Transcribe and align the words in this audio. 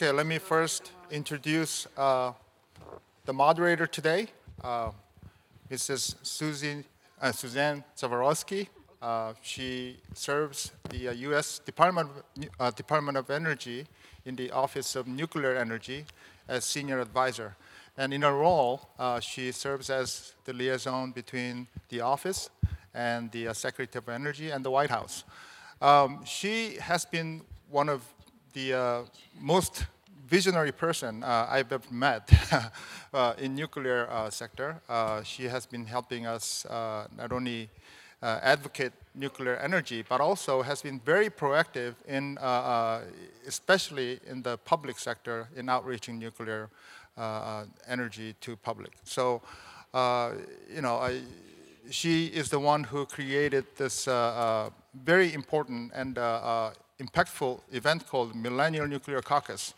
Okay, 0.00 0.12
let 0.12 0.26
me 0.26 0.38
first 0.38 0.92
introduce 1.10 1.88
uh, 1.96 2.30
the 3.24 3.32
moderator 3.32 3.84
today, 3.84 4.28
uh, 4.62 4.92
Mrs. 5.72 6.14
Susie, 6.22 6.84
uh, 7.20 7.32
Suzanne 7.32 7.82
Jaworowski. 7.96 8.68
Uh, 9.02 9.32
she 9.42 9.96
serves 10.14 10.70
the 10.90 11.08
uh, 11.08 11.12
U.S. 11.14 11.58
Department 11.58 12.10
of, 12.10 12.48
uh, 12.60 12.70
Department 12.70 13.18
of 13.18 13.28
Energy 13.28 13.88
in 14.24 14.36
the 14.36 14.52
Office 14.52 14.94
of 14.94 15.08
Nuclear 15.08 15.56
Energy 15.56 16.04
as 16.46 16.64
senior 16.64 17.00
advisor. 17.00 17.56
And 17.96 18.14
in 18.14 18.22
her 18.22 18.34
role, 18.34 18.90
uh, 19.00 19.18
she 19.18 19.50
serves 19.50 19.90
as 19.90 20.34
the 20.44 20.52
liaison 20.52 21.10
between 21.10 21.66
the 21.88 22.02
office 22.02 22.50
and 22.94 23.32
the 23.32 23.48
uh, 23.48 23.52
Secretary 23.52 24.00
of 24.00 24.08
Energy 24.08 24.50
and 24.50 24.64
the 24.64 24.70
White 24.70 24.90
House. 24.90 25.24
Um, 25.82 26.24
she 26.24 26.76
has 26.76 27.04
been 27.04 27.42
one 27.68 27.88
of 27.88 28.04
the 28.58 28.74
uh, 28.74 29.02
most 29.40 29.86
visionary 30.26 30.72
person 30.72 31.22
uh, 31.22 31.46
I've 31.48 31.72
ever 31.72 31.90
met 31.92 32.24
uh, 33.14 33.34
in 33.38 33.54
nuclear 33.54 34.08
uh, 34.10 34.30
sector. 34.30 34.80
Uh, 34.88 35.22
she 35.22 35.44
has 35.44 35.64
been 35.66 35.86
helping 35.86 36.26
us 36.26 36.66
uh, 36.66 37.06
not 37.16 37.30
only 37.32 37.68
uh, 38.20 38.40
advocate 38.42 38.92
nuclear 39.14 39.56
energy, 39.56 40.04
but 40.08 40.20
also 40.20 40.62
has 40.62 40.82
been 40.82 40.98
very 41.04 41.30
proactive 41.30 41.94
in, 42.08 42.36
uh, 42.38 43.00
especially 43.46 44.18
in 44.26 44.42
the 44.42 44.56
public 44.64 44.98
sector, 44.98 45.48
in 45.56 45.68
outreaching 45.68 46.18
nuclear 46.18 46.68
energy 47.86 48.34
to 48.40 48.56
public. 48.56 48.92
So, 49.04 49.40
you 50.74 50.82
know, 50.82 50.96
I, 51.08 51.20
she 51.90 52.26
is 52.26 52.48
the 52.48 52.58
one 52.58 52.84
who 52.84 53.06
created 53.06 53.64
this 53.76 54.08
very 54.94 55.32
important 55.32 55.92
and 55.94 56.18
impactful 57.00 57.60
event 57.72 58.06
called 58.06 58.34
Millennial 58.34 58.86
Nuclear 58.86 59.20
Caucus, 59.20 59.74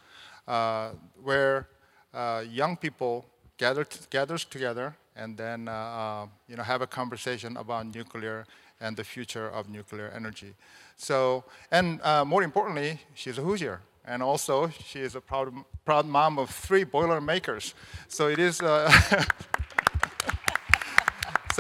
uh, 0.49 0.91
where 1.23 1.69
uh, 2.15 2.45
young 2.51 2.77
people 2.77 3.27
gather 3.57 3.87
gathers 4.11 4.45
together 4.45 4.97
and 5.17 5.37
then 5.37 5.69
uh, 5.69 5.73
uh, 5.73 6.27
you 6.49 6.57
know 6.57 6.63
have 6.63 6.83
a 6.83 6.87
conversation 6.87 7.57
about 7.57 7.87
nuclear 7.95 8.47
and 8.81 8.97
the 8.97 9.05
future 9.05 9.49
of 9.49 9.69
nuclear 9.69 10.11
energy. 10.17 10.55
So, 10.97 11.45
and 11.71 12.01
uh, 12.03 12.25
more 12.25 12.43
importantly, 12.43 12.99
she's 13.15 13.39
a 13.39 13.43
Hoosier. 13.43 13.81
And 14.07 14.23
also, 14.23 14.71
she 14.85 15.01
is 15.01 15.15
a 15.15 15.21
proud, 15.21 15.53
proud 15.85 16.07
mom 16.07 16.39
of 16.39 16.51
three 16.51 16.85
Boilermakers. 16.85 17.75
So 18.09 18.29
it 18.29 18.39
is, 18.39 18.61
uh, 18.63 18.91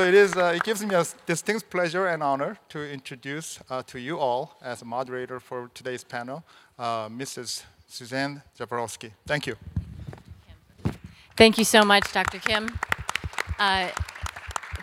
so 0.01 0.06
it 0.06 0.15
is, 0.15 0.34
uh, 0.34 0.55
it 0.56 0.62
gives 0.62 0.83
me 0.83 0.95
a 0.95 1.05
distinct 1.27 1.69
pleasure 1.69 2.06
and 2.06 2.23
honor 2.23 2.56
to 2.70 2.91
introduce 2.91 3.61
uh, 3.69 3.83
to 3.83 3.98
you 3.98 4.19
all 4.19 4.56
as 4.62 4.81
a 4.81 4.84
moderator 4.87 5.39
for 5.39 5.70
today's 5.75 6.05
panel, 6.05 6.43
uh, 6.79 7.06
Mrs. 7.11 7.65
Suzanne 7.87 8.41
Jaworowski. 8.59 9.11
Thank 9.27 9.47
you. 9.47 9.56
Thank 11.37 11.59
you 11.59 11.65
so 11.65 11.84
much, 11.84 12.11
Dr. 12.15 12.39
Kim. 12.39 12.71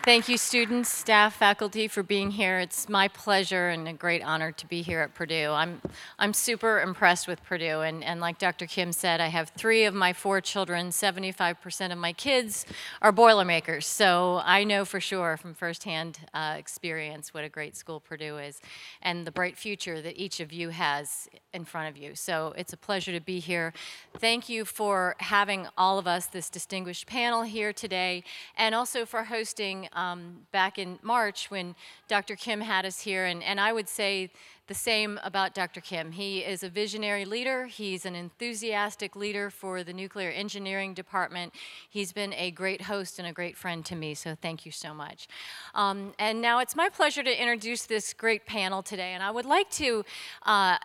Thank 0.08 0.30
you, 0.30 0.38
students, 0.38 0.88
staff, 0.88 1.34
faculty, 1.36 1.86
for 1.86 2.02
being 2.02 2.30
here. 2.30 2.58
It's 2.60 2.88
my 2.88 3.08
pleasure 3.08 3.68
and 3.68 3.86
a 3.86 3.92
great 3.92 4.22
honor 4.24 4.52
to 4.52 4.66
be 4.66 4.80
here 4.80 5.00
at 5.00 5.12
Purdue. 5.12 5.50
I'm, 5.50 5.82
I'm 6.18 6.32
super 6.32 6.80
impressed 6.80 7.28
with 7.28 7.44
Purdue, 7.44 7.82
and, 7.82 8.02
and 8.02 8.18
like 8.18 8.38
Dr. 8.38 8.64
Kim 8.64 8.90
said, 8.92 9.20
I 9.20 9.26
have 9.26 9.50
three 9.50 9.84
of 9.84 9.92
my 9.92 10.14
four 10.14 10.40
children, 10.40 10.88
75% 10.88 11.92
of 11.92 11.98
my 11.98 12.14
kids 12.14 12.64
are 13.02 13.12
Boilermakers, 13.12 13.86
so 13.86 14.40
I 14.42 14.64
know 14.64 14.86
for 14.86 14.98
sure 14.98 15.36
from 15.36 15.52
firsthand 15.52 16.20
uh, 16.32 16.54
experience 16.56 17.34
what 17.34 17.44
a 17.44 17.50
great 17.50 17.76
school 17.76 18.00
Purdue 18.00 18.38
is 18.38 18.62
and 19.02 19.26
the 19.26 19.30
bright 19.30 19.58
future 19.58 20.00
that 20.00 20.18
each 20.18 20.40
of 20.40 20.54
you 20.54 20.70
has 20.70 21.28
in 21.52 21.66
front 21.66 21.94
of 21.94 22.02
you. 22.02 22.14
So 22.14 22.54
it's 22.56 22.72
a 22.72 22.78
pleasure 22.78 23.12
to 23.12 23.20
be 23.20 23.40
here. 23.40 23.74
Thank 24.16 24.48
you 24.48 24.64
for 24.64 25.16
having 25.18 25.66
all 25.76 25.98
of 25.98 26.06
us, 26.06 26.24
this 26.24 26.48
distinguished 26.48 27.06
panel 27.06 27.42
here 27.42 27.74
today, 27.74 28.24
and 28.56 28.74
also 28.74 29.04
for 29.04 29.24
hosting 29.24 29.88
um, 29.98 30.46
back 30.52 30.78
in 30.78 30.98
March 31.02 31.50
when 31.50 31.74
Dr. 32.06 32.36
Kim 32.36 32.60
had 32.60 32.86
us 32.86 33.00
here. 33.00 33.24
And, 33.24 33.42
and 33.42 33.60
I 33.60 33.72
would 33.72 33.88
say 33.88 34.30
the 34.68 34.74
same 34.74 35.18
about 35.24 35.54
Dr. 35.54 35.80
Kim. 35.80 36.12
He 36.12 36.40
is 36.40 36.62
a 36.62 36.68
visionary 36.68 37.24
leader, 37.24 37.66
he's 37.66 38.04
an 38.04 38.14
enthusiastic 38.14 39.16
leader 39.16 39.48
for 39.48 39.82
the 39.82 39.94
nuclear 39.94 40.30
engineering 40.30 40.92
department. 40.92 41.54
He's 41.88 42.12
been 42.12 42.34
a 42.34 42.50
great 42.50 42.82
host 42.82 43.18
and 43.18 43.26
a 43.26 43.32
great 43.32 43.56
friend 43.56 43.82
to 43.86 43.96
me, 43.96 44.14
so 44.14 44.36
thank 44.40 44.66
you 44.66 44.72
so 44.72 44.92
much. 44.92 45.26
Um, 45.74 46.12
and 46.18 46.42
now 46.42 46.60
it's 46.60 46.76
my 46.76 46.90
pleasure 46.90 47.22
to 47.22 47.42
introduce 47.42 47.86
this 47.86 48.12
great 48.12 48.44
panel 48.44 48.82
today, 48.82 49.14
and 49.14 49.22
I 49.22 49.30
would 49.30 49.46
like 49.46 49.70
to. 49.70 50.04
Uh, 50.44 50.76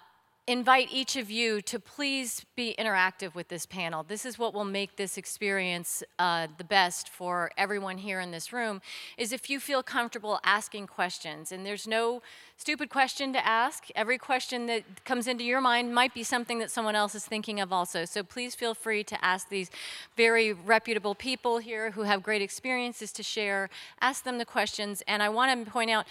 invite 0.45 0.89
each 0.91 1.15
of 1.15 1.31
you 1.31 1.61
to 1.61 1.79
please 1.79 2.45
be 2.57 2.75
interactive 2.77 3.33
with 3.33 3.47
this 3.47 3.65
panel. 3.65 4.03
This 4.03 4.25
is 4.25 4.37
what 4.37 4.53
will 4.53 4.65
make 4.65 4.97
this 4.97 5.17
experience 5.17 6.03
uh, 6.19 6.47
the 6.57 6.65
best 6.65 7.07
for 7.07 7.49
everyone 7.57 7.97
here 7.97 8.19
in 8.19 8.31
this 8.31 8.51
room, 8.51 8.81
is 9.17 9.31
if 9.31 9.49
you 9.49 9.61
feel 9.61 9.81
comfortable 9.81 10.41
asking 10.43 10.87
questions. 10.87 11.53
And 11.53 11.65
there's 11.65 11.87
no 11.87 12.21
stupid 12.57 12.89
question 12.89 13.31
to 13.33 13.45
ask. 13.45 13.87
Every 13.95 14.17
question 14.17 14.65
that 14.67 15.05
comes 15.05 15.27
into 15.27 15.45
your 15.45 15.61
mind 15.61 15.95
might 15.95 16.13
be 16.13 16.23
something 16.23 16.59
that 16.59 16.69
someone 16.69 16.95
else 16.95 17.15
is 17.15 17.25
thinking 17.25 17.61
of 17.61 17.71
also. 17.71 18.03
So 18.03 18.21
please 18.21 18.53
feel 18.53 18.73
free 18.73 19.03
to 19.05 19.25
ask 19.25 19.47
these 19.47 19.71
very 20.17 20.51
reputable 20.51 21.15
people 21.15 21.59
here 21.59 21.91
who 21.91 22.03
have 22.03 22.21
great 22.21 22.41
experiences 22.41 23.13
to 23.13 23.23
share. 23.23 23.69
Ask 24.01 24.25
them 24.25 24.39
the 24.39 24.45
questions. 24.45 25.03
And 25.07 25.23
I 25.23 25.29
want 25.29 25.65
to 25.65 25.71
point 25.71 25.89
out, 25.89 26.05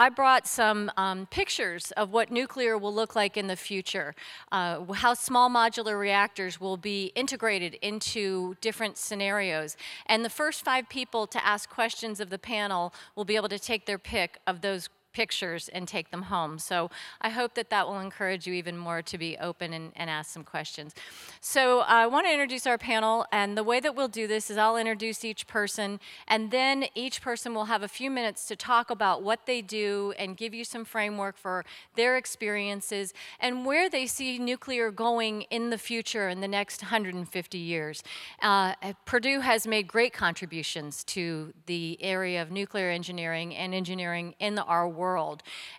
I 0.00 0.08
brought 0.08 0.46
some 0.46 0.90
um, 0.96 1.26
pictures 1.26 1.90
of 1.90 2.10
what 2.10 2.30
nuclear 2.30 2.78
will 2.78 2.94
look 2.94 3.14
like 3.14 3.36
in 3.36 3.48
the 3.48 3.54
future, 3.54 4.14
uh, 4.50 4.90
how 4.94 5.12
small 5.12 5.50
modular 5.50 6.00
reactors 6.00 6.58
will 6.58 6.78
be 6.78 7.12
integrated 7.14 7.74
into 7.82 8.56
different 8.62 8.96
scenarios. 8.96 9.76
And 10.06 10.24
the 10.24 10.30
first 10.30 10.64
five 10.64 10.88
people 10.88 11.26
to 11.26 11.46
ask 11.46 11.68
questions 11.68 12.18
of 12.18 12.30
the 12.30 12.38
panel 12.38 12.94
will 13.14 13.26
be 13.26 13.36
able 13.36 13.50
to 13.50 13.58
take 13.58 13.84
their 13.84 13.98
pick 13.98 14.38
of 14.46 14.62
those 14.62 14.88
pictures 15.12 15.68
and 15.68 15.86
take 15.86 16.10
them 16.10 16.22
home. 16.22 16.58
So 16.58 16.90
I 17.20 17.30
hope 17.30 17.54
that 17.54 17.70
that 17.70 17.86
will 17.86 17.98
encourage 18.00 18.46
you 18.46 18.54
even 18.54 18.76
more 18.76 19.02
to 19.02 19.18
be 19.18 19.36
open 19.38 19.72
and, 19.72 19.92
and 19.96 20.08
ask 20.08 20.32
some 20.32 20.44
questions. 20.44 20.94
So 21.40 21.80
I 21.80 22.06
want 22.06 22.26
to 22.26 22.32
introduce 22.32 22.66
our 22.66 22.78
panel, 22.78 23.26
and 23.32 23.56
the 23.56 23.64
way 23.64 23.80
that 23.80 23.94
we'll 23.94 24.08
do 24.08 24.26
this 24.26 24.50
is 24.50 24.56
I'll 24.56 24.76
introduce 24.76 25.24
each 25.24 25.46
person, 25.46 26.00
and 26.28 26.50
then 26.50 26.86
each 26.94 27.22
person 27.22 27.54
will 27.54 27.66
have 27.66 27.82
a 27.82 27.88
few 27.88 28.10
minutes 28.10 28.46
to 28.46 28.56
talk 28.56 28.90
about 28.90 29.22
what 29.22 29.46
they 29.46 29.62
do 29.62 30.12
and 30.18 30.36
give 30.36 30.54
you 30.54 30.64
some 30.64 30.84
framework 30.84 31.36
for 31.36 31.64
their 31.96 32.16
experiences 32.16 33.12
and 33.40 33.64
where 33.64 33.88
they 33.88 34.06
see 34.06 34.38
nuclear 34.38 34.90
going 34.90 35.42
in 35.42 35.70
the 35.70 35.78
future 35.78 36.28
in 36.28 36.40
the 36.40 36.48
next 36.48 36.82
150 36.82 37.58
years. 37.58 38.02
Uh, 38.42 38.74
Purdue 39.04 39.40
has 39.40 39.66
made 39.66 39.88
great 39.88 40.12
contributions 40.12 41.04
to 41.04 41.52
the 41.66 41.98
area 42.00 42.42
of 42.42 42.50
nuclear 42.50 42.90
engineering 42.90 43.54
and 43.54 43.74
engineering 43.74 44.34
in 44.38 44.54
the, 44.54 44.64
our 44.64 44.88
world. 44.88 44.99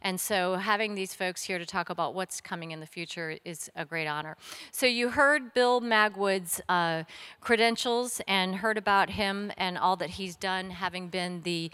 And 0.01 0.19
so 0.19 0.55
having 0.55 0.95
these 0.95 1.13
folks 1.13 1.43
here 1.43 1.59
to 1.59 1.65
talk 1.65 1.89
about 1.89 2.13
what's 2.13 2.41
coming 2.41 2.71
in 2.71 2.79
the 2.79 2.85
future 2.85 3.37
is 3.45 3.69
a 3.75 3.85
great 3.85 4.07
honor. 4.07 4.37
So 4.71 4.85
you 4.85 5.09
heard 5.09 5.53
Bill 5.53 5.81
Magwood's 5.81 6.61
uh, 6.67 7.03
credentials 7.39 8.21
and 8.27 8.55
heard 8.55 8.77
about 8.77 9.11
him 9.11 9.51
and 9.57 9.77
all 9.77 9.95
that 9.97 10.11
he's 10.11 10.35
done, 10.35 10.71
having 10.71 11.09
been 11.09 11.41
the 11.43 11.71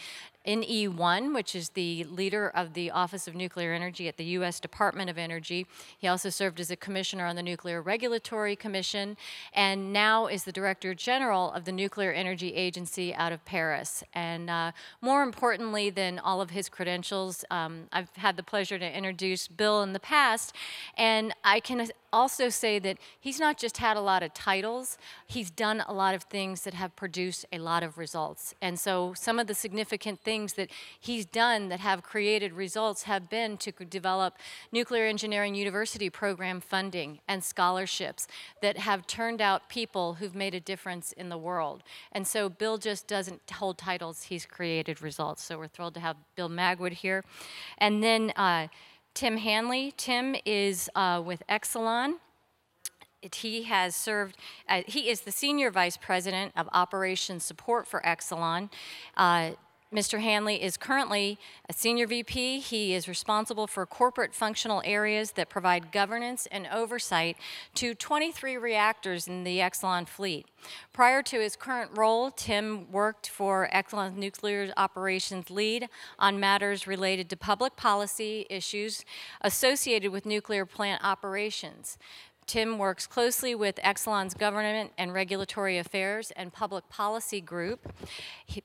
NE1, 0.47 1.35
which 1.35 1.53
is 1.53 1.69
the 1.69 2.06
leader 2.06 2.47
of 2.47 2.74
the 2.74 2.90
Office 2.90 3.28
of 3.28 3.35
Nuclear 3.35 3.74
Energy 3.74 4.08
at 4.08 4.16
the 4.16 4.24
U.S. 4.25 4.59
Department 4.59 5.09
of 5.09 5.18
Energy. 5.18 5.68
He 5.97 6.08
also 6.08 6.30
served 6.30 6.59
as 6.59 6.72
a 6.72 6.78
commissioner 6.78 7.25
on 7.25 7.35
the 7.35 7.44
Nuclear 7.44 7.81
Regulatory 7.81 8.56
Commission 8.56 9.18
and 9.53 9.91
now 9.91 10.28
is 10.28 10.46
the 10.46 10.52
Director 10.53 10.94
General 10.94 11.52
of 11.52 11.66
the 11.66 11.72
Nuclear 11.72 12.12
Energy 12.12 12.53
Agency 12.56 13.13
out 13.13 13.31
of 13.31 13.44
Paris. 13.44 14.03
And 14.13 14.50
uh, 14.50 14.72
more 15.02 15.22
importantly 15.22 15.90
than 15.90 16.18
all 16.18 16.40
of 16.40 16.52
his 16.52 16.69
credentials, 16.69 17.44
um, 17.52 17.88
I've 17.91 18.16
had 18.16 18.38
the 18.38 18.44
pleasure 18.44 18.79
to 18.79 18.97
introduce 18.97 19.47
Bill 19.47 19.84
in 19.84 19.91
the 19.94 20.00
past, 20.00 20.56
and 20.97 21.34
I 21.44 21.59
can 21.59 21.90
also 22.17 22.50
say 22.50 22.79
that 22.79 22.97
he's 23.19 23.39
not 23.39 23.57
just 23.57 23.78
had 23.78 23.95
a 23.95 24.01
lot 24.01 24.23
of 24.23 24.34
titles, 24.34 24.97
he's 25.28 25.52
done 25.52 25.84
a 25.87 25.93
lot 25.93 26.16
of 26.16 26.23
things 26.23 26.64
that 26.64 26.73
have 26.73 26.96
produced 26.96 27.46
a 27.52 27.59
lot 27.59 27.84
of 27.84 27.97
results. 27.97 28.55
And 28.59 28.79
so 28.79 29.14
some 29.16 29.37
of 29.37 29.46
the 29.46 29.53
significant 29.53 30.22
things 30.22 30.53
that 30.53 30.69
he's 30.99 31.25
done 31.25 31.69
that 31.69 31.79
have 31.79 32.02
created 32.02 32.53
results 32.53 33.03
have 33.03 33.29
been 33.29 33.58
to 33.58 33.72
develop 33.72 34.34
nuclear 34.72 35.05
engineering 35.05 35.53
university 35.53 36.09
program 36.09 36.59
funding 36.59 37.19
and 37.28 37.43
scholarships 37.43 38.28
that 38.64 38.78
have 38.78 39.05
turned 39.05 39.41
out 39.41 39.69
people 39.69 40.16
who've 40.16 40.35
made 40.35 40.55
a 40.55 40.59
difference 40.59 41.11
in 41.11 41.29
the 41.29 41.37
world. 41.37 41.84
And 42.11 42.25
so 42.25 42.49
Bill 42.49 42.78
just 42.79 43.08
doesn't 43.08 43.41
hold 43.52 43.78
titles, 43.78 44.23
he's 44.23 44.46
created 44.46 45.02
results. 45.03 45.43
So 45.43 45.59
we're 45.59 45.67
thrilled 45.67 45.93
to 45.93 45.99
have 45.99 46.17
Bill 46.35 46.49
Magwood 46.49 46.93
here. 46.93 47.23
And 47.78 48.02
then 48.02 48.34
uh, 48.35 48.67
Tim 49.17 49.37
Hanley. 49.37 49.96
Tim 49.97 50.35
is 50.46 50.91
uh, 50.93 51.23
with 51.25 51.41
Exelon. 51.49 52.17
He 53.34 53.64
has 53.64 53.96
served, 53.96 54.37
uh, 54.69 54.84
he 54.85 55.09
is 55.09 55.22
the 55.22 55.31
Senior 55.31 55.72
Vice 55.72 55.97
President 55.97 56.52
of 56.55 56.69
Operations 56.72 57.43
Support 57.43 57.87
for 57.87 57.99
Exelon. 58.02 58.69
Mr. 59.93 60.19
Hanley 60.19 60.61
is 60.61 60.75
currently 60.75 61.39
a 61.69 61.73
senior 61.73 62.07
VP. 62.07 62.59
He 62.59 62.93
is 62.93 63.07
responsible 63.07 63.67
for 63.67 63.85
corporate 63.85 64.35
functional 64.35 64.81
areas 64.84 65.31
that 65.31 65.49
provide 65.49 65.93
governance 65.93 66.45
and 66.51 66.67
oversight 66.67 67.37
to 67.75 67.95
23 67.95 68.57
reactors 68.57 69.29
in 69.29 69.45
the 69.45 69.59
Exelon 69.59 70.05
fleet. 70.05 70.45
Prior 70.91 71.23
to 71.23 71.39
his 71.39 71.55
current 71.55 71.91
role, 71.95 72.31
Tim 72.31 72.91
worked 72.91 73.29
for 73.29 73.69
Exelon's 73.73 74.17
nuclear 74.17 74.73
operations 74.75 75.49
lead 75.49 75.87
on 76.19 76.37
matters 76.37 76.85
related 76.85 77.29
to 77.29 77.37
public 77.37 77.78
policy 77.78 78.45
issues 78.49 79.05
associated 79.40 80.11
with 80.11 80.25
nuclear 80.25 80.66
plant 80.66 81.01
operations. 81.01 81.97
Tim 82.47 82.78
works 82.78 83.05
closely 83.05 83.53
with 83.53 83.76
Exelon's 83.84 84.34
Government 84.34 84.94
and 84.97 85.14
Regulatory 85.14 85.78
Affairs 85.78 86.32
and 86.32 86.53
Public 86.53 86.88
Policy 86.88 87.41
Group, 87.41 87.91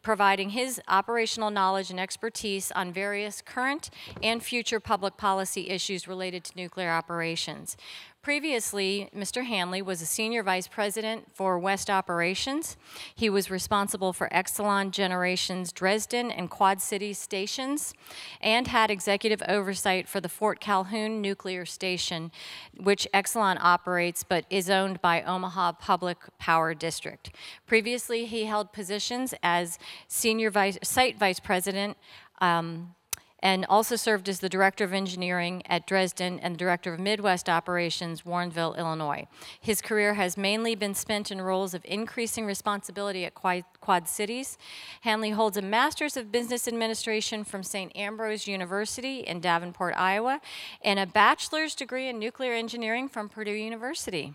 providing 0.03 0.51
his 0.51 0.81
operational 0.87 1.51
knowledge 1.51 1.91
and 1.91 1.99
expertise 1.99 2.71
on 2.71 2.93
various 2.93 3.43
current 3.43 3.91
and 4.23 4.41
future 4.41 4.79
public 4.79 5.17
policy 5.17 5.69
issues 5.69 6.07
related 6.07 6.45
to 6.45 6.57
nuclear 6.57 6.91
operations. 6.91 7.77
Previously, 8.23 9.11
Mr. 9.13 9.45
Hanley 9.45 9.83
was 9.83 10.01
a 10.01 10.07
senior 10.07 10.45
vice 10.45 10.69
president 10.69 11.35
for 11.35 11.59
West 11.59 11.91
Operations. 11.91 12.77
He 13.17 13.29
was 13.29 13.51
responsible 13.51 14.13
for 14.13 14.29
Exelon 14.29 14.93
Generation's 14.93 15.73
Dresden 15.73 16.31
and 16.31 16.49
Quad 16.49 16.81
Cities 16.81 17.19
stations 17.19 17.93
and 18.41 18.69
had 18.69 18.93
executive 18.93 19.43
oversight 19.49 20.09
for 20.09 20.21
the 20.21 20.29
Fort 20.29 20.61
Calhoun 20.61 21.21
nuclear 21.21 21.67
station, 21.67 22.31
which 22.77 23.09
Exelon 23.13 23.59
operates 23.61 24.23
but 24.23 24.45
is 24.49 24.71
owned 24.71 25.03
by 25.03 25.23
Omaha 25.23 25.73
Public 25.73 26.19
Power 26.39 26.75
District. 26.75 27.35
Previously, 27.67 28.27
he 28.27 28.45
held 28.45 28.73
positions 28.73 29.35
as 29.43 29.81
senior 30.07 30.53
vice, 30.53 30.79
site 30.85 31.19
vice 31.19 31.41
president. 31.41 31.97
Um, 32.41 32.95
and 33.43 33.67
also 33.69 33.97
served 33.97 34.29
as 34.29 34.41
the 34.41 34.49
Director 34.49 34.85
of 34.85 34.93
Engineering 34.93 35.63
at 35.67 35.87
Dresden 35.87 36.39
and 36.39 36.55
the 36.55 36.59
Director 36.59 36.95
of 36.95 37.01
Midwest 37.01 37.49
Operations, 37.49 38.23
Warrenville, 38.23 38.79
Illinois. 38.79 39.27
His 39.61 39.83
career 39.83 40.15
has 40.15 40.37
mainly 40.37 40.75
been 40.75 40.95
spent 40.95 41.31
in 41.31 41.43
roles 41.43 41.75
of 41.75 41.85
increasing 41.85 42.47
responsibility 42.47 43.25
at 43.25 43.35
Quad, 43.35 44.09
Cities. 44.09 44.59
Hanley 45.01 45.31
holds 45.31 45.57
a 45.57 45.63
Master's 45.63 46.17
of 46.17 46.31
Business 46.31 46.69
Administration 46.69 47.43
from 47.45 47.63
St. 47.63 47.95
Ambrose 47.97 48.47
University 48.47 49.21
in 49.21 49.41
Davenport, 49.41 49.95
Iowa, 49.97 50.41
and 50.85 50.99
a 50.99 51.07
bachelor's 51.07 51.75
degree 51.75 52.09
in 52.09 52.19
nuclear 52.19 52.53
engineering 52.53 53.09
from 53.09 53.29
Purdue 53.29 53.51
University. 53.51 54.35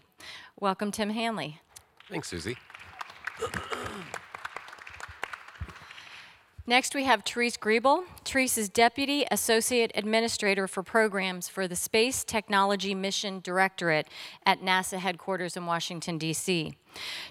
Welcome, 0.60 0.92
Tim 0.92 1.12
Hanley. 1.12 1.62
Thanks, 2.10 2.28
Susie. 2.28 2.58
Next, 6.70 6.94
we 6.94 7.06
have 7.06 7.24
Therese 7.24 7.56
Griebel. 7.56 8.04
Therese 8.26 8.58
is 8.58 8.68
Deputy 8.68 9.26
Associate 9.32 9.90
Administrator 9.96 10.68
for 10.68 10.84
Programs 10.84 11.48
for 11.48 11.66
the 11.66 11.78
Space 11.78 12.26
Technology 12.26 12.94
Mission 12.94 13.40
Directorate 13.40 14.10
at 14.46 14.60
NASA 14.60 14.98
headquarters 14.98 15.56
in 15.56 15.66
Washington, 15.66 16.18
D.C. 16.18 16.76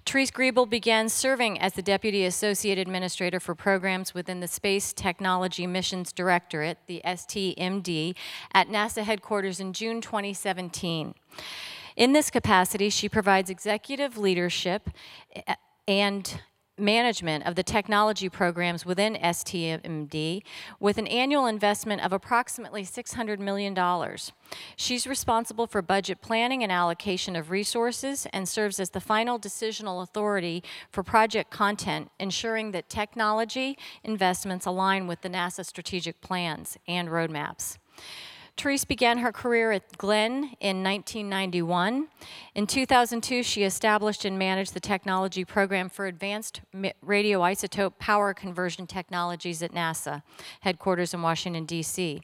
Therese 0.06 0.31
Griebel 0.31 0.71
began 0.71 1.11
serving 1.11 1.61
as 1.61 1.75
the 1.75 1.83
Deputy 1.83 2.25
Associate 2.25 2.79
Administrator 2.79 3.38
for 3.38 3.55
Programs 3.55 4.15
within 4.15 4.41
the 4.41 4.49
Space 4.49 4.94
Technology 4.94 5.67
Missions 5.67 6.12
Directorate, 6.12 6.79
the 6.87 7.03
STMD, 7.05 8.17
at 8.55 8.69
NASA 8.69 9.03
headquarters 9.03 9.61
in 9.61 9.75
June 9.75 10.00
2017. 10.00 11.15
In 11.94 12.15
this 12.15 12.31
capacity, 12.31 12.88
she 12.88 13.06
provides 13.06 13.50
executive 13.50 14.17
leadership 14.17 14.88
and 15.87 16.41
management 16.78 17.46
of 17.46 17.55
the 17.55 17.62
technology 17.62 18.28
programs 18.28 18.84
within 18.84 19.14
STMD 19.14 20.43
with 20.78 20.99
an 20.99 21.06
annual 21.06 21.46
investment 21.46 22.02
of 22.02 22.12
approximately 22.12 22.82
$600 22.82 23.38
million. 23.38 23.76
She's 24.76 25.06
responsible 25.06 25.67
for 25.67 25.82
budget 25.82 26.20
planning 26.20 26.62
and 26.62 26.70
allocation 26.70 27.37
of 27.37 27.50
resources 27.50 28.26
and 28.32 28.49
serves 28.49 28.78
as 28.78 28.90
the 28.90 29.00
final 29.00 29.38
decisional 29.38 30.02
authority 30.02 30.62
for 30.90 31.02
project 31.02 31.50
content, 31.50 32.11
ensuring 32.19 32.73
that 32.73 32.88
technology 32.88 33.78
investments 34.05 34.67
align 34.67 35.06
with 35.06 35.23
the 35.23 35.31
NASA 35.31 35.64
strategic 35.64 36.20
plans 36.20 36.76
and 36.87 37.08
roadmaps. 37.08 37.78
Therese 38.56 38.87
began 38.87 39.19
her 39.19 39.32
career 39.32 39.70
at 39.73 39.99
Glenn 39.99 40.56
in 40.61 40.82
1991. 40.82 42.08
In 42.55 42.67
2002, 42.67 43.43
she 43.43 43.64
established 43.64 44.25
and 44.25 44.38
managed 44.38 44.73
the 44.73 44.81
technology 44.81 45.44
program 45.44 45.91
for 45.91 46.06
advanced 46.06 46.62
radioisotope 46.75 47.99
power 47.99 48.32
conversion 48.32 48.87
technologies 48.87 49.62
at 49.62 49.73
NASA, 49.73 50.23
headquarters 50.61 51.12
in 51.12 51.20
Washington, 51.20 51.67
D.C. 51.67 52.23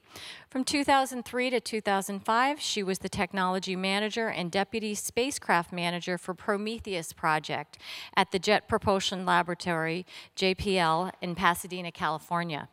From 0.48 0.64
2003 0.64 1.50
to 1.50 1.60
2005, 1.60 2.60
she 2.60 2.82
was 2.82 3.00
the 3.00 3.10
technology 3.10 3.76
manager 3.76 4.28
and 4.28 4.50
deputy 4.50 4.94
spacecraft 4.94 5.70
manager 5.70 6.16
for 6.16 6.32
Prometheus 6.32 7.12
project 7.12 7.76
at 8.16 8.30
the 8.32 8.38
Jet 8.38 8.68
Propulsion 8.68 9.26
Laboratory, 9.26 10.06
JPL, 10.34 11.12
in 11.20 11.34
Pasadena, 11.34 11.92
California. 11.92 12.68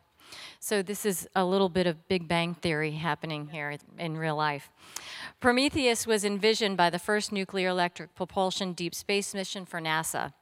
So, 0.58 0.82
this 0.82 1.04
is 1.04 1.28
a 1.34 1.44
little 1.44 1.68
bit 1.68 1.86
of 1.86 2.08
Big 2.08 2.28
Bang 2.28 2.54
Theory 2.54 2.92
happening 2.92 3.48
here 3.48 3.76
in 3.98 4.16
real 4.16 4.36
life. 4.36 4.70
Prometheus 5.40 6.06
was 6.06 6.24
envisioned 6.24 6.76
by 6.76 6.90
the 6.90 6.98
first 6.98 7.32
nuclear 7.32 7.68
electric 7.68 8.14
propulsion 8.14 8.72
deep 8.72 8.94
space 8.94 9.34
mission 9.34 9.64
for 9.64 9.80
NASA. 9.80 10.32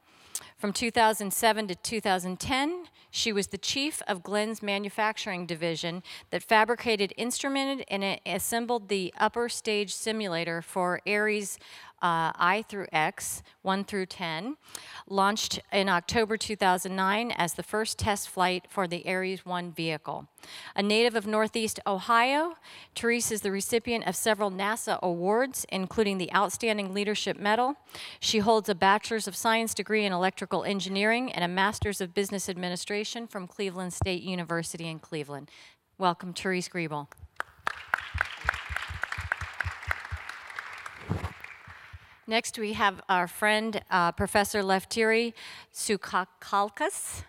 From 0.57 0.73
2007 0.73 1.67
to 1.67 1.75
2010, 1.75 2.85
she 3.11 3.31
was 3.31 3.47
the 3.47 3.57
chief 3.57 4.01
of 4.07 4.23
Glenn's 4.23 4.61
manufacturing 4.61 5.45
division 5.45 6.03
that 6.29 6.43
fabricated, 6.43 7.13
instrumented, 7.17 7.85
and 7.89 8.19
assembled 8.25 8.89
the 8.89 9.13
upper 9.17 9.49
stage 9.49 9.93
simulator 9.93 10.61
for 10.61 10.99
Ares 11.07 11.57
uh, 12.01 12.31
I 12.35 12.63
through 12.67 12.87
X, 12.91 13.43
1 13.61 13.83
through 13.83 14.07
10, 14.07 14.57
launched 15.07 15.59
in 15.71 15.89
October 15.89 16.37
2009 16.37 17.31
as 17.31 17.53
the 17.53 17.63
first 17.63 17.99
test 17.99 18.29
flight 18.29 18.65
for 18.69 18.87
the 18.87 19.03
Ares 19.07 19.45
1 19.45 19.71
vehicle. 19.71 20.27
A 20.75 20.83
native 20.83 21.15
of 21.15 21.27
Northeast 21.27 21.79
Ohio, 21.85 22.55
Therese 22.95 23.31
is 23.31 23.41
the 23.41 23.51
recipient 23.51 24.07
of 24.07 24.15
several 24.15 24.51
NASA 24.51 24.99
awards, 25.01 25.65
including 25.69 26.17
the 26.17 26.33
Outstanding 26.33 26.93
Leadership 26.93 27.37
Medal. 27.37 27.75
She 28.19 28.39
holds 28.39 28.69
a 28.69 28.75
Bachelor's 28.75 29.27
of 29.27 29.35
Science 29.35 29.73
degree 29.73 30.05
in 30.05 30.13
Electrical 30.13 30.63
Engineering 30.63 31.31
and 31.31 31.43
a 31.43 31.47
Master's 31.47 32.01
of 32.01 32.13
Business 32.13 32.49
Administration 32.49 33.27
from 33.27 33.47
Cleveland 33.47 33.93
State 33.93 34.23
University 34.23 34.87
in 34.87 34.99
Cleveland. 34.99 35.49
Welcome, 35.97 36.33
Therese 36.33 36.69
Griebel. 36.69 37.07
Next, 42.29 42.59
we 42.59 42.73
have 42.73 43.01
our 43.09 43.27
friend, 43.27 43.81
uh, 43.89 44.11
Professor 44.11 44.61
Lefteri 44.61 45.33
Tsoukalas. 45.73 47.23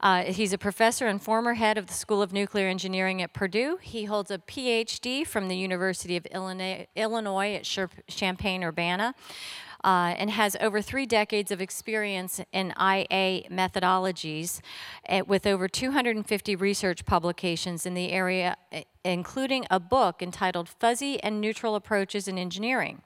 Uh, 0.00 0.24
he's 0.24 0.52
a 0.52 0.58
professor 0.58 1.06
and 1.06 1.22
former 1.22 1.54
head 1.54 1.78
of 1.78 1.86
the 1.86 1.92
School 1.92 2.20
of 2.20 2.32
Nuclear 2.32 2.66
Engineering 2.66 3.22
at 3.22 3.32
Purdue. 3.32 3.78
He 3.80 4.06
holds 4.06 4.28
a 4.28 4.38
PhD 4.38 5.24
from 5.24 5.46
the 5.46 5.56
University 5.56 6.16
of 6.16 6.26
Illinois, 6.96 7.54
at 7.54 7.90
Champaign 8.08 8.64
Urbana. 8.64 9.14
Uh, 9.84 10.14
and 10.18 10.30
has 10.30 10.56
over 10.60 10.82
three 10.82 11.06
decades 11.06 11.50
of 11.50 11.62
experience 11.62 12.38
in 12.52 12.66
IA 12.72 13.44
methodologies 13.48 14.60
uh, 15.08 15.22
with 15.26 15.46
over 15.46 15.68
250 15.68 16.54
research 16.56 17.06
publications 17.06 17.86
in 17.86 17.94
the 17.94 18.10
area, 18.12 18.58
uh, 18.74 18.80
including 19.04 19.64
a 19.70 19.80
book 19.80 20.20
entitled 20.20 20.68
Fuzzy 20.68 21.18
and 21.22 21.40
Neural 21.40 21.76
Approaches 21.76 22.28
in 22.28 22.36
Engineering. 22.36 23.00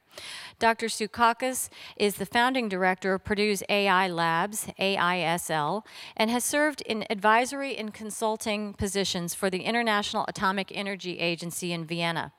Dr. 0.59 0.87
Tsoukalas 0.87 1.69
is 1.97 2.15
the 2.15 2.27
founding 2.27 2.69
director 2.69 3.15
of 3.15 3.25
Purdue's 3.25 3.63
AI 3.69 4.09
Labs, 4.09 4.69
AISL, 4.79 5.85
and 6.17 6.31
has 6.31 6.45
served 6.45 6.81
in 6.83 7.05
advisory 7.11 7.77
and 7.77 7.93
consulting 7.93 8.73
positions 8.75 9.35
for 9.35 9.51
the 9.51 9.63
International 9.63 10.25
Atomic 10.29 10.71
Energy 10.75 11.19
Agency 11.19 11.73
in 11.73 11.85
Vienna, 11.85 12.33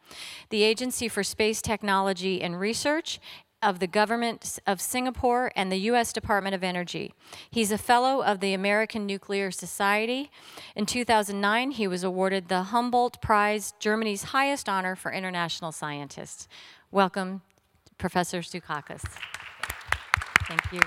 the 0.49 0.63
Agency 0.63 1.07
for 1.07 1.23
Space 1.23 1.61
Technology 1.61 2.41
and 2.41 2.59
Research, 2.59 3.19
of 3.65 3.79
the 3.79 3.87
government 3.87 4.59
of 4.67 4.79
Singapore 4.79 5.51
and 5.55 5.71
the 5.71 5.77
U.S. 5.77 6.13
Department 6.13 6.53
of 6.53 6.63
Energy. 6.63 7.13
He's 7.49 7.71
a 7.71 7.79
fellow 7.79 8.21
of 8.21 8.39
the 8.39 8.53
American 8.53 9.07
Nuclear 9.07 9.49
Society. 9.49 10.29
In 10.75 10.85
2009, 10.85 11.71
he 11.71 11.87
was 11.87 12.03
awarded 12.03 12.47
the 12.47 12.63
Humboldt 12.63 13.19
Prize, 13.23 13.73
Germany's 13.79 14.23
highest 14.23 14.69
honor 14.69 14.95
for 14.95 15.11
international 15.11 15.71
scientists. 15.71 16.47
Welcome, 16.91 17.41
Professor 17.97 18.39
Tsoukalas. 18.39 19.01
Thank 20.47 20.71
you. 20.71 20.79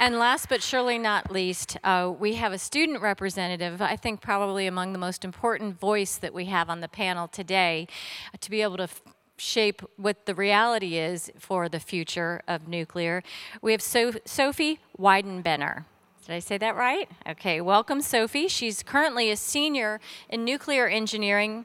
And 0.00 0.18
last 0.18 0.48
but 0.48 0.62
surely 0.62 0.96
not 0.96 1.30
least, 1.32 1.76
uh, 1.82 2.12
we 2.16 2.34
have 2.34 2.52
a 2.52 2.58
student 2.58 3.02
representative, 3.02 3.82
I 3.82 3.96
think 3.96 4.20
probably 4.20 4.68
among 4.68 4.92
the 4.92 4.98
most 4.98 5.24
important 5.24 5.78
voice 5.80 6.16
that 6.16 6.32
we 6.32 6.44
have 6.44 6.70
on 6.70 6.80
the 6.80 6.88
panel 6.88 7.26
today, 7.26 7.88
uh, 8.32 8.36
to 8.40 8.50
be 8.50 8.62
able 8.62 8.76
to 8.76 8.84
f- 8.84 9.02
shape 9.38 9.82
what 9.96 10.26
the 10.26 10.36
reality 10.36 10.98
is 10.98 11.32
for 11.36 11.68
the 11.68 11.80
future 11.80 12.42
of 12.46 12.68
nuclear. 12.68 13.24
We 13.60 13.72
have 13.72 13.82
so- 13.82 14.12
Sophie 14.24 14.78
Weidenbenner. 14.96 15.84
Did 16.24 16.34
I 16.34 16.38
say 16.38 16.58
that 16.58 16.76
right? 16.76 17.08
Okay, 17.28 17.60
welcome, 17.60 18.00
Sophie. 18.00 18.46
She's 18.46 18.84
currently 18.84 19.30
a 19.32 19.36
senior 19.36 19.98
in 20.28 20.44
nuclear 20.44 20.86
engineering 20.86 21.64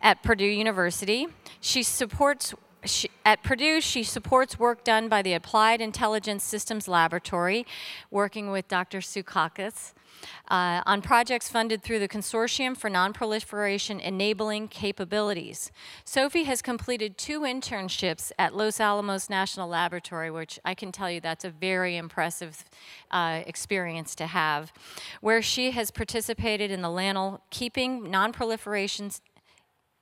at 0.00 0.22
Purdue 0.24 0.46
University. 0.46 1.28
She 1.60 1.84
supports 1.84 2.54
she, 2.84 3.10
at 3.24 3.42
Purdue, 3.42 3.80
she 3.80 4.02
supports 4.02 4.58
work 4.58 4.84
done 4.84 5.08
by 5.08 5.22
the 5.22 5.34
Applied 5.34 5.80
Intelligence 5.80 6.44
Systems 6.44 6.88
Laboratory, 6.88 7.66
working 8.10 8.50
with 8.50 8.68
Dr. 8.68 8.98
Tsoukalas, 8.98 9.92
uh, 10.48 10.82
on 10.86 11.02
projects 11.02 11.48
funded 11.48 11.82
through 11.82 11.98
the 11.98 12.08
Consortium 12.08 12.76
for 12.76 12.90
Nonproliferation 12.90 14.00
Enabling 14.00 14.68
Capabilities. 14.68 15.70
Sophie 16.04 16.44
has 16.44 16.62
completed 16.62 17.16
two 17.16 17.40
internships 17.40 18.32
at 18.38 18.54
Los 18.54 18.80
Alamos 18.80 19.30
National 19.30 19.68
Laboratory, 19.68 20.30
which 20.30 20.58
I 20.64 20.74
can 20.74 20.92
tell 20.92 21.10
you 21.10 21.20
that's 21.20 21.44
a 21.44 21.50
very 21.50 21.96
impressive 21.96 22.64
uh, 23.10 23.42
experience 23.46 24.14
to 24.16 24.26
have, 24.26 24.72
where 25.20 25.42
she 25.42 25.70
has 25.72 25.90
participated 25.90 26.70
in 26.70 26.82
the 26.82 26.90
LANL 26.90 27.40
Keeping 27.50 28.04
Nonproliferation 28.04 29.20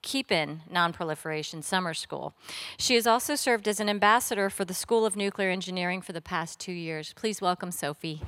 Keep 0.03 0.33
In 0.33 0.63
Nonproliferation 0.73 1.63
Summer 1.63 1.93
School. 1.95 2.35
She 2.79 2.95
has 2.95 3.07
also 3.07 3.35
served 3.35 3.69
as 3.69 3.81
an 3.81 3.89
ambassador 3.89 4.49
for 4.49 4.65
the 4.65 4.75
School 4.75 5.05
of 5.05 5.15
Nuclear 5.15 5.51
Engineering 5.51 6.01
for 6.01 6.13
the 6.13 6.23
past 6.23 6.59
two 6.59 6.73
years. 6.73 7.13
Please 7.15 7.41
welcome 7.41 7.71
Sophie. 7.71 8.23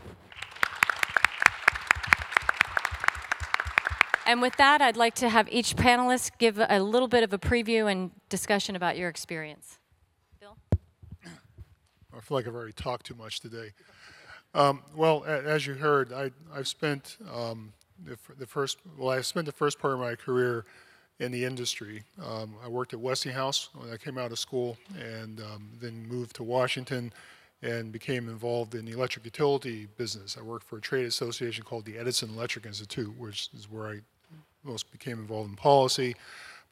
And 4.27 4.41
with 4.41 4.57
that, 4.57 4.81
I'd 4.81 4.97
like 4.97 5.15
to 5.17 5.29
have 5.29 5.49
each 5.51 5.75
panelist 5.75 6.33
give 6.39 6.59
a 6.59 6.81
little 6.81 7.09
bit 7.09 7.25
of 7.25 7.33
a 7.33 7.39
preview 7.39 7.91
and 7.91 8.11
discussion 8.29 8.77
about 8.77 8.97
your 8.97 9.09
experience. 9.09 9.79
Bill? 10.41 10.57
I 11.25 12.21
feel 12.21 12.37
like 12.37 12.47
I've 12.47 12.55
already 12.55 12.73
talked 12.73 13.07
too 13.07 13.15
much 13.15 13.41
today. 13.41 13.73
Um, 14.55 14.83
well, 14.95 15.25
as 15.25 15.67
you 15.67 15.75
heard, 15.75 16.13
I, 16.13 16.31
I've 16.55 16.69
spent 16.69 17.17
um, 17.33 17.73
the, 18.05 18.17
the 18.39 18.47
first, 18.47 18.79
well, 18.97 19.11
I 19.11 19.23
spent 19.23 19.47
the 19.47 19.53
first 19.53 19.79
part 19.79 19.95
of 19.95 20.01
my 20.01 20.15
career 20.15 20.67
in 21.23 21.31
the 21.31 21.45
industry. 21.45 22.03
Um, 22.23 22.57
I 22.65 22.69
worked 22.69 22.93
at 22.93 23.01
Westinghouse 23.01 23.69
when 23.75 23.91
I 23.91 23.97
came 23.97 24.19
out 24.19 24.33
of 24.33 24.39
school 24.39 24.77
and 24.99 25.41
um, 25.41 25.71
then 25.81 26.07
moved 26.09 26.35
to 26.37 26.43
Washington 26.43 27.13
and 27.63 27.93
became 27.93 28.29
involved 28.29 28.75
in 28.75 28.85
the 28.85 28.91
electric 28.91 29.25
utility 29.25 29.87
business. 29.97 30.37
I 30.39 30.43
worked 30.43 30.67
for 30.67 30.79
a 30.79 30.81
trade 30.81 31.07
association 31.07 31.63
called 31.63 31.85
the 31.85 31.97
Edison 31.97 32.31
Electric 32.31 32.67
Institute, 32.67 33.17
which 33.17 33.51
is 33.57 33.71
where 33.71 33.87
I 33.87 34.01
most 34.65 34.91
became 34.91 35.21
involved 35.21 35.49
in 35.49 35.57
policy 35.57 36.17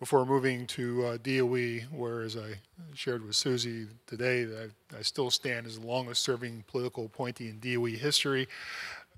before 0.00 0.24
moving 0.24 0.66
to 0.66 1.04
uh, 1.04 1.18
DOE, 1.22 1.80
where, 1.92 2.22
as 2.22 2.34
I 2.34 2.58
shared 2.94 3.24
with 3.24 3.36
Susie 3.36 3.86
today, 4.06 4.44
I, 4.46 4.98
I 4.98 5.02
still 5.02 5.30
stand 5.30 5.66
as 5.66 5.78
the 5.78 5.86
longest 5.86 6.22
serving 6.22 6.64
political 6.66 7.04
appointee 7.04 7.50
in 7.50 7.60
DOE 7.60 7.98
history, 7.98 8.48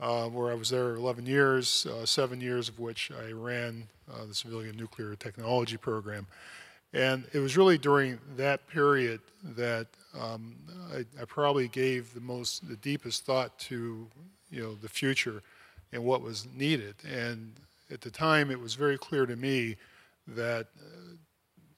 uh, 0.02 0.25
where 0.28 0.50
I 0.50 0.54
was 0.54 0.68
there 0.68 0.97
11 0.97 1.26
years, 1.26 1.87
uh, 1.87 2.04
seven 2.04 2.40
years 2.40 2.68
of 2.68 2.80
which 2.80 3.12
I 3.12 3.30
ran 3.30 3.87
uh, 4.12 4.26
the 4.26 4.35
civilian 4.35 4.76
nuclear 4.76 5.14
technology 5.14 5.76
program. 5.76 6.26
And 6.92 7.25
it 7.32 7.38
was 7.38 7.56
really 7.56 7.78
during 7.78 8.18
that 8.37 8.66
period 8.68 9.21
that 9.56 9.87
um, 10.18 10.56
I, 10.92 11.04
I 11.21 11.25
probably 11.25 11.68
gave 11.68 12.12
the 12.14 12.21
most, 12.21 12.68
the 12.68 12.76
deepest 12.76 13.25
thought 13.25 13.56
to, 13.61 14.09
you 14.50 14.62
know, 14.62 14.75
the 14.75 14.88
future 14.88 15.40
and 15.92 16.04
what 16.04 16.21
was 16.21 16.49
needed. 16.52 16.97
And 17.09 17.52
at 17.90 18.00
the 18.00 18.11
time, 18.11 18.50
it 18.50 18.59
was 18.59 18.75
very 18.75 18.99
clear 18.99 19.25
to 19.25 19.37
me 19.37 19.76
that 20.26 20.66
uh, 20.80 21.14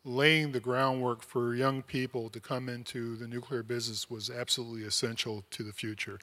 laying 0.04 0.50
the 0.50 0.60
groundwork 0.60 1.22
for 1.22 1.54
young 1.54 1.82
people 1.82 2.30
to 2.30 2.40
come 2.40 2.70
into 2.70 3.16
the 3.16 3.28
nuclear 3.28 3.62
business 3.62 4.08
was 4.10 4.30
absolutely 4.30 4.84
essential 4.84 5.44
to 5.50 5.62
the 5.62 5.72
future. 5.72 6.18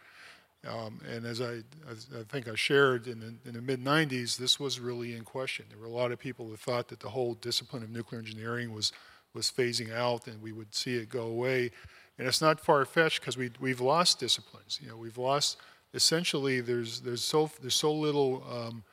Um, 0.68 1.00
and 1.10 1.26
as 1.26 1.42
I, 1.42 1.62
as 1.90 2.08
I 2.18 2.24
think 2.30 2.48
I 2.48 2.54
shared 2.54 3.08
in 3.08 3.20
the, 3.20 3.50
in 3.50 3.56
the 3.56 3.62
mid 3.62 3.84
90s, 3.84 4.38
this 4.38 4.60
was 4.60 4.80
really 4.80 5.16
in 5.16 5.24
question. 5.24 5.66
There 5.70 5.80
were 5.80 5.88
a 5.88 5.90
lot 5.90 6.12
of 6.12 6.20
people 6.20 6.48
who 6.48 6.56
thought 6.56 6.88
that 6.90 7.00
the 7.00 7.10
whole 7.10 7.34
discipline 7.34 7.82
of 7.82 7.90
nuclear 7.90 8.20
engineering 8.20 8.72
was, 8.72 8.92
was 9.34 9.52
phasing 9.52 9.94
out 9.94 10.28
and 10.28 10.42
we 10.42 10.52
would 10.52 10.76
see 10.76 10.96
it 10.96 11.10
go 11.10 11.24
away. 11.24 11.72
And 12.20 12.28
it's 12.28 12.42
not 12.42 12.60
far 12.60 12.86
fetched 12.86 13.22
because 13.22 13.38
we, 13.38 13.50
we've 13.60 13.82
lost 13.82 14.20
disciplines. 14.20 14.80
You 14.82 14.90
know, 14.90 14.98
we've 14.98 15.18
lost 15.18 15.58
essentially, 15.96 16.62
there's, 16.62 17.02
there's, 17.02 17.24
so, 17.24 17.50
there's 17.60 17.74
so 17.74 17.92
little 17.92 18.44
um, 18.50 18.84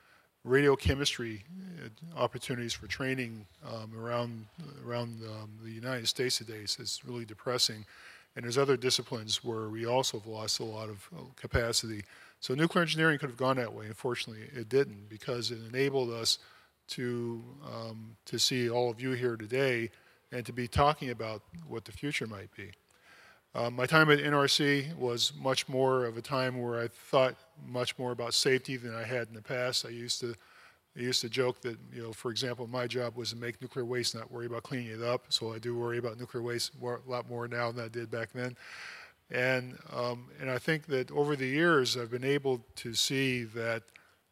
radiochemistry 0.46 1.42
uh, 1.84 2.18
opportunities 2.18 2.72
for 2.72 2.86
training 2.86 3.46
um, 3.66 3.92
around, 3.98 4.46
around 4.86 5.20
um, 5.22 5.50
the 5.62 5.70
United 5.70 6.08
States 6.08 6.38
today. 6.38 6.64
So 6.64 6.80
it's 6.80 7.04
really 7.04 7.26
depressing. 7.26 7.84
And 8.38 8.44
there's 8.44 8.56
other 8.56 8.76
disciplines 8.76 9.42
where 9.42 9.68
we 9.68 9.84
also 9.84 10.20
have 10.20 10.28
lost 10.28 10.60
a 10.60 10.64
lot 10.64 10.88
of 10.88 11.08
uh, 11.12 11.22
capacity. 11.34 12.04
So 12.38 12.54
nuclear 12.54 12.82
engineering 12.82 13.18
could 13.18 13.30
have 13.30 13.36
gone 13.36 13.56
that 13.56 13.74
way. 13.74 13.86
Unfortunately, 13.86 14.44
it 14.54 14.68
didn't 14.68 15.08
because 15.08 15.50
it 15.50 15.58
enabled 15.68 16.10
us 16.10 16.38
to, 16.90 17.42
um, 17.66 18.16
to 18.26 18.38
see 18.38 18.70
all 18.70 18.90
of 18.90 19.00
you 19.00 19.10
here 19.10 19.36
today 19.36 19.90
and 20.30 20.46
to 20.46 20.52
be 20.52 20.68
talking 20.68 21.10
about 21.10 21.42
what 21.66 21.84
the 21.84 21.90
future 21.90 22.28
might 22.28 22.54
be. 22.56 22.70
Um, 23.56 23.74
my 23.74 23.86
time 23.86 24.08
at 24.08 24.20
NRC 24.20 24.96
was 24.96 25.32
much 25.36 25.68
more 25.68 26.04
of 26.04 26.16
a 26.16 26.22
time 26.22 26.62
where 26.62 26.80
I 26.80 26.86
thought 26.86 27.34
much 27.66 27.98
more 27.98 28.12
about 28.12 28.34
safety 28.34 28.76
than 28.76 28.94
I 28.94 29.02
had 29.02 29.26
in 29.26 29.34
the 29.34 29.42
past. 29.42 29.84
I 29.84 29.88
used 29.88 30.20
to 30.20 30.36
I 30.98 31.02
used 31.02 31.20
to 31.20 31.28
joke 31.28 31.60
that, 31.60 31.78
you 31.94 32.02
know, 32.02 32.12
for 32.12 32.32
example, 32.32 32.66
my 32.66 32.88
job 32.88 33.16
was 33.16 33.30
to 33.30 33.36
make 33.36 33.62
nuclear 33.62 33.84
waste, 33.84 34.16
not 34.16 34.32
worry 34.32 34.46
about 34.46 34.64
cleaning 34.64 34.88
it 34.88 35.02
up. 35.02 35.26
So 35.28 35.54
I 35.54 35.58
do 35.58 35.76
worry 35.76 35.98
about 35.98 36.18
nuclear 36.18 36.42
waste 36.42 36.72
more, 36.80 37.00
a 37.06 37.10
lot 37.10 37.28
more 37.28 37.46
now 37.46 37.70
than 37.70 37.84
I 37.84 37.88
did 37.88 38.10
back 38.10 38.32
then. 38.32 38.56
And, 39.30 39.78
um, 39.94 40.26
and 40.40 40.50
I 40.50 40.58
think 40.58 40.86
that 40.86 41.10
over 41.12 41.36
the 41.36 41.46
years, 41.46 41.96
I've 41.96 42.10
been 42.10 42.24
able 42.24 42.64
to 42.76 42.94
see 42.94 43.44
that 43.44 43.84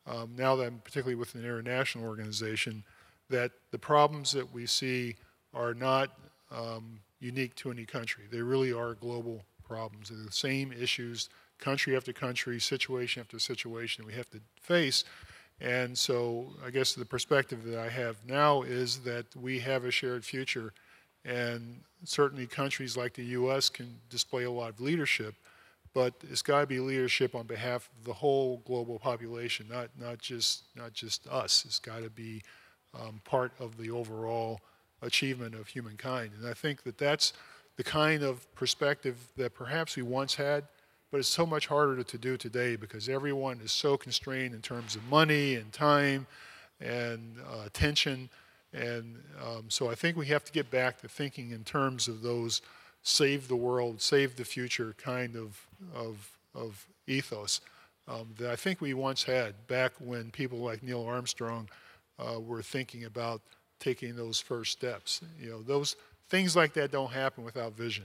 um, 0.07 0.33
now 0.37 0.57
that 0.57 0.67
I'm 0.67 0.79
particularly 0.79 1.15
with 1.15 1.35
an 1.35 1.43
international 1.45 2.05
organization, 2.05 2.83
that 3.31 3.53
the 3.71 3.79
problems 3.79 4.33
that 4.33 4.53
we 4.53 4.67
see 4.67 5.17
are 5.55 5.75
not 5.75 6.11
um, 6.51 7.01
unique 7.21 7.55
to 7.57 7.71
any 7.71 7.85
country. 7.85 8.25
They 8.31 8.41
really 8.41 8.73
are 8.73 8.95
global 8.95 9.45
problems. 9.65 10.09
They're 10.09 10.19
the 10.19 10.33
same 10.33 10.73
issues, 10.73 11.29
country 11.59 11.97
after 11.97 12.13
country, 12.13 12.61
situation 12.61 13.21
after 13.21 13.39
situation 13.39 14.05
we 14.05 14.15
have 14.15 14.31
to 14.31 14.41
face. 14.61 15.05
And 15.61 15.97
so 15.97 16.53
I 16.65 16.71
guess 16.71 16.95
the 16.95 17.05
perspective 17.05 17.65
that 17.65 17.79
I 17.79 17.89
have 17.89 18.17
now 18.27 18.63
is 18.63 18.99
that 19.01 19.25
we 19.35 19.59
have 19.61 19.85
a 19.85 19.91
shared 19.91 20.25
future. 20.25 20.73
And 21.25 21.81
certainly 22.05 22.47
countries 22.47 22.97
like 22.97 23.15
the 23.15 23.25
U.S. 23.25 23.69
can 23.69 23.99
display 24.11 24.45
a 24.45 24.51
lot 24.51 24.71
of 24.71 24.81
leadership, 24.81 25.35
but 25.95 26.15
it's 26.31 26.43
got 26.43 26.61
to 26.61 26.67
be 26.67 26.79
leadership 26.79 27.35
on 27.35 27.47
behalf 27.47 27.89
of 27.99 28.05
the 28.05 28.13
whole 28.13 28.63
global 28.67 28.99
population, 28.99 29.67
not, 29.69 29.89
not, 29.99 30.19
just, 30.19 30.65
not 30.77 30.93
just 30.93 31.27
us. 31.29 31.65
It's 31.67 31.79
got 31.79 32.03
to 32.03 32.11
be 32.11 32.43
um, 32.95 33.21
part 33.25 33.53
of 33.59 33.79
the 33.79 33.91
overall 33.91 34.61
achievement 35.03 35.55
of 35.55 35.69
humankind. 35.69 36.33
And 36.39 36.49
I 36.49 36.55
think 36.55 36.83
that 36.85 36.99
that's 36.99 37.33
the 37.77 37.85
kind 37.85 38.23
of 38.23 38.53
perspective 38.55 39.17
that 39.37 39.55
perhaps 39.55 39.97
we 39.97 40.03
once 40.03 40.35
had, 40.35 40.65
but 41.11 41.19
it's 41.19 41.29
so 41.29 41.47
much 41.47 41.67
harder 41.67 42.03
to 42.03 42.19
do 42.19 42.37
today 42.37 42.77
because 42.77 43.09
everyone 43.09 43.61
is 43.61 43.73
so 43.73 43.97
constrained 43.97 44.55
in 44.55 44.61
terms 44.61 44.97
of 44.97 45.05
money 45.09 45.55
and 45.55 45.73
time 45.73 46.27
and 46.81 47.37
uh, 47.51 47.63
attention. 47.65 48.29
And 48.73 49.23
um, 49.43 49.65
so 49.69 49.91
I 49.91 49.95
think 49.95 50.17
we 50.17 50.27
have 50.27 50.45
to 50.45 50.53
get 50.53 50.71
back 50.71 51.01
to 51.01 51.09
thinking 51.09 51.51
in 51.51 51.65
terms 51.65 52.09
of 52.09 52.23
those 52.23 52.61
save 53.03 53.49
the 53.49 53.57
world, 53.57 54.03
save 54.03 54.37
the 54.37 54.45
future 54.45 54.95
kind 54.99 55.37
of, 55.37 55.67
of, 55.95 56.39
of 56.55 56.87
ethos 57.07 57.61
um, 58.09 58.29
that 58.39 58.51
I 58.51 58.57
think 58.57 58.81
we 58.81 58.95
once 58.95 59.23
had 59.23 59.55
back 59.67 59.93
when 59.99 60.31
people 60.31 60.59
like 60.59 60.83
Neil 60.83 61.05
Armstrong 61.05 61.69
uh, 62.19 62.41
were 62.41 62.63
thinking 62.63 63.05
about 63.05 63.41
taking 63.79 64.17
those 64.17 64.41
first 64.41 64.73
steps. 64.73 65.21
You 65.41 65.51
know, 65.51 65.63
those 65.63 65.97
things 66.29 66.57
like 66.57 66.73
that 66.75 66.91
don't 66.91 67.13
happen 67.13 67.45
without 67.45 67.77
vision. 67.77 68.05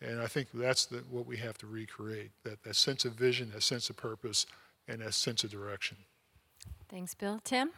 And 0.00 0.20
I 0.20 0.26
think 0.26 0.48
that's 0.54 0.86
the, 0.86 0.98
what 1.10 1.26
we 1.26 1.36
have 1.38 1.58
to 1.58 1.66
recreate 1.66 2.30
that, 2.44 2.62
that 2.62 2.76
sense 2.76 3.04
of 3.04 3.14
vision, 3.14 3.50
that 3.52 3.62
sense 3.62 3.90
of 3.90 3.96
purpose, 3.96 4.46
and 4.86 5.00
that 5.00 5.14
sense 5.14 5.42
of 5.44 5.50
direction. 5.50 5.96
Thanks, 6.88 7.14
Bill. 7.14 7.40
Tim? 7.44 7.70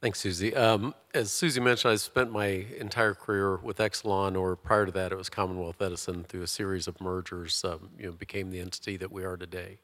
Thanks, 0.00 0.20
Susie. 0.20 0.54
Um, 0.54 0.94
as 1.12 1.32
Susie 1.32 1.60
mentioned, 1.60 1.92
I 1.92 1.96
spent 1.96 2.30
my 2.30 2.46
entire 2.78 3.14
career 3.14 3.56
with 3.56 3.78
Exelon, 3.78 4.38
or 4.38 4.54
prior 4.54 4.86
to 4.86 4.92
that, 4.92 5.10
it 5.10 5.18
was 5.18 5.28
Commonwealth 5.28 5.82
Edison. 5.82 6.22
Through 6.22 6.42
a 6.42 6.46
series 6.46 6.86
of 6.86 7.00
mergers, 7.00 7.64
um, 7.64 7.90
you 7.98 8.06
know, 8.06 8.12
became 8.12 8.50
the 8.50 8.60
entity 8.60 8.96
that 8.96 9.10
we 9.10 9.24
are 9.24 9.36
today. 9.36 9.78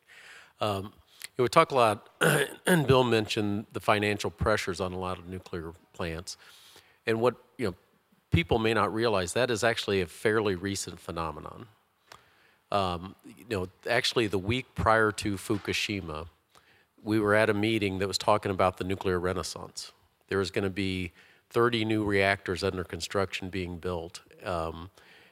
Um, 0.60 0.84
you 0.84 1.38
know, 1.38 1.42
we 1.44 1.48
talk 1.48 1.72
a 1.72 1.74
lot, 1.74 2.10
and 2.66 2.86
Bill 2.86 3.02
mentioned 3.02 3.66
the 3.72 3.80
financial 3.80 4.30
pressures 4.30 4.80
on 4.80 4.92
a 4.92 4.98
lot 4.98 5.18
of 5.18 5.28
nuclear 5.28 5.72
plants, 5.92 6.36
and 7.06 7.20
what 7.20 7.34
you 7.58 7.66
know, 7.66 7.74
people 8.34 8.58
may 8.58 8.74
not 8.74 8.92
realize 8.92 9.32
that 9.32 9.50
is 9.50 9.62
actually 9.62 10.00
a 10.00 10.06
fairly 10.06 10.56
recent 10.56 10.98
phenomenon. 10.98 11.66
Um, 12.72 13.14
you 13.24 13.44
know, 13.48 13.68
actually, 13.88 14.26
the 14.26 14.38
week 14.38 14.66
prior 14.74 15.12
to 15.12 15.36
Fukushima, 15.36 16.26
we 17.02 17.20
were 17.20 17.34
at 17.34 17.48
a 17.48 17.54
meeting 17.54 17.98
that 17.98 18.08
was 18.08 18.18
talking 18.18 18.50
about 18.50 18.78
the 18.78 18.84
nuclear 18.84 19.20
renaissance. 19.20 19.92
There 20.28 20.38
was 20.38 20.50
going 20.50 20.64
to 20.64 20.70
be 20.70 21.12
30 21.50 21.84
new 21.84 22.02
reactors 22.04 22.64
under 22.64 22.82
construction 22.82 23.50
being 23.50 23.78
built. 23.78 24.20
Um, 24.44 24.90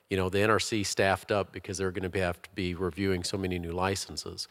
you 0.09 0.16
know, 0.16 0.28
the 0.28 0.38
NRC 0.38 0.87
staffed 0.87 1.32
up 1.32 1.52
because 1.52 1.78
they're 1.78 1.90
going 1.90 2.09
to 2.09 2.21
have 2.21 2.40
to 2.42 2.50
be 2.54 2.75
reviewing 2.75 3.25
so 3.25 3.37
many 3.37 3.59
new 3.59 3.73
licenses. 3.73 4.47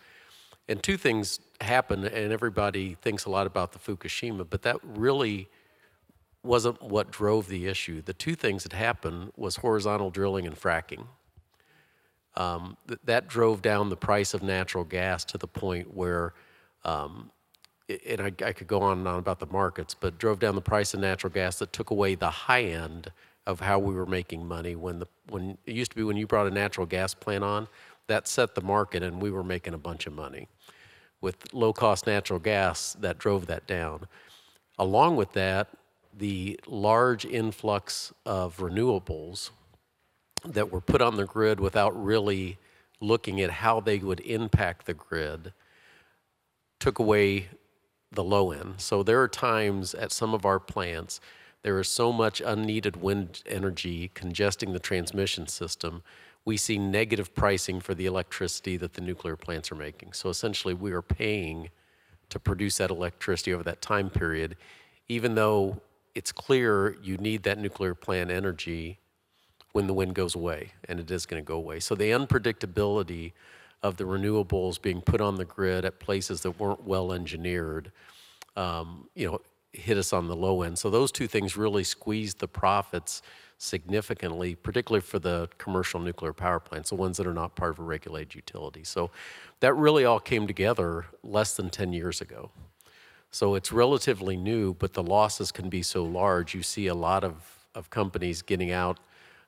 And 0.67 0.83
two 0.83 0.97
things 0.97 1.39
happen, 1.61 2.03
and 2.03 2.33
everybody 2.33 2.95
thinks 3.01 3.25
a 3.25 3.29
lot 3.29 3.47
about 3.47 3.71
the 3.71 3.79
Fukushima, 3.79 4.45
but 4.49 4.63
that 4.63 4.77
really 4.83 5.47
wasn't 6.43 6.81
what 6.81 7.11
drove 7.11 7.47
the 7.47 7.67
issue. 7.67 8.01
The 8.01 8.13
two 8.13 8.35
things 8.35 8.63
that 8.63 8.73
happened 8.73 9.31
was 9.35 9.57
horizontal 9.57 10.09
drilling 10.09 10.47
and 10.47 10.55
fracking. 10.55 11.05
Um, 12.35 12.77
th- 12.87 12.99
that 13.03 13.27
drove 13.27 13.61
down 13.61 13.89
the 13.89 13.97
price 13.97 14.33
of 14.33 14.41
natural 14.41 14.83
gas 14.83 15.25
to 15.25 15.37
the 15.37 15.47
point 15.47 15.93
where, 15.93 16.33
um, 16.85 17.29
i- 17.89 17.99
and 18.07 18.21
I, 18.21 18.31
I 18.45 18.53
could 18.53 18.67
go 18.67 18.81
on 18.81 18.99
and 18.99 19.07
on 19.07 19.19
about 19.19 19.39
the 19.39 19.45
markets, 19.47 19.93
but 19.93 20.17
drove 20.17 20.39
down 20.39 20.55
the 20.55 20.61
price 20.61 20.93
of 20.93 21.01
natural 21.01 21.31
gas 21.31 21.59
that 21.59 21.73
took 21.73 21.89
away 21.89 22.15
the 22.15 22.29
high 22.29 22.63
end 22.63 23.11
of 23.45 23.59
how 23.59 23.79
we 23.79 23.93
were 23.93 24.05
making 24.05 24.47
money. 24.47 24.75
When 24.75 24.99
the 24.99 25.07
when 25.29 25.57
it 25.65 25.73
used 25.73 25.91
to 25.91 25.97
be 25.97 26.03
when 26.03 26.15
you 26.17 26.25
brought 26.27 26.47
a 26.47 26.51
natural 26.51 26.85
gas 26.85 27.13
plant 27.13 27.43
on, 27.43 27.67
that 28.07 28.27
set 28.27 28.55
the 28.55 28.61
market, 28.61 29.03
and 29.03 29.21
we 29.21 29.29
were 29.31 29.43
making 29.43 29.73
a 29.73 29.77
bunch 29.77 30.07
of 30.07 30.13
money. 30.13 30.47
With 31.21 31.53
low 31.53 31.73
cost 31.73 32.07
natural 32.07 32.39
gas, 32.39 32.93
that 32.99 33.17
drove 33.17 33.47
that 33.47 33.67
down. 33.67 34.07
Along 34.79 35.15
with 35.15 35.33
that, 35.33 35.69
the 36.17 36.59
large 36.67 37.25
influx 37.25 38.13
of 38.25 38.57
renewables 38.57 39.51
that 40.43 40.71
were 40.71 40.81
put 40.81 41.01
on 41.01 41.15
the 41.15 41.25
grid 41.25 41.59
without 41.59 41.91
really 42.01 42.57
looking 42.99 43.41
at 43.41 43.49
how 43.49 43.79
they 43.79 43.97
would 43.99 44.19
impact 44.21 44.85
the 44.85 44.93
grid 44.93 45.53
took 46.79 46.99
away 46.99 47.47
the 48.11 48.23
low 48.23 48.51
end. 48.51 48.75
So 48.77 49.03
there 49.03 49.21
are 49.21 49.27
times 49.27 49.93
at 49.93 50.11
some 50.11 50.33
of 50.33 50.45
our 50.45 50.59
plants, 50.59 51.21
there 51.63 51.79
is 51.79 51.87
so 51.87 52.11
much 52.11 52.41
unneeded 52.41 52.97
wind 52.97 53.43
energy 53.45 54.11
congesting 54.13 54.73
the 54.73 54.79
transmission 54.79 55.47
system, 55.47 56.03
we 56.43 56.57
see 56.57 56.77
negative 56.77 57.35
pricing 57.35 57.79
for 57.79 57.93
the 57.93 58.07
electricity 58.07 58.75
that 58.77 58.93
the 58.93 59.01
nuclear 59.01 59.35
plants 59.35 59.71
are 59.71 59.75
making. 59.75 60.13
So 60.13 60.29
essentially, 60.29 60.73
we 60.73 60.91
are 60.91 61.03
paying 61.03 61.69
to 62.29 62.39
produce 62.39 62.77
that 62.77 62.89
electricity 62.89 63.53
over 63.53 63.63
that 63.63 63.81
time 63.81 64.09
period, 64.09 64.55
even 65.07 65.35
though 65.35 65.81
it's 66.15 66.31
clear 66.31 66.95
you 67.01 67.17
need 67.17 67.43
that 67.43 67.57
nuclear 67.57 67.95
plant 67.95 68.31
energy 68.31 68.99
when 69.71 69.87
the 69.87 69.93
wind 69.93 70.15
goes 70.15 70.35
away, 70.35 70.73
and 70.85 70.99
it 70.99 71.09
is 71.09 71.25
going 71.25 71.41
to 71.41 71.47
go 71.47 71.55
away. 71.55 71.79
So 71.79 71.95
the 71.95 72.11
unpredictability 72.11 73.31
of 73.83 73.97
the 73.97 74.03
renewables 74.03 74.81
being 74.81 75.01
put 75.01 75.21
on 75.21 75.35
the 75.35 75.45
grid 75.45 75.85
at 75.85 75.99
places 75.99 76.41
that 76.41 76.59
weren't 76.59 76.83
well 76.83 77.13
engineered, 77.13 77.91
um, 78.55 79.07
you 79.15 79.27
know, 79.27 79.41
hit 79.73 79.97
us 79.97 80.11
on 80.11 80.27
the 80.27 80.35
low 80.35 80.61
end. 80.61 80.77
So 80.77 80.89
those 80.89 81.11
two 81.11 81.27
things 81.27 81.55
really 81.55 81.83
squeezed 81.83 82.39
the 82.39 82.47
profits 82.47 83.21
significantly, 83.57 84.55
particularly 84.55 85.01
for 85.01 85.19
the 85.19 85.47
commercial 85.57 85.99
nuclear 85.99 86.33
power 86.33 86.59
plants, 86.59 86.89
the 86.89 86.95
ones 86.95 87.17
that 87.17 87.27
are 87.27 87.33
not 87.33 87.55
part 87.55 87.71
of 87.71 87.79
a 87.79 87.83
regulated 87.83 88.35
utility. 88.35 88.83
So 88.83 89.11
that 89.59 89.73
really 89.75 90.03
all 90.03 90.19
came 90.19 90.47
together 90.47 91.05
less 91.23 91.55
than 91.55 91.69
10 91.69 91.93
years 91.93 92.21
ago. 92.21 92.51
So 93.31 93.55
it's 93.55 93.71
relatively 93.71 94.35
new, 94.35 94.73
but 94.73 94.93
the 94.93 95.03
losses 95.03 95.51
can 95.51 95.69
be 95.69 95.81
so 95.81 96.03
large. 96.03 96.53
You 96.53 96.63
see 96.63 96.87
a 96.87 96.93
lot 96.93 97.23
of, 97.23 97.65
of 97.73 97.89
companies 97.89 98.41
getting 98.41 98.71
out 98.71 98.99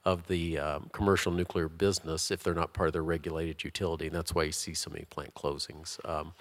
of 0.06 0.28
the 0.28 0.58
um, 0.58 0.90
commercial 0.94 1.32
nuclear 1.32 1.70
business 1.70 2.32
if 2.32 2.44
they're 2.44 2.54
not 2.54 2.74
part 2.74 2.88
of 2.88 2.94
their 2.94 3.04
regulated 3.04 3.64
utility, 3.64 4.08
and 4.08 4.16
that's 4.16 4.34
why 4.34 4.44
you 4.44 4.52
see 4.52 4.74
so 4.74 4.90
many 4.90 5.06
plant 5.06 5.34
closings. 5.34 6.04
Um, 6.10 6.34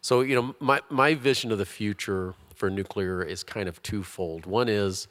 so, 0.00 0.20
you 0.20 0.34
know, 0.34 0.54
my, 0.60 0.80
my 0.90 1.14
vision 1.14 1.52
of 1.52 1.58
the 1.58 1.66
future 1.66 2.34
for 2.54 2.70
nuclear 2.70 3.22
is 3.22 3.42
kind 3.42 3.68
of 3.68 3.82
twofold. 3.82 4.46
One 4.46 4.68
is 4.68 5.08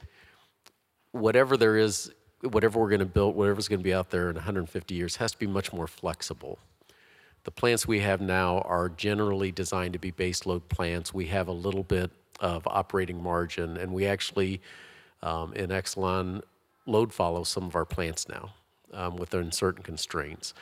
whatever 1.12 1.56
there 1.56 1.76
is, 1.76 2.12
whatever 2.42 2.78
we're 2.78 2.90
going 2.90 3.00
to 3.00 3.06
build, 3.06 3.34
whatever's 3.34 3.68
going 3.68 3.80
to 3.80 3.84
be 3.84 3.94
out 3.94 4.10
there 4.10 4.28
in 4.28 4.34
150 4.34 4.94
years 4.94 5.16
has 5.16 5.32
to 5.32 5.38
be 5.38 5.46
much 5.46 5.72
more 5.72 5.86
flexible. 5.86 6.58
The 7.46 7.52
plants 7.52 7.86
we 7.86 8.00
have 8.00 8.20
now 8.20 8.58
are 8.62 8.88
generally 8.88 9.52
designed 9.52 9.92
to 9.92 10.00
be 10.00 10.10
base 10.10 10.46
load 10.46 10.68
plants. 10.68 11.14
We 11.14 11.26
have 11.26 11.46
a 11.46 11.52
little 11.52 11.84
bit 11.84 12.10
of 12.40 12.66
operating 12.66 13.22
margin, 13.22 13.76
and 13.76 13.92
we 13.92 14.04
actually, 14.04 14.60
um, 15.22 15.52
in 15.52 15.70
Exelon, 15.70 16.42
load 16.86 17.12
follow 17.12 17.44
some 17.44 17.62
of 17.62 17.76
our 17.76 17.84
plants 17.84 18.28
now 18.28 18.52
um, 18.92 19.14
within 19.14 19.52
certain 19.52 19.84
constraints. 19.84 20.54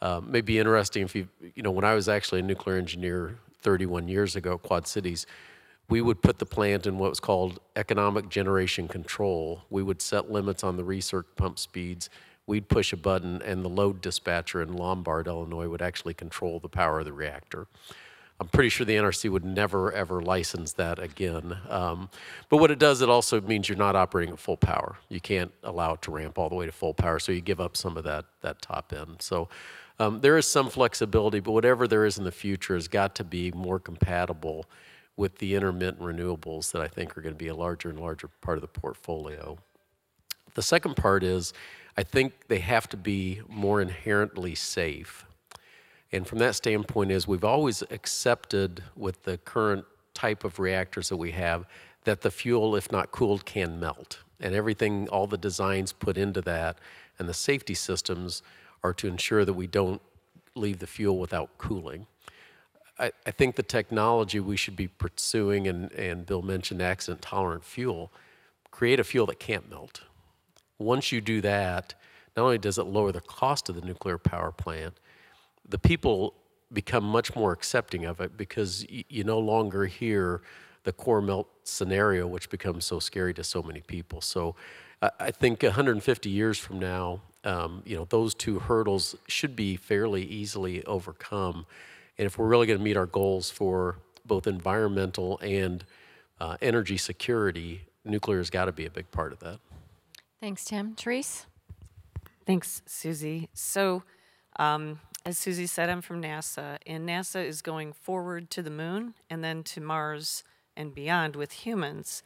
Um, 0.00 0.32
may 0.32 0.40
be 0.40 0.58
interesting 0.58 1.04
if 1.04 1.14
you, 1.14 1.28
you 1.54 1.62
know, 1.62 1.70
when 1.70 1.84
I 1.84 1.94
was 1.94 2.08
actually 2.08 2.40
a 2.40 2.42
nuclear 2.42 2.76
engineer 2.76 3.38
31 3.60 4.08
years 4.08 4.34
ago 4.34 4.54
at 4.54 4.62
Quad 4.62 4.88
Cities, 4.88 5.26
we 5.88 6.00
would 6.00 6.22
put 6.22 6.40
the 6.40 6.46
plant 6.46 6.88
in 6.88 6.98
what 6.98 7.10
was 7.10 7.20
called 7.20 7.60
economic 7.76 8.28
generation 8.28 8.88
control. 8.88 9.62
We 9.70 9.84
would 9.84 10.02
set 10.02 10.28
limits 10.28 10.64
on 10.64 10.76
the 10.76 10.82
recirc 10.82 11.24
pump 11.36 11.60
speeds. 11.60 12.10
We'd 12.52 12.68
push 12.68 12.92
a 12.92 12.98
button, 12.98 13.40
and 13.40 13.64
the 13.64 13.70
load 13.70 14.02
dispatcher 14.02 14.60
in 14.60 14.74
Lombard, 14.76 15.26
Illinois, 15.26 15.68
would 15.68 15.80
actually 15.80 16.12
control 16.12 16.60
the 16.60 16.68
power 16.68 16.98
of 16.98 17.06
the 17.06 17.12
reactor. 17.14 17.66
I'm 18.38 18.48
pretty 18.48 18.68
sure 18.68 18.84
the 18.84 18.96
NRC 18.96 19.30
would 19.30 19.42
never 19.42 19.90
ever 19.90 20.20
license 20.20 20.74
that 20.74 20.98
again. 20.98 21.56
Um, 21.70 22.10
but 22.50 22.58
what 22.58 22.70
it 22.70 22.78
does, 22.78 23.00
it 23.00 23.08
also 23.08 23.40
means 23.40 23.70
you're 23.70 23.78
not 23.78 23.96
operating 23.96 24.34
at 24.34 24.38
full 24.38 24.58
power. 24.58 24.98
You 25.08 25.18
can't 25.18 25.50
allow 25.62 25.94
it 25.94 26.02
to 26.02 26.10
ramp 26.10 26.38
all 26.38 26.50
the 26.50 26.54
way 26.54 26.66
to 26.66 26.72
full 26.72 26.92
power, 26.92 27.18
so 27.18 27.32
you 27.32 27.40
give 27.40 27.58
up 27.58 27.74
some 27.74 27.96
of 27.96 28.04
that 28.04 28.26
that 28.42 28.60
top 28.60 28.92
end. 28.92 29.22
So 29.22 29.48
um, 29.98 30.20
there 30.20 30.36
is 30.36 30.46
some 30.46 30.68
flexibility, 30.68 31.40
but 31.40 31.52
whatever 31.52 31.88
there 31.88 32.04
is 32.04 32.18
in 32.18 32.24
the 32.24 32.30
future 32.30 32.74
has 32.74 32.86
got 32.86 33.14
to 33.14 33.24
be 33.24 33.50
more 33.52 33.78
compatible 33.78 34.66
with 35.16 35.38
the 35.38 35.54
intermittent 35.54 36.00
renewables 36.00 36.70
that 36.72 36.82
I 36.82 36.88
think 36.88 37.16
are 37.16 37.22
going 37.22 37.34
to 37.34 37.44
be 37.44 37.48
a 37.48 37.56
larger 37.56 37.88
and 37.88 37.98
larger 37.98 38.28
part 38.42 38.58
of 38.58 38.60
the 38.60 38.68
portfolio. 38.68 39.56
The 40.52 40.60
second 40.60 40.96
part 40.96 41.24
is 41.24 41.54
I 41.96 42.02
think 42.02 42.48
they 42.48 42.60
have 42.60 42.88
to 42.90 42.96
be 42.96 43.42
more 43.48 43.80
inherently 43.80 44.54
safe. 44.54 45.26
And 46.10 46.26
from 46.26 46.38
that 46.38 46.54
standpoint 46.54 47.10
is 47.10 47.26
we've 47.26 47.44
always 47.44 47.82
accepted 47.90 48.82
with 48.96 49.22
the 49.24 49.38
current 49.38 49.84
type 50.14 50.44
of 50.44 50.58
reactors 50.58 51.08
that 51.08 51.16
we 51.16 51.32
have 51.32 51.66
that 52.04 52.22
the 52.22 52.30
fuel, 52.30 52.74
if 52.76 52.90
not 52.90 53.12
cooled, 53.12 53.44
can 53.44 53.78
melt. 53.78 54.18
And 54.40 54.54
everything, 54.54 55.08
all 55.08 55.26
the 55.26 55.38
designs 55.38 55.92
put 55.92 56.18
into 56.18 56.40
that 56.42 56.78
and 57.18 57.28
the 57.28 57.34
safety 57.34 57.74
systems 57.74 58.42
are 58.82 58.92
to 58.94 59.06
ensure 59.06 59.44
that 59.44 59.52
we 59.52 59.66
don't 59.66 60.02
leave 60.54 60.80
the 60.80 60.86
fuel 60.86 61.18
without 61.18 61.56
cooling. 61.58 62.06
I, 62.98 63.12
I 63.26 63.30
think 63.30 63.56
the 63.56 63.62
technology 63.62 64.40
we 64.40 64.56
should 64.56 64.76
be 64.76 64.88
pursuing, 64.88 65.66
and, 65.66 65.92
and 65.92 66.26
Bill 66.26 66.42
mentioned 66.42 66.82
accident 66.82 67.22
tolerant 67.22 67.64
fuel, 67.64 68.10
create 68.70 69.00
a 69.00 69.04
fuel 69.04 69.26
that 69.26 69.38
can't 69.38 69.70
melt. 69.70 70.02
Once 70.82 71.12
you 71.12 71.20
do 71.20 71.40
that, 71.40 71.94
not 72.36 72.44
only 72.44 72.58
does 72.58 72.78
it 72.78 72.84
lower 72.84 73.12
the 73.12 73.20
cost 73.20 73.68
of 73.68 73.74
the 73.74 73.82
nuclear 73.82 74.18
power 74.18 74.50
plant, 74.50 74.98
the 75.68 75.78
people 75.78 76.34
become 76.72 77.04
much 77.04 77.34
more 77.36 77.52
accepting 77.52 78.04
of 78.04 78.20
it 78.20 78.36
because 78.36 78.86
you 78.88 79.24
no 79.24 79.38
longer 79.38 79.86
hear 79.86 80.42
the 80.84 80.92
core 80.92 81.20
melt 81.20 81.48
scenario, 81.64 82.26
which 82.26 82.50
becomes 82.50 82.84
so 82.84 82.98
scary 82.98 83.34
to 83.34 83.44
so 83.44 83.62
many 83.62 83.80
people. 83.80 84.20
So 84.20 84.54
I, 85.00 85.10
I 85.20 85.30
think 85.30 85.62
150 85.62 86.30
years 86.30 86.58
from 86.58 86.78
now, 86.78 87.20
um, 87.44 87.82
you 87.84 87.96
know, 87.96 88.06
those 88.06 88.34
two 88.34 88.58
hurdles 88.58 89.16
should 89.28 89.54
be 89.54 89.76
fairly 89.76 90.22
easily 90.24 90.84
overcome. 90.84 91.66
And 92.18 92.26
if 92.26 92.38
we're 92.38 92.48
really 92.48 92.66
going 92.66 92.78
to 92.78 92.84
meet 92.84 92.96
our 92.96 93.06
goals 93.06 93.50
for 93.50 93.98
both 94.24 94.46
environmental 94.46 95.38
and 95.40 95.84
uh, 96.40 96.56
energy 96.62 96.96
security, 96.96 97.82
nuclear 98.04 98.38
has 98.38 98.50
got 98.50 98.66
to 98.66 98.72
be 98.72 98.86
a 98.86 98.90
big 98.90 99.10
part 99.10 99.32
of 99.32 99.40
that. 99.40 99.58
Thanks, 100.42 100.64
Tim. 100.64 100.96
Therese? 100.96 101.46
Thanks, 102.44 102.82
Susie. 102.84 103.48
So, 103.54 104.02
um, 104.56 104.98
as 105.24 105.38
Susie 105.38 105.68
said, 105.68 105.88
I'm 105.88 106.02
from 106.02 106.20
NASA, 106.20 106.78
and 106.84 107.08
NASA 107.08 107.46
is 107.46 107.62
going 107.62 107.92
forward 107.92 108.50
to 108.50 108.60
the 108.60 108.68
moon 108.68 109.14
and 109.30 109.44
then 109.44 109.62
to 109.62 109.80
Mars 109.80 110.42
and 110.76 110.92
beyond 110.92 111.36
with 111.36 111.52
humans. 111.52 112.24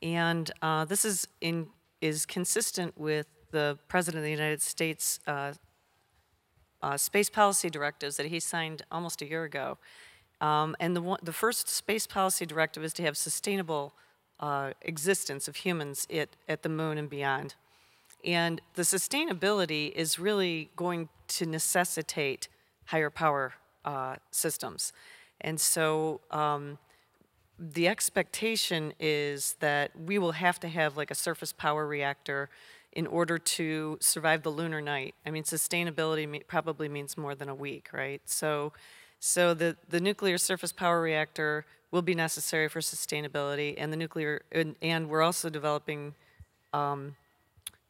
And 0.00 0.50
uh, 0.62 0.86
this 0.86 1.04
is 1.04 1.28
in 1.42 1.66
is 2.00 2.24
consistent 2.24 2.96
with 2.96 3.26
the 3.50 3.78
President 3.86 4.20
of 4.20 4.24
the 4.24 4.30
United 4.30 4.62
States 4.62 5.20
uh, 5.26 5.52
uh, 6.80 6.96
space 6.96 7.28
policy 7.28 7.68
directives 7.68 8.16
that 8.16 8.24
he 8.24 8.40
signed 8.40 8.80
almost 8.90 9.20
a 9.20 9.28
year 9.28 9.44
ago. 9.44 9.76
Um, 10.40 10.74
and 10.80 10.96
the, 10.96 11.02
one, 11.02 11.18
the 11.22 11.34
first 11.34 11.68
space 11.68 12.06
policy 12.06 12.46
directive 12.46 12.82
is 12.82 12.94
to 12.94 13.02
have 13.02 13.18
sustainable 13.18 13.92
uh, 14.40 14.72
existence 14.82 15.48
of 15.48 15.56
humans 15.56 16.06
at, 16.12 16.30
at 16.48 16.62
the 16.62 16.68
moon 16.68 16.98
and 16.98 17.10
beyond. 17.10 17.54
And 18.24 18.60
the 18.74 18.82
sustainability 18.82 19.92
is 19.92 20.18
really 20.18 20.70
going 20.76 21.08
to 21.28 21.46
necessitate 21.46 22.48
higher 22.86 23.10
power 23.10 23.54
uh, 23.84 24.16
systems. 24.30 24.92
And 25.40 25.60
so 25.60 26.20
um, 26.30 26.78
the 27.58 27.88
expectation 27.88 28.92
is 28.98 29.56
that 29.60 29.90
we 29.98 30.18
will 30.18 30.32
have 30.32 30.58
to 30.60 30.68
have 30.68 30.96
like 30.96 31.10
a 31.10 31.14
surface 31.14 31.52
power 31.52 31.86
reactor 31.86 32.48
in 32.92 33.06
order 33.06 33.38
to 33.38 33.98
survive 34.00 34.42
the 34.42 34.50
lunar 34.50 34.80
night. 34.80 35.14
I 35.26 35.30
mean, 35.30 35.44
sustainability 35.44 36.28
me- 36.28 36.42
probably 36.46 36.88
means 36.88 37.16
more 37.16 37.34
than 37.34 37.48
a 37.48 37.54
week, 37.54 37.90
right? 37.92 38.20
So, 38.24 38.72
so 39.20 39.54
the, 39.54 39.76
the 39.88 40.00
nuclear 40.00 40.38
surface 40.38 40.72
power 40.72 41.00
reactor 41.00 41.66
will 41.90 42.02
be 42.02 42.14
necessary 42.14 42.68
for 42.68 42.80
sustainability, 42.80 43.74
and 43.78 43.92
the 43.92 43.96
nuclear, 43.96 44.42
and, 44.52 44.76
and 44.82 45.08
we're 45.08 45.22
also 45.22 45.48
developing 45.48 46.14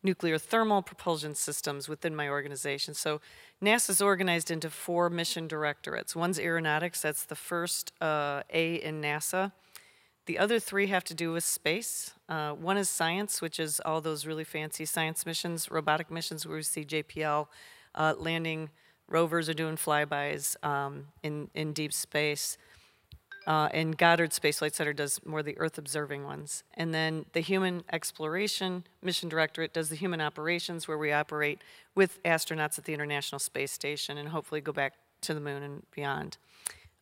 nuclear 0.03 0.39
thermal 0.39 0.83
propulsion 0.83 1.35
systems 1.35 1.89
within 1.89 2.15
my 2.15 2.29
organization. 2.29 2.95
So 2.95 3.21
NASA's 3.63 4.01
organized 4.01 4.51
into 4.51 4.71
four 4.71 5.11
mission 5.11 5.49
directorates. 5.49 6.15
One's 6.15 6.39
aeronautics, 6.39 7.03
that's 7.03 7.25
the 7.25 7.35
first 7.35 7.93
uh, 8.01 8.43
A 8.51 8.77
in 8.77 9.01
NASA. 9.01 9.53
The 10.27 10.39
other 10.39 10.61
three 10.61 10.89
have 10.89 11.05
to 11.05 11.15
do 11.15 11.33
with 11.33 11.43
space. 11.43 12.13
Uh, 12.29 12.53
one 12.53 12.77
is 12.77 12.89
science, 12.89 13.41
which 13.41 13.59
is 13.59 13.81
all 13.85 14.01
those 14.01 14.27
really 14.27 14.45
fancy 14.45 14.85
science 14.85 15.25
missions, 15.25 15.71
robotic 15.71 16.11
missions 16.11 16.47
where 16.47 16.57
we 16.57 16.63
see 16.63 16.85
JPL 16.85 17.47
uh, 17.95 18.15
landing 18.19 18.71
rovers 19.09 19.49
or 19.49 19.55
doing 19.55 19.77
flybys 19.77 20.63
um, 20.65 21.07
in, 21.23 21.49
in 21.55 21.73
deep 21.73 21.93
space. 21.93 22.59
Uh, 23.49 23.67
and 23.73 23.97
Goddard 23.97 24.35
Space 24.35 24.59
Flight 24.59 24.75
Center 24.75 24.93
does 24.93 25.25
more 25.25 25.43
the 25.43 25.57
Earth 25.57 25.79
observing 25.79 26.23
ones. 26.23 26.65
And 26.75 26.93
then 26.93 27.25
the 27.33 27.41
Human 27.41 27.83
Exploration 27.91 28.85
Mission 29.03 29.31
Directorate 29.31 29.73
does 29.73 29.89
the 29.89 29.97
human 29.97 30.21
operations, 30.21 30.87
where 30.87 30.99
we 30.99 31.13
operate 31.13 31.63
with 31.95 32.23
astronauts 32.25 32.79
at 32.79 32.85
the 32.85 32.93
International 32.93 33.39
Space 33.39 33.73
Station 33.73 34.19
and 34.19 34.29
hopefully 34.29 34.61
go 34.61 34.71
back 34.71 34.93
to 35.23 35.33
the 35.33 35.41
moon 35.41 35.63
and 35.63 35.83
beyond. 35.93 36.37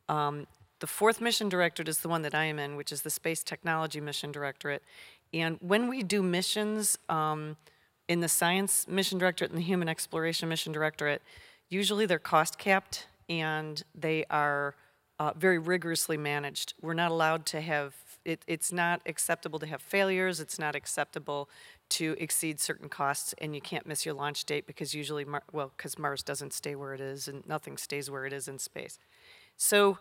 Um, 0.08 0.46
the 0.78 0.86
fourth 0.86 1.20
mission 1.20 1.48
directorate 1.48 1.88
is 1.88 1.98
the 1.98 2.08
one 2.08 2.22
that 2.22 2.34
I 2.34 2.44
am 2.44 2.60
in, 2.60 2.76
which 2.76 2.92
is 2.92 3.02
the 3.02 3.10
Space 3.10 3.42
Technology 3.42 4.00
Mission 4.00 4.30
Directorate. 4.30 4.84
And 5.34 5.58
when 5.60 5.88
we 5.88 6.04
do 6.04 6.22
missions 6.22 6.96
um, 7.08 7.56
in 8.06 8.20
the 8.20 8.28
Science 8.28 8.86
Mission 8.86 9.18
Directorate 9.18 9.50
and 9.50 9.58
the 9.58 9.64
Human 9.64 9.88
Exploration 9.88 10.48
Mission 10.48 10.72
Directorate, 10.72 11.22
usually 11.70 12.06
they're 12.06 12.20
cost 12.20 12.56
capped 12.56 13.08
and 13.28 13.82
they 13.96 14.24
are 14.30 14.76
uh, 15.18 15.32
very 15.36 15.58
rigorously 15.58 16.16
managed. 16.16 16.74
We're 16.80 16.94
not 16.94 17.10
allowed 17.10 17.46
to 17.46 17.60
have, 17.60 17.94
it, 18.24 18.42
it's 18.46 18.72
not 18.72 19.00
acceptable 19.06 19.58
to 19.58 19.66
have 19.66 19.80
failures, 19.80 20.40
it's 20.40 20.58
not 20.58 20.74
acceptable 20.74 21.48
to 21.88 22.16
exceed 22.18 22.60
certain 22.60 22.88
costs, 22.88 23.34
and 23.38 23.54
you 23.54 23.60
can't 23.60 23.86
miss 23.86 24.04
your 24.04 24.14
launch 24.14 24.44
date 24.44 24.66
because 24.66 24.94
usually, 24.94 25.24
Mar- 25.24 25.42
well, 25.52 25.72
because 25.76 25.98
Mars 25.98 26.22
doesn't 26.22 26.52
stay 26.52 26.74
where 26.74 26.94
it 26.94 27.00
is 27.00 27.28
and 27.28 27.46
nothing 27.46 27.76
stays 27.76 28.10
where 28.10 28.26
it 28.26 28.32
is 28.32 28.48
in 28.48 28.58
space. 28.58 28.98
So, 29.56 29.98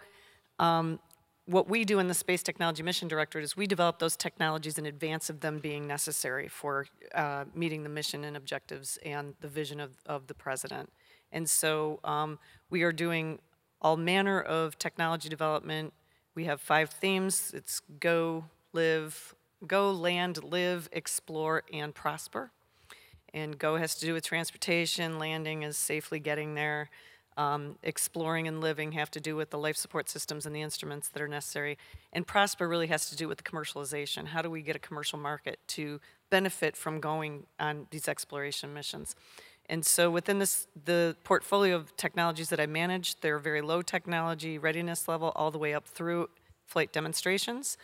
um, 0.60 1.00
what 1.48 1.70
we 1.70 1.86
do 1.86 2.00
in 2.00 2.08
the 2.08 2.14
Space 2.14 2.42
Technology 2.42 2.82
Mission 2.82 3.08
Directorate 3.08 3.44
is 3.44 3.56
we 3.56 3.68
develop 3.68 4.00
those 4.00 4.18
technologies 4.18 4.80
in 4.80 4.88
advance 4.88 5.30
of 5.30 5.42
them 5.42 5.60
being 5.60 5.86
necessary 5.86 6.48
for 6.48 6.88
uh, 7.14 7.46
meeting 7.54 7.84
the 7.84 7.90
mission 7.90 8.24
and 8.24 8.36
objectives 8.36 8.98
and 9.06 9.36
the 9.42 9.48
vision 9.48 9.80
of, 9.80 9.92
of 10.08 10.26
the 10.26 10.34
president. 10.34 10.92
And 11.32 11.48
so 11.48 12.00
um, 12.04 12.40
we 12.72 12.82
are 12.82 12.92
doing 12.92 13.40
all 13.82 13.98
manner 13.98 14.42
of 14.42 14.78
technology 14.78 15.30
development. 15.30 15.94
We 16.34 16.46
have 16.46 16.62
five 16.62 16.90
themes. 16.90 17.52
It's 17.54 17.82
go, 18.00 18.46
live, 18.74 19.36
go, 19.66 19.92
land, 19.92 20.44
live, 20.44 20.90
explore, 20.92 21.64
and 21.72 21.94
prosper. 21.94 22.52
And 23.34 23.58
go 23.58 23.76
has 23.76 23.96
to 23.96 24.06
do 24.06 24.14
with 24.14 24.24
transportation, 24.24 25.20
landing 25.20 25.64
is 25.64 25.78
safely 25.78 26.20
getting 26.20 26.56
there. 26.56 26.90
Um, 27.38 27.78
exploring 27.84 28.48
and 28.48 28.62
living 28.62 28.94
have 28.94 29.12
to 29.12 29.20
do 29.20 29.36
with 29.36 29.50
the 29.50 29.58
life 29.58 29.76
support 29.76 30.08
systems 30.08 30.46
and 30.46 30.56
the 30.56 30.62
instruments 30.62 31.10
that 31.10 31.22
are 31.22 31.28
necessary. 31.28 31.78
And 32.14 32.26
prosper 32.26 32.66
really 32.66 32.88
has 32.88 33.10
to 33.10 33.18
do 33.18 33.28
with 33.28 33.40
the 33.40 33.44
commercialization. 33.44 34.28
How 34.28 34.42
do 34.42 34.50
we 34.50 34.62
get 34.62 34.78
a 34.78 34.80
commercial 34.80 35.20
market 35.20 35.60
to 35.68 36.00
benefit 36.30 36.78
from 36.78 37.02
going 37.02 37.48
on 37.60 37.88
these 37.92 38.08
exploration 38.08 38.74
missions? 38.74 39.18
And 39.70 39.86
so 39.86 40.12
within 40.12 40.40
this, 40.40 40.68
the 40.86 41.16
portfolio 41.24 41.76
of 41.76 41.96
technologies 41.98 42.50
that 42.50 42.60
I 42.60 42.66
manage, 42.66 43.20
they're 43.22 43.40
very 43.40 43.62
low 43.62 43.82
technology 43.82 44.58
readiness 44.58 45.08
level 45.08 45.32
all 45.36 45.52
the 45.52 45.58
way 45.58 45.74
up 45.74 45.88
through 45.88 46.30
flight 46.66 46.94
demonstrations. 46.94 47.78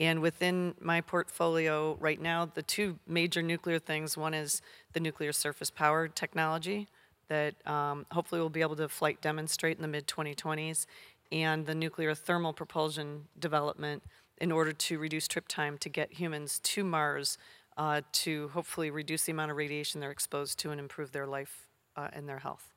And 0.00 0.20
within 0.20 0.74
my 0.80 1.00
portfolio 1.00 1.96
right 2.00 2.20
now, 2.20 2.46
the 2.46 2.62
two 2.62 2.98
major 3.06 3.42
nuclear 3.42 3.78
things, 3.78 4.16
one 4.16 4.34
is 4.34 4.62
the 4.92 5.00
nuclear 5.00 5.32
surface 5.32 5.70
power 5.70 6.08
technology 6.08 6.88
that 7.28 7.54
um, 7.66 8.06
hopefully 8.10 8.40
we'll 8.40 8.48
be 8.48 8.62
able 8.62 8.76
to 8.76 8.88
flight 8.88 9.20
demonstrate 9.20 9.76
in 9.76 9.82
the 9.82 9.88
mid-2020s, 9.88 10.86
and 11.30 11.66
the 11.66 11.74
nuclear 11.74 12.14
thermal 12.14 12.52
propulsion 12.52 13.24
development 13.38 14.02
in 14.40 14.50
order 14.50 14.72
to 14.72 14.98
reduce 14.98 15.28
trip 15.28 15.46
time 15.46 15.76
to 15.78 15.88
get 15.88 16.14
humans 16.14 16.58
to 16.60 16.84
Mars 16.84 17.36
uh, 17.78 18.02
to 18.12 18.48
hopefully 18.48 18.90
reduce 18.90 19.24
the 19.24 19.32
amount 19.32 19.50
of 19.50 19.56
radiation 19.56 20.00
they're 20.00 20.10
exposed 20.10 20.58
to 20.58 20.70
and 20.70 20.80
improve 20.80 21.12
their 21.12 21.26
life 21.26 21.68
uh, 21.96 22.08
and 22.12 22.28
their 22.28 22.38
health. 22.38 22.74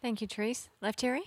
Thank 0.00 0.20
you, 0.20 0.26
Therese. 0.26 0.68
Lefteri? 0.82 1.20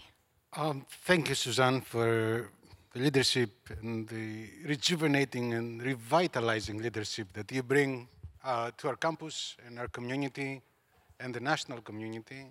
Um, 0.57 0.85
thank 1.05 1.29
you, 1.29 1.35
Suzanne, 1.35 1.81
for 1.81 2.49
the 2.93 2.99
leadership 2.99 3.51
and 3.81 4.07
the 4.07 4.49
rejuvenating 4.65 5.53
and 5.53 5.81
revitalizing 5.81 6.81
leadership 6.81 7.27
that 7.33 7.51
you 7.51 7.61
bring 7.61 8.07
uh, 8.43 8.71
to 8.77 8.87
our 8.89 8.95
campus 8.95 9.55
and 9.65 9.79
our 9.79 9.87
community 9.87 10.61
and 11.19 11.33
the 11.33 11.39
national 11.39 11.81
community. 11.81 12.47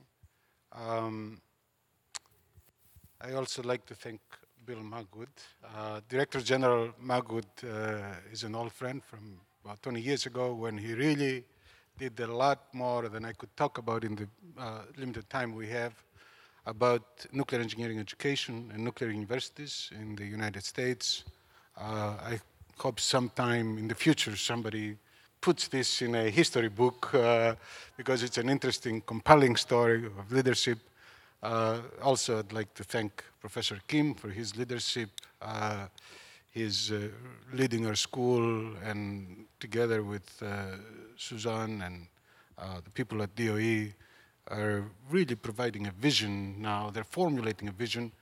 Um, 0.73 1.41
I 3.21 3.33
also 3.33 3.63
like 3.63 3.85
to 3.87 3.95
thank 3.95 4.21
Bill 4.65 4.83
Magwood. 4.83 5.29
Uh, 5.65 6.01
Director 6.09 6.41
General 6.41 6.93
Magwood 7.03 7.45
uh, 7.65 8.17
is 8.33 8.45
an 8.45 8.55
old 8.55 8.73
friend 8.73 9.03
from 9.03 9.41
about 9.65 9.83
20 9.83 9.99
years 9.99 10.27
ago 10.27 10.53
when 10.53 10.77
he 10.77 10.93
really 10.93 11.43
did 11.99 12.21
a 12.21 12.27
lot 12.27 12.59
more 12.75 13.09
than 13.09 13.25
I 13.25 13.33
could 13.33 13.57
talk 13.57 13.79
about 13.79 14.05
in 14.05 14.15
the 14.15 14.29
uh, 14.59 14.81
limited 14.99 15.31
time 15.31 15.55
we 15.55 15.69
have 15.69 15.95
about 16.67 17.25
nuclear 17.33 17.63
engineering 17.63 17.99
education 17.99 18.71
and 18.75 18.85
nuclear 18.85 19.11
universities 19.11 19.91
in 19.99 20.17
the 20.17 20.27
United 20.27 20.65
States. 20.65 21.25
Uh, 21.79 22.15
I 22.33 22.41
hope 22.77 23.01
sometime 23.01 23.79
in 23.79 23.89
the 23.89 23.95
future 23.95 24.37
somebody 24.37 24.97
puts 25.41 25.69
this 25.69 26.03
in 26.03 26.15
a 26.15 26.29
history 26.29 26.69
book 26.69 27.15
uh, 27.15 27.55
because 27.97 28.23
it's 28.23 28.37
an 28.37 28.51
interesting, 28.51 29.01
compelling 29.01 29.57
story 29.57 30.05
of 30.05 30.31
leadership. 30.31 30.79
Uh, 31.43 31.79
also, 32.03 32.41
I'd 32.41 32.53
like 32.53 32.75
to 32.75 32.85
thank 32.85 33.25
Professor 33.41 33.79
Kim 33.89 34.15
for 34.15 34.29
his 34.29 34.57
leadership. 34.59 35.09
Uh, 36.55 36.61
he's 36.61 36.91
uh, 36.91 37.09
leading 37.53 37.87
our 37.87 37.95
school, 37.95 38.75
and 38.85 39.47
together 39.61 40.03
with 40.03 40.43
uh, 40.43 40.77
Suzanne 41.17 41.83
and 41.83 42.07
uh, 42.59 42.81
the 42.85 42.91
people 42.91 43.23
at 43.23 43.35
DOE, 43.37 43.93
are 44.49 44.85
really 45.11 45.35
providing 45.35 45.87
a 45.87 45.91
vision 45.91 46.61
now. 46.61 46.91
They're 46.91 47.05
formulating 47.11 47.69
a 47.69 47.73
vision. 47.73 48.13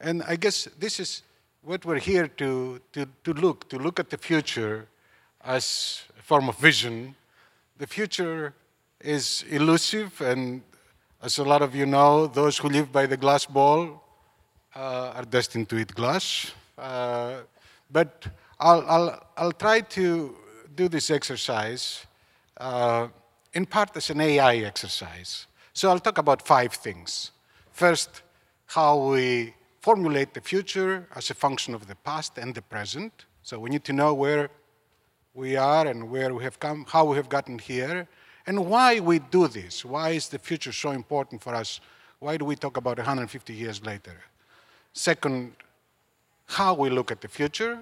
And 0.00 0.22
I 0.24 0.36
guess 0.36 0.68
this 0.78 1.00
is 1.00 1.22
what 1.62 1.84
we're 1.84 1.98
here 1.98 2.28
to, 2.28 2.80
to, 2.92 3.06
to 3.24 3.32
look, 3.32 3.68
to 3.70 3.78
look 3.78 3.98
at 3.98 4.10
the 4.10 4.18
future 4.18 4.86
as 5.42 6.02
a 6.18 6.22
form 6.22 6.48
of 6.48 6.58
vision. 6.58 7.14
The 7.78 7.86
future 7.86 8.52
is 9.00 9.44
elusive, 9.50 10.20
and 10.20 10.62
as 11.22 11.38
a 11.38 11.44
lot 11.44 11.62
of 11.62 11.74
you 11.74 11.86
know, 11.86 12.26
those 12.26 12.58
who 12.58 12.68
live 12.68 12.92
by 12.92 13.06
the 13.06 13.16
glass 13.16 13.46
ball 13.46 14.02
uh, 14.76 15.12
are 15.16 15.24
destined 15.24 15.68
to 15.70 15.78
eat 15.78 15.94
glass. 15.94 16.52
But 17.92 18.26
I'll, 18.58 18.84
I'll, 18.86 19.26
I'll 19.36 19.52
try 19.52 19.80
to 19.80 20.36
do 20.74 20.88
this 20.88 21.10
exercise 21.10 22.06
uh, 22.58 23.08
in 23.52 23.66
part 23.66 23.96
as 23.96 24.10
an 24.10 24.20
AI 24.20 24.56
exercise. 24.58 25.46
So 25.72 25.88
I'll 25.90 25.98
talk 25.98 26.18
about 26.18 26.46
five 26.46 26.74
things. 26.74 27.32
First, 27.72 28.22
how 28.66 29.10
we 29.10 29.54
formulate 29.80 30.34
the 30.34 30.40
future 30.40 31.06
as 31.16 31.30
a 31.30 31.34
function 31.34 31.74
of 31.74 31.86
the 31.86 31.96
past 31.96 32.38
and 32.38 32.54
the 32.54 32.62
present. 32.62 33.24
So 33.42 33.58
we 33.58 33.70
need 33.70 33.84
to 33.84 33.92
know 33.92 34.14
where 34.14 34.50
we 35.34 35.56
are 35.56 35.86
and 35.86 36.10
where 36.10 36.34
we 36.34 36.44
have 36.44 36.60
come, 36.60 36.84
how 36.88 37.06
we 37.06 37.16
have 37.16 37.28
gotten 37.28 37.58
here, 37.58 38.06
and 38.46 38.66
why 38.66 39.00
we 39.00 39.18
do 39.18 39.48
this. 39.48 39.84
Why 39.84 40.10
is 40.10 40.28
the 40.28 40.38
future 40.38 40.72
so 40.72 40.90
important 40.90 41.42
for 41.42 41.54
us? 41.54 41.80
Why 42.18 42.36
do 42.36 42.44
we 42.44 42.56
talk 42.56 42.76
about 42.76 42.98
150 42.98 43.54
years 43.54 43.84
later? 43.84 44.16
Second, 44.92 45.52
how 46.50 46.74
we 46.74 46.90
look 46.90 47.12
at 47.12 47.20
the 47.20 47.28
future, 47.28 47.78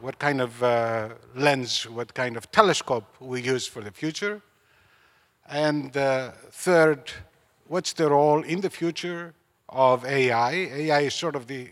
what 0.00 0.18
kind 0.18 0.40
of 0.40 0.60
uh, 0.62 1.08
lens, 1.36 1.88
what 1.88 2.12
kind 2.14 2.36
of 2.36 2.50
telescope 2.50 3.04
we 3.20 3.40
use 3.40 3.66
for 3.66 3.80
the 3.80 3.92
future. 3.92 4.42
And 5.48 5.96
uh, 5.96 6.32
third, 6.50 7.12
what's 7.68 7.92
the 7.92 8.10
role 8.10 8.42
in 8.42 8.60
the 8.60 8.70
future 8.70 9.34
of 9.68 10.04
AI? 10.04 10.50
AI 10.50 11.00
is 11.00 11.14
sort 11.14 11.36
of 11.36 11.46
the, 11.46 11.68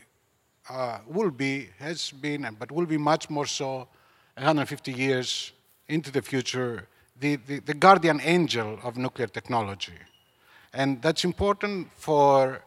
uh, 0.70 0.98
will 1.08 1.32
be, 1.32 1.68
has 1.80 2.12
been, 2.12 2.46
but 2.60 2.70
will 2.70 2.86
be 2.86 2.98
much 2.98 3.28
more 3.28 3.46
so 3.46 3.88
150 4.34 4.92
years 4.92 5.52
into 5.88 6.12
the 6.12 6.22
future, 6.22 6.86
the, 7.18 7.36
the, 7.36 7.58
the 7.58 7.74
guardian 7.74 8.20
angel 8.22 8.78
of 8.84 8.96
nuclear 8.96 9.26
technology. 9.26 9.98
And 10.72 11.02
that's 11.02 11.24
important 11.24 11.88
for 11.96 12.62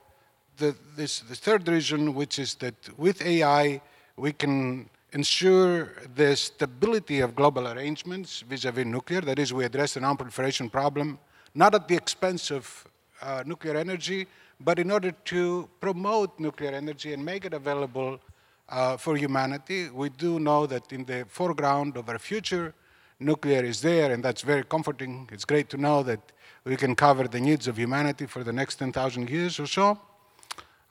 the, 0.59 0.75
this, 0.95 1.21
the 1.21 1.35
third 1.35 1.67
reason, 1.67 2.13
which 2.13 2.37
is 2.37 2.55
that 2.55 2.75
with 2.97 3.21
AI, 3.21 3.81
we 4.17 4.33
can 4.33 4.89
ensure 5.13 5.93
the 6.15 6.35
stability 6.35 7.19
of 7.21 7.35
global 7.35 7.67
arrangements 7.67 8.41
vis-a-vis 8.41 8.85
nuclear. 8.85 9.21
That 9.21 9.39
is, 9.39 9.51
we 9.53 9.65
address 9.65 9.95
the 9.95 10.01
non-proliferation 10.01 10.69
problem, 10.69 11.17
not 11.55 11.73
at 11.73 11.87
the 11.87 11.95
expense 11.95 12.51
of 12.51 12.87
uh, 13.21 13.43
nuclear 13.45 13.75
energy, 13.75 14.27
but 14.59 14.77
in 14.77 14.91
order 14.91 15.11
to 15.11 15.69
promote 15.79 16.39
nuclear 16.39 16.71
energy 16.71 17.13
and 17.13 17.23
make 17.23 17.45
it 17.45 17.53
available 17.53 18.19
uh, 18.67 18.97
for 18.97 19.15
humanity. 19.15 19.89
We 19.89 20.09
do 20.09 20.39
know 20.39 20.67
that 20.67 20.91
in 20.91 21.05
the 21.05 21.25
foreground 21.27 21.97
of 21.97 22.07
our 22.09 22.19
future, 22.19 22.75
nuclear 23.19 23.63
is 23.63 23.81
there, 23.81 24.11
and 24.11 24.23
that's 24.23 24.41
very 24.41 24.63
comforting. 24.63 25.27
It's 25.31 25.45
great 25.45 25.69
to 25.69 25.77
know 25.77 26.03
that 26.03 26.19
we 26.65 26.75
can 26.75 26.95
cover 26.95 27.27
the 27.27 27.39
needs 27.39 27.67
of 27.67 27.77
humanity 27.77 28.25
for 28.25 28.43
the 28.43 28.53
next 28.53 28.75
10,000 28.75 29.29
years 29.29 29.59
or 29.59 29.65
so. 29.65 29.99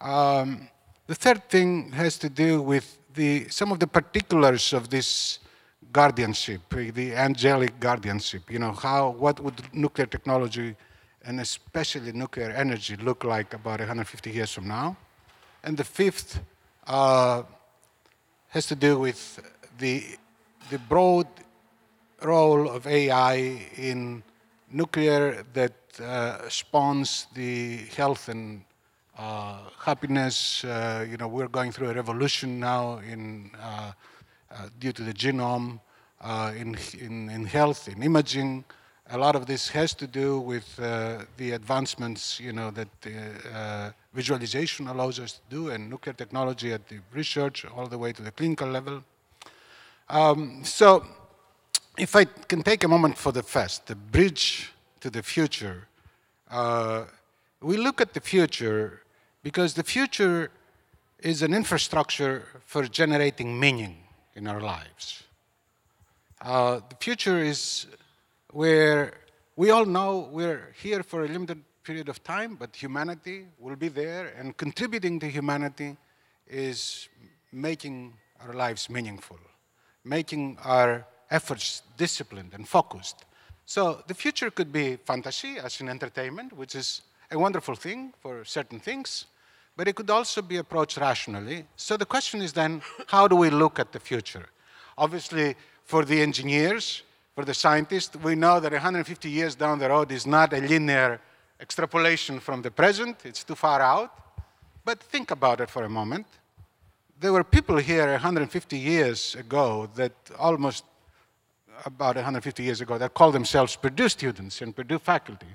Um, 0.00 0.68
the 1.06 1.14
third 1.14 1.48
thing 1.48 1.90
has 1.92 2.18
to 2.18 2.28
do 2.28 2.62
with 2.62 2.98
the, 3.14 3.48
some 3.48 3.72
of 3.72 3.80
the 3.80 3.86
particulars 3.86 4.72
of 4.72 4.90
this 4.90 5.40
guardianship, 5.92 6.60
the 6.70 7.14
angelic 7.14 7.80
guardianship. 7.80 8.50
You 8.50 8.60
know, 8.60 8.72
how, 8.72 9.10
what 9.10 9.40
would 9.40 9.60
nuclear 9.72 10.06
technology 10.06 10.76
and 11.24 11.40
especially 11.40 12.12
nuclear 12.12 12.50
energy 12.50 12.96
look 12.96 13.24
like 13.24 13.54
about 13.54 13.80
150 13.80 14.30
years 14.30 14.52
from 14.52 14.68
now? 14.68 14.96
And 15.64 15.76
the 15.76 15.84
fifth 15.84 16.40
uh, 16.86 17.42
has 18.48 18.66
to 18.66 18.76
do 18.76 18.98
with 18.98 19.40
the, 19.78 20.04
the 20.70 20.78
broad 20.78 21.26
role 22.22 22.68
of 22.70 22.86
AI 22.86 23.34
in 23.76 24.22
nuclear 24.70 25.44
that 25.54 25.72
uh, 26.00 26.48
spawns 26.48 27.26
the 27.34 27.78
health 27.96 28.28
and 28.28 28.62
uh, 29.18 29.58
happiness. 29.80 30.64
Uh, 30.64 31.04
you 31.10 31.16
know, 31.16 31.26
we're 31.26 31.48
going 31.48 31.72
through 31.72 31.90
a 31.90 31.94
revolution 31.94 32.60
now 32.60 32.98
in, 32.98 33.50
uh, 33.60 33.92
uh, 34.50 34.68
due 34.78 34.92
to 34.92 35.02
the 35.02 35.12
genome, 35.12 35.80
uh, 36.20 36.52
in, 36.56 36.76
in, 37.00 37.28
in 37.28 37.44
health, 37.44 37.88
in 37.88 38.02
imaging. 38.02 38.64
A 39.10 39.18
lot 39.18 39.34
of 39.34 39.46
this 39.46 39.68
has 39.70 39.94
to 39.94 40.06
do 40.06 40.38
with 40.38 40.76
the 40.76 41.52
advancements, 41.52 42.38
you 42.38 42.52
know, 42.52 42.70
that 42.70 43.94
visualization 44.14 44.86
allows 44.86 45.18
us 45.18 45.32
to 45.32 45.40
do, 45.48 45.70
and 45.70 45.88
nuclear 45.90 46.12
technology 46.12 46.72
at 46.72 46.86
the 46.88 47.00
research 47.12 47.64
all 47.64 47.86
the 47.86 47.98
way 47.98 48.12
to 48.12 48.22
the 48.22 48.30
clinical 48.30 48.68
level. 48.68 49.02
Um, 50.10 50.62
so, 50.62 51.04
if 51.96 52.14
I 52.14 52.26
can 52.26 52.62
take 52.62 52.84
a 52.84 52.88
moment 52.88 53.16
for 53.16 53.32
the 53.32 53.42
first, 53.42 53.86
the 53.86 53.94
bridge 53.94 54.72
to 55.00 55.10
the 55.10 55.22
future, 55.22 55.88
uh, 56.50 57.04
we 57.60 57.76
look 57.76 58.00
at 58.00 58.12
the 58.12 58.20
future 58.20 59.02
because 59.48 59.72
the 59.72 59.88
future 59.96 60.50
is 61.20 61.40
an 61.40 61.54
infrastructure 61.54 62.44
for 62.66 62.82
generating 63.00 63.58
meaning 63.58 63.96
in 64.34 64.46
our 64.46 64.60
lives. 64.60 65.22
Uh, 66.42 66.80
the 66.90 66.96
future 67.00 67.38
is 67.38 67.86
where 68.52 69.14
we 69.56 69.70
all 69.70 69.86
know 69.86 70.28
we're 70.30 70.74
here 70.84 71.02
for 71.02 71.24
a 71.24 71.28
limited 71.28 71.60
period 71.82 72.10
of 72.10 72.22
time, 72.22 72.56
but 72.56 72.76
humanity 72.76 73.46
will 73.58 73.74
be 73.74 73.88
there, 73.88 74.34
and 74.38 74.54
contributing 74.58 75.18
to 75.18 75.26
humanity 75.26 75.96
is 76.46 77.08
making 77.50 78.12
our 78.42 78.52
lives 78.52 78.90
meaningful, 78.90 79.40
making 80.04 80.58
our 80.62 81.06
efforts 81.30 81.80
disciplined 81.96 82.52
and 82.52 82.68
focused. 82.68 83.24
So 83.64 84.02
the 84.08 84.14
future 84.24 84.50
could 84.50 84.70
be 84.70 84.96
fantasy 84.96 85.56
as 85.58 85.80
an 85.80 85.88
entertainment, 85.88 86.52
which 86.52 86.74
is 86.74 87.00
a 87.30 87.38
wonderful 87.38 87.76
thing 87.76 88.12
for 88.20 88.44
certain 88.44 88.78
things, 88.78 89.24
but 89.78 89.86
it 89.86 89.94
could 89.94 90.10
also 90.10 90.42
be 90.42 90.56
approached 90.56 90.96
rationally. 90.96 91.64
So 91.76 91.96
the 91.96 92.04
question 92.04 92.42
is 92.42 92.52
then, 92.52 92.82
how 93.06 93.28
do 93.28 93.36
we 93.36 93.48
look 93.48 93.78
at 93.78 93.92
the 93.92 94.00
future? 94.00 94.48
Obviously, 94.98 95.54
for 95.84 96.04
the 96.04 96.20
engineers, 96.20 97.04
for 97.36 97.44
the 97.44 97.54
scientists, 97.54 98.16
we 98.16 98.34
know 98.34 98.58
that 98.58 98.72
150 98.72 99.30
years 99.30 99.54
down 99.54 99.78
the 99.78 99.88
road 99.88 100.10
is 100.10 100.26
not 100.26 100.52
a 100.52 100.60
linear 100.60 101.20
extrapolation 101.60 102.40
from 102.40 102.60
the 102.60 102.72
present, 102.72 103.18
it's 103.24 103.44
too 103.44 103.54
far 103.54 103.80
out. 103.80 104.10
But 104.84 105.00
think 105.00 105.30
about 105.30 105.60
it 105.60 105.70
for 105.70 105.84
a 105.84 105.88
moment. 105.88 106.26
There 107.20 107.32
were 107.32 107.44
people 107.44 107.76
here 107.76 108.10
150 108.10 108.76
years 108.76 109.36
ago 109.36 109.88
that 109.94 110.12
almost 110.40 110.82
about 111.84 112.16
150 112.16 112.64
years 112.64 112.80
ago 112.80 112.98
that 112.98 113.14
called 113.14 113.34
themselves 113.34 113.76
Purdue 113.76 114.08
students 114.08 114.60
and 114.60 114.74
Purdue 114.74 114.98
faculty. 114.98 115.54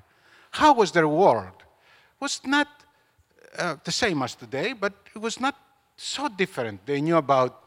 How 0.51 0.73
was 0.73 0.93
their 0.93 1.09
world? 1.09 1.63
Was 2.21 2.39
not 2.45 2.69
uh, 3.57 3.75
the 3.83 3.91
same 3.91 4.21
as 4.21 4.35
today, 4.35 4.73
but 4.73 4.93
it 5.15 5.19
was 5.19 5.39
not 5.39 5.55
so 5.97 6.27
different. 6.27 6.85
They 6.85 7.01
knew 7.01 7.17
about, 7.17 7.61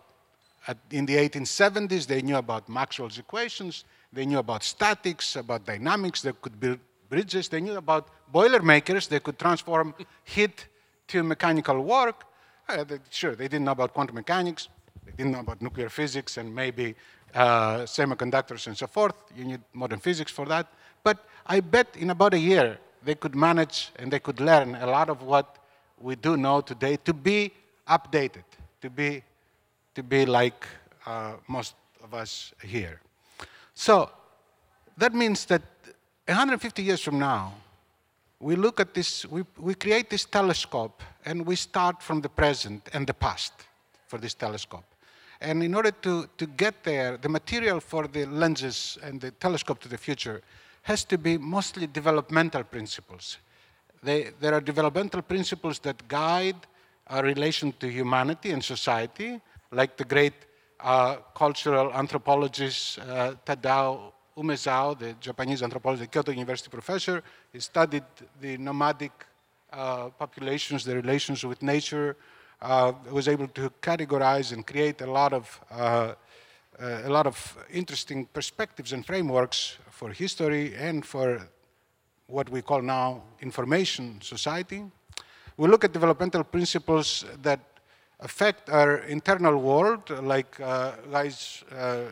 in 0.91 1.07
the 1.07 1.17
1870s, 1.17 2.07
they 2.07 2.23
knew 2.23 2.37
about 2.37 2.69
Maxwell's 2.69 3.19
equations, 3.19 3.85
they 4.13 4.27
knew 4.27 4.39
about 4.39 4.63
statics, 4.63 5.37
about 5.37 5.65
dynamics, 5.65 6.23
they 6.23 6.33
could 6.33 6.59
build 6.59 6.79
bridges, 7.09 7.49
they 7.49 7.61
knew 7.61 7.77
about 7.77 8.09
boilermakers, 8.33 9.07
they 9.07 9.21
could 9.21 9.39
transform 9.39 9.95
heat 10.25 10.67
to 11.09 11.23
mechanical 11.23 11.81
work. 11.81 12.25
Uh, 12.69 12.85
they, 12.85 12.99
sure, 13.11 13.37
they 13.37 13.49
didn't 13.49 13.65
know 13.65 13.73
about 13.73 13.95
quantum 13.95 14.17
mechanics, 14.17 14.69
they 15.05 15.13
didn't 15.13 15.33
know 15.33 15.41
about 15.41 15.63
nuclear 15.63 15.89
physics 15.89 16.37
and 16.37 16.53
maybe 16.53 16.95
uh, 17.35 17.79
semiconductors 17.81 18.67
and 18.67 18.77
so 18.77 18.87
forth. 18.87 19.15
You 19.37 19.45
need 19.45 19.61
modern 19.73 20.01
physics 20.01 20.33
for 20.33 20.47
that. 20.47 20.67
But 21.05 21.25
I 21.47 21.61
bet 21.61 21.89
in 21.97 22.11
about 22.11 22.35
a 22.35 22.39
year 22.39 22.79
they 23.05 23.15
could 23.15 23.37
manage 23.37 23.91
and 23.97 24.13
they 24.13 24.19
could 24.19 24.41
learn 24.41 24.75
a 24.75 24.87
lot 24.87 25.09
of 25.09 25.23
what 25.23 25.59
we 26.01 26.17
do 26.17 26.37
know 26.37 26.61
today 26.61 26.97
to 27.05 27.15
be 27.15 27.53
updated, 27.89 28.45
to 28.81 28.91
be, 28.91 29.23
to 29.95 30.03
be 30.03 30.27
like 30.27 30.67
uh, 31.07 31.35
most 31.49 31.75
of 32.03 32.15
us 32.15 32.53
here. 32.63 33.01
So 33.75 34.11
that 34.97 35.15
means 35.15 35.45
that 35.47 35.63
150 36.27 36.83
years 36.83 37.01
from 37.01 37.19
now, 37.19 37.55
we 38.41 38.57
look 38.57 38.81
at 38.81 38.93
this, 38.93 39.25
we, 39.27 39.45
we 39.59 39.75
create 39.75 40.11
this 40.11 40.25
telescope 40.25 41.03
and 41.25 41.47
we 41.47 41.57
start 41.57 42.03
from 42.03 42.21
the 42.21 42.29
present 42.29 42.89
and 42.93 43.07
the 43.07 43.15
past 43.15 43.53
for 44.07 44.19
this 44.19 44.35
telescope. 44.35 44.85
And 45.41 45.63
in 45.63 45.75
order 45.75 45.91
to, 45.91 46.29
to 46.39 46.47
get 46.47 46.83
there, 46.85 47.17
the 47.17 47.29
material 47.29 47.81
for 47.81 48.07
the 48.07 48.27
lenses 48.27 48.99
and 49.03 49.21
the 49.21 49.31
telescope 49.33 49.81
to 49.81 49.89
the 49.89 49.99
future 49.99 50.43
has 50.83 51.05
to 51.05 51.19
be 51.19 51.37
mostly 51.37 51.87
developmental 51.87 52.63
principles. 52.63 53.39
They, 54.03 54.31
there 54.41 54.55
are 54.55 54.61
developmental 54.61 55.23
principles 55.23 55.79
that 55.81 56.07
guide 56.09 56.57
our 57.09 57.23
relation 57.23 57.73
to 57.81 57.89
humanity 57.89 58.51
and 58.51 58.63
society, 58.63 59.41
like 59.71 59.97
the 59.97 60.05
great 60.05 60.35
uh, 60.81 61.17
cultural 61.35 61.93
anthropologist 61.93 62.99
uh, 62.99 63.35
Tadao 63.45 64.13
Umesao, 64.37 64.99
the 64.99 65.15
Japanese 65.21 65.63
anthropologist, 65.63 66.11
Kyoto 66.11 66.33
University 66.33 66.69
professor. 66.69 67.23
He 67.53 67.61
studied 67.61 68.05
the 68.41 68.59
nomadic 68.59 69.13
uh, 69.73 70.09
populations, 70.11 70.85
the 70.85 70.95
relations 70.95 71.45
with 71.45 71.63
nature, 71.63 72.17
uh, 72.61 72.93
was 73.11 73.29
able 73.29 73.49
to 73.49 73.71
categorize 73.81 74.53
and 74.53 74.67
create 74.67 75.01
a 75.01 75.11
lot 75.11 75.33
of 75.33 75.61
uh, 75.71 76.15
uh, 76.79 77.03
a 77.05 77.09
lot 77.09 77.27
of 77.27 77.57
interesting 77.73 78.27
perspectives 78.27 78.93
and 78.93 79.07
frameworks 79.07 79.79
for 79.91 80.11
history 80.11 80.75
and 80.75 81.07
for 81.07 81.49
what 82.27 82.49
we 82.51 82.63
call 82.63 82.83
now 82.83 83.23
information 83.41 84.21
society. 84.21 84.85
We 85.57 85.69
look 85.69 85.85
at 85.85 85.93
developmental 85.93 86.45
principles 86.45 87.25
that 87.43 87.61
affect 88.21 88.71
our 88.71 88.99
internal 88.99 89.57
world, 89.59 90.11
like 90.23 90.59
uh, 90.61 90.93
Heinz, 91.13 91.65
uh, 91.71 92.05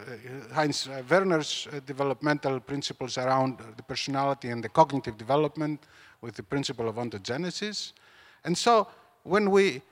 Heinz 0.52 0.88
Werner's 1.08 1.66
developmental 1.86 2.60
principles 2.60 3.18
around 3.18 3.58
the 3.76 3.82
personality 3.82 4.50
and 4.50 4.62
the 4.62 4.68
cognitive 4.68 5.16
development 5.16 5.80
with 6.20 6.34
the 6.34 6.42
principle 6.42 6.88
of 6.88 6.96
ontogenesis. 6.96 7.92
And 8.44 8.56
so 8.56 8.86
when 9.22 9.50
we 9.50 9.82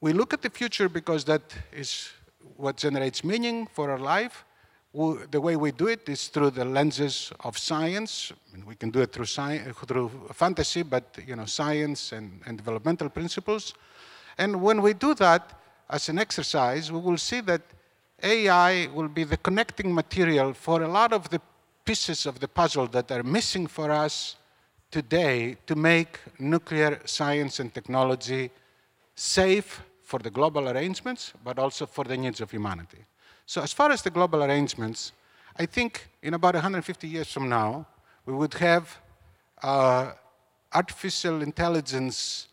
we 0.00 0.12
look 0.14 0.32
at 0.32 0.40
the 0.40 0.50
future 0.50 0.88
because 0.88 1.24
that 1.24 1.42
is 1.72 2.10
what 2.56 2.76
generates 2.76 3.22
meaning 3.22 3.66
for 3.66 3.90
our 3.90 3.98
life. 3.98 4.44
The 4.92 5.40
way 5.40 5.54
we 5.54 5.70
do 5.70 5.86
it 5.86 6.08
is 6.08 6.28
through 6.28 6.50
the 6.50 6.64
lenses 6.64 7.32
of 7.40 7.56
science. 7.56 8.32
We 8.66 8.74
can 8.74 8.90
do 8.90 9.00
it 9.00 9.12
through, 9.12 9.26
sci- 9.26 9.62
through 9.86 10.10
fantasy, 10.32 10.82
but 10.82 11.16
you 11.24 11.36
know, 11.36 11.44
science 11.44 12.10
and, 12.10 12.40
and 12.44 12.56
developmental 12.56 13.08
principles. 13.08 13.74
And 14.36 14.60
when 14.60 14.82
we 14.82 14.94
do 14.94 15.14
that 15.14 15.52
as 15.88 16.08
an 16.08 16.18
exercise, 16.18 16.90
we 16.90 16.98
will 16.98 17.18
see 17.18 17.40
that 17.42 17.62
AI 18.22 18.88
will 18.92 19.08
be 19.08 19.22
the 19.22 19.36
connecting 19.36 19.94
material 19.94 20.52
for 20.54 20.82
a 20.82 20.88
lot 20.88 21.12
of 21.12 21.30
the 21.30 21.40
pieces 21.84 22.26
of 22.26 22.40
the 22.40 22.48
puzzle 22.48 22.88
that 22.88 23.10
are 23.12 23.22
missing 23.22 23.68
for 23.68 23.92
us 23.92 24.36
today 24.90 25.56
to 25.66 25.76
make 25.76 26.18
nuclear 26.38 27.00
science 27.04 27.60
and 27.60 27.72
technology 27.72 28.50
safe 29.14 29.82
for 30.02 30.18
the 30.18 30.30
global 30.30 30.68
arrangements, 30.68 31.32
but 31.44 31.58
also 31.60 31.86
for 31.86 32.04
the 32.04 32.16
needs 32.16 32.40
of 32.40 32.50
humanity. 32.50 33.04
So 33.50 33.60
as 33.60 33.72
far 33.72 33.90
as 33.90 34.00
the 34.00 34.10
global 34.10 34.44
arrangements, 34.44 35.10
I 35.56 35.66
think 35.66 36.06
in 36.22 36.34
about 36.34 36.54
150 36.54 37.08
years 37.08 37.32
from 37.32 37.48
now, 37.48 37.84
we 38.24 38.32
would 38.32 38.54
have 38.54 38.96
uh, 39.60 40.12
artificial 40.72 41.42
intelligence 41.42 42.46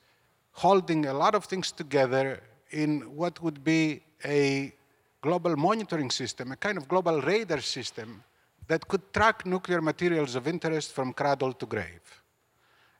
holding 0.53 1.05
a 1.05 1.13
lot 1.13 1.35
of 1.35 1.45
things 1.45 1.71
together 1.71 2.39
in 2.71 3.01
what 3.15 3.39
would 3.43 3.63
be 3.63 4.01
a 4.25 4.73
global 5.21 5.55
monitoring 5.55 6.09
system, 6.09 6.51
a 6.51 6.55
kind 6.55 6.79
of 6.79 6.87
global 6.87 7.21
radar 7.21 7.61
system 7.61 8.23
that 8.67 8.87
could 8.87 9.13
track 9.13 9.45
nuclear 9.45 9.83
materials 9.83 10.33
of 10.33 10.47
interest 10.47 10.93
from 10.93 11.13
cradle 11.13 11.53
to 11.53 11.67
grave. 11.67 12.23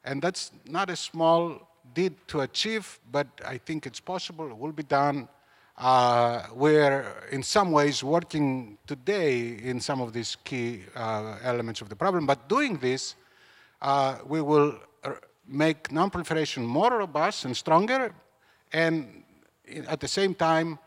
And 0.03 0.21
that's 0.21 0.51
not 0.67 0.91
a 0.91 0.95
small 0.95 1.67
deed 1.95 2.13
to 2.27 2.41
achieve, 2.41 2.99
but 3.11 3.25
I 3.43 3.57
think 3.57 3.87
it's 3.87 3.99
possible, 3.99 4.51
it 4.51 4.57
will 4.59 4.71
be 4.71 4.83
done. 4.83 5.27
Uh, 5.77 6.41
we're 6.55 7.05
in 7.31 7.43
some 7.43 7.71
ways 7.71 8.03
working 8.03 8.79
today 8.87 9.59
in 9.61 9.79
some 9.79 10.01
of 10.01 10.11
these 10.11 10.35
key 10.43 10.81
uh, 10.95 11.37
elements 11.43 11.81
of 11.81 11.89
the 11.89 11.95
problem, 11.95 12.25
but 12.25 12.49
doing 12.49 12.77
this, 12.77 13.13
uh, 13.83 14.17
we 14.25 14.41
will 14.41 14.73
make 15.47 15.91
non-proliferation 15.91 16.65
more 16.65 16.97
robust 16.97 17.45
and 17.45 17.55
stronger, 17.55 18.11
and 18.73 19.23
at 19.87 19.99
the 19.99 20.07
same 20.07 20.33
time 20.33 20.79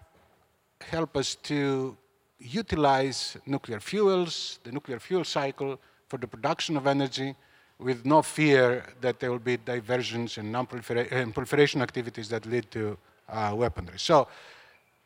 help 0.81 1.17
us 1.17 1.37
to 1.37 1.97
utilize 2.41 3.37
nuclear 3.47 3.79
fuels, 3.79 4.59
the 4.65 4.73
nuclear 4.73 4.99
fuel 4.99 5.23
cycle 5.23 5.79
for 6.09 6.19
the 6.19 6.27
production 6.27 6.77
of 6.77 6.89
energy 6.89 7.37
with 7.79 8.05
no 8.05 8.23
fear 8.23 8.85
that 9.01 9.21
there 9.21 9.31
will 9.31 9.39
be 9.39 9.57
diversions 9.57 10.37
and 10.37 10.51
non-proliferation 10.51 11.33
proliferation 11.33 11.81
activities 11.81 12.29
that 12.29 12.45
lead 12.45 12.69
to 12.73 12.99
uh, 13.29 13.53
weaponry. 13.55 13.99
So 13.99 14.27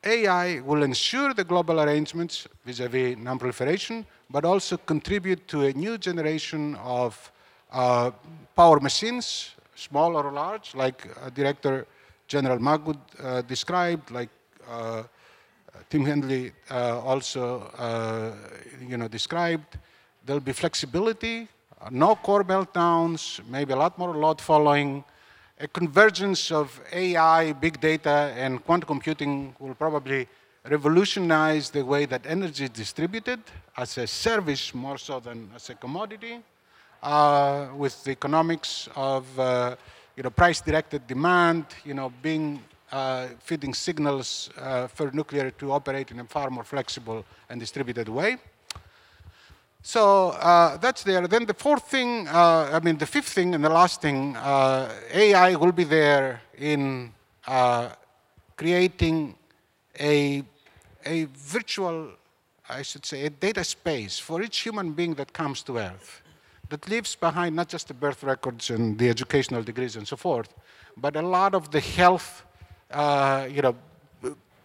AI 0.05 0.61
will 0.61 0.83
ensure 0.83 1.33
the 1.35 1.45
global 1.45 1.81
arrangements 1.81 2.47
vis-à-vis 2.65 3.17
non-proliferation, 3.17 4.05
but 4.31 4.45
also 4.45 4.77
contribute 4.77 5.47
to 5.49 5.63
a 5.63 5.73
new 5.73 5.97
generation 5.99 6.75
of 6.77 7.33
uh, 7.73 8.11
power 8.55 8.81
machines, 8.81 9.51
small 9.75 10.17
or 10.17 10.31
large, 10.31 10.75
like 10.75 11.09
uh, 11.21 11.31
Director 11.31 11.87
General 12.29 12.59
Magwood 12.59 12.99
uh, 13.23 13.43
described, 13.43 14.11
like 14.11 14.29
uh, 14.71 15.03
Tim 15.91 16.05
Hendley 16.05 16.53
uh, 16.71 17.01
also, 17.01 17.71
uh, 17.79 18.33
you 18.87 18.97
know, 18.97 19.09
described. 19.09 19.79
There'll 20.25 20.41
be 20.41 20.53
flexibility, 20.53 21.49
no 21.91 22.17
core 22.17 22.45
meltdowns, 22.45 23.41
maybe 23.49 23.73
a 23.73 23.77
lot 23.77 23.99
more 23.99 24.15
load 24.15 24.41
following. 24.41 25.05
A 25.61 25.69
convergence 25.69 26.51
of 26.51 26.81
AI, 26.93 27.53
big 27.53 27.81
data, 27.81 28.35
and 28.37 28.65
quantum 28.65 28.89
computing 28.89 29.55
will 29.61 29.77
probably 29.77 30.27
revolutionize 30.65 31.71
the 31.71 31.85
way 31.85 32.07
that 32.07 32.27
energy 32.27 32.65
is 32.65 32.71
distributed 32.71 33.39
as 33.77 33.97
a 33.99 34.07
service 34.09 34.75
more 34.75 34.99
so 34.99 35.21
than 35.21 35.49
as 35.55 35.71
a 35.71 35.77
commodity 35.77 36.41
uh, 37.05 37.69
with 37.77 38.03
the 38.03 38.11
economics 38.11 38.89
of 38.97 39.39
uh, 39.39 39.77
you 40.17 40.25
know 40.25 40.31
price-directed 40.31 41.07
demand, 41.07 41.67
you 41.85 41.95
know 41.95 42.13
being 42.21 42.61
uh, 42.91 43.29
feeding 43.39 43.75
signals 43.75 44.51
uh, 44.59 44.89
for 44.89 45.13
nuclear 45.13 45.53
to 45.53 45.71
operate 45.71 46.11
in 46.11 46.19
a 46.19 46.25
far 46.25 46.51
more 46.51 46.65
flexible 46.65 47.25
and 47.49 47.61
distributed 47.61 48.09
way. 48.09 48.39
So 49.87 50.31
uh, 50.31 50.79
that's 50.79 51.03
there. 51.03 51.29
Then 51.29 51.45
the 51.45 51.53
fourth 51.53 51.91
thing, 51.91 52.27
uh, 52.27 52.71
I 52.73 52.81
mean 52.81 52.97
the 52.97 53.05
fifth 53.07 53.29
thing 53.29 53.55
and 53.55 53.63
the 53.63 53.69
last 53.69 54.01
thing, 54.01 54.35
uh, 54.35 54.91
AI 55.13 55.57
will 55.57 55.73
be 55.73 55.85
there 55.85 56.41
in 56.57 57.13
uh, 57.47 57.91
creating 58.57 59.37
a, 60.01 60.43
a 61.05 61.27
virtual, 61.37 62.13
I 62.67 62.81
should 62.81 63.05
say, 63.05 63.27
a 63.27 63.31
data 63.31 63.63
space 63.63 64.19
for 64.19 64.41
each 64.41 64.61
human 64.61 64.93
being 64.93 65.15
that 65.15 65.35
comes 65.35 65.63
to 65.65 65.77
Earth 65.77 66.23
that 66.71 66.89
leaves 66.89 67.15
behind 67.15 67.55
not 67.55 67.69
just 67.69 67.89
the 67.89 67.95
birth 67.95 68.25
records 68.25 68.71
and 68.71 68.99
the 68.99 69.11
educational 69.11 69.63
degrees 69.63 69.97
and 69.97 70.09
so 70.09 70.17
forth, 70.17 70.49
but 70.97 71.15
a 71.15 71.23
lot 71.23 71.55
of 71.55 71.71
the 71.71 71.81
health, 71.81 72.43
uh, 72.91 73.47
you 73.51 73.61
know, 73.61 73.77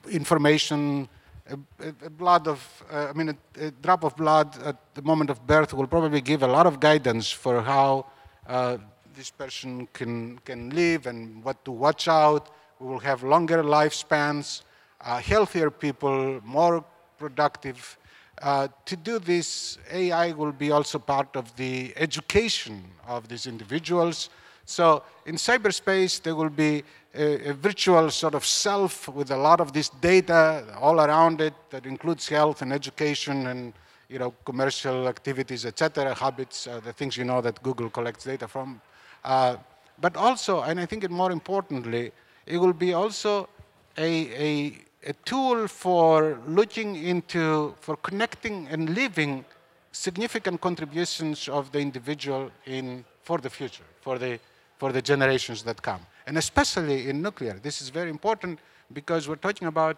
information, 0.09 1.09
a, 1.51 2.05
a- 2.05 2.09
blood 2.09 2.47
of, 2.47 2.83
uh, 2.91 3.07
I 3.09 3.13
mean, 3.13 3.29
a, 3.29 3.65
a 3.67 3.71
drop 3.71 4.03
of 4.03 4.15
blood 4.15 4.57
at 4.63 4.77
the 4.95 5.01
moment 5.01 5.29
of 5.29 5.45
birth 5.45 5.73
will 5.73 5.87
probably 5.87 6.21
give 6.21 6.43
a 6.43 6.47
lot 6.47 6.65
of 6.67 6.79
guidance 6.79 7.31
for 7.31 7.61
how 7.61 8.05
uh, 8.47 8.77
this 9.15 9.29
person 9.31 9.87
can, 9.93 10.39
can 10.45 10.69
live 10.69 11.07
and 11.07 11.43
what 11.43 11.63
to 11.65 11.71
watch 11.71 12.07
out. 12.07 12.49
We 12.79 12.87
will 12.87 12.99
have 12.99 13.23
longer 13.23 13.63
lifespans, 13.63 14.61
uh, 15.01 15.19
healthier 15.19 15.69
people, 15.71 16.39
more 16.43 16.83
productive. 17.17 17.97
Uh, 18.41 18.67
to 18.85 18.95
do 18.95 19.19
this, 19.19 19.77
AI 19.91 20.31
will 20.31 20.53
be 20.53 20.71
also 20.71 20.97
part 20.99 21.35
of 21.35 21.53
the 21.57 21.93
education 21.97 22.85
of 23.07 23.27
these 23.27 23.47
individuals. 23.47 24.29
So 24.69 25.01
in 25.25 25.35
cyberspace, 25.35 26.21
there 26.21 26.35
will 26.35 26.51
be 26.51 26.83
a, 27.15 27.49
a 27.49 27.53
virtual 27.53 28.11
sort 28.11 28.35
of 28.35 28.45
self 28.45 29.07
with 29.07 29.31
a 29.31 29.35
lot 29.35 29.59
of 29.59 29.73
this 29.73 29.89
data 29.89 30.63
all 30.79 31.01
around 31.01 31.41
it 31.41 31.55
that 31.71 31.87
includes 31.87 32.29
health 32.29 32.61
and 32.61 32.71
education 32.71 33.47
and 33.47 33.73
you 34.09 34.19
know 34.19 34.31
commercial 34.45 35.07
activities, 35.07 35.65
etc., 35.65 36.13
habits, 36.13 36.67
uh, 36.67 36.79
the 36.81 36.93
things 36.93 37.17
you 37.17 37.23
know 37.23 37.41
that 37.41 37.63
Google 37.63 37.89
collects 37.89 38.25
data 38.25 38.47
from. 38.47 38.79
Uh, 39.23 39.55
but 39.99 40.15
also, 40.15 40.61
and 40.61 40.79
I 40.79 40.85
think 40.85 41.09
more 41.09 41.31
importantly, 41.31 42.11
it 42.45 42.57
will 42.57 42.73
be 42.73 42.93
also 42.93 43.49
a, 43.97 44.11
a, 44.49 44.77
a 45.07 45.13
tool 45.25 45.67
for 45.67 46.37
looking 46.47 46.95
into, 46.95 47.73
for 47.81 47.95
connecting 47.97 48.67
and 48.67 48.93
living 48.93 49.45
significant 49.91 50.61
contributions 50.61 51.49
of 51.49 51.71
the 51.71 51.79
individual 51.79 52.51
in, 52.67 53.03
for 53.23 53.39
the 53.39 53.49
future, 53.49 53.83
for 54.01 54.19
the, 54.19 54.39
for 54.79 54.91
the 54.91 55.01
generations 55.01 55.61
that 55.63 55.81
come. 55.81 56.01
And 56.25 56.37
especially 56.37 57.09
in 57.09 57.21
nuclear. 57.21 57.59
This 57.61 57.81
is 57.81 57.89
very 57.89 58.09
important 58.09 58.59
because 58.93 59.27
we're 59.27 59.43
talking 59.47 59.67
about 59.67 59.97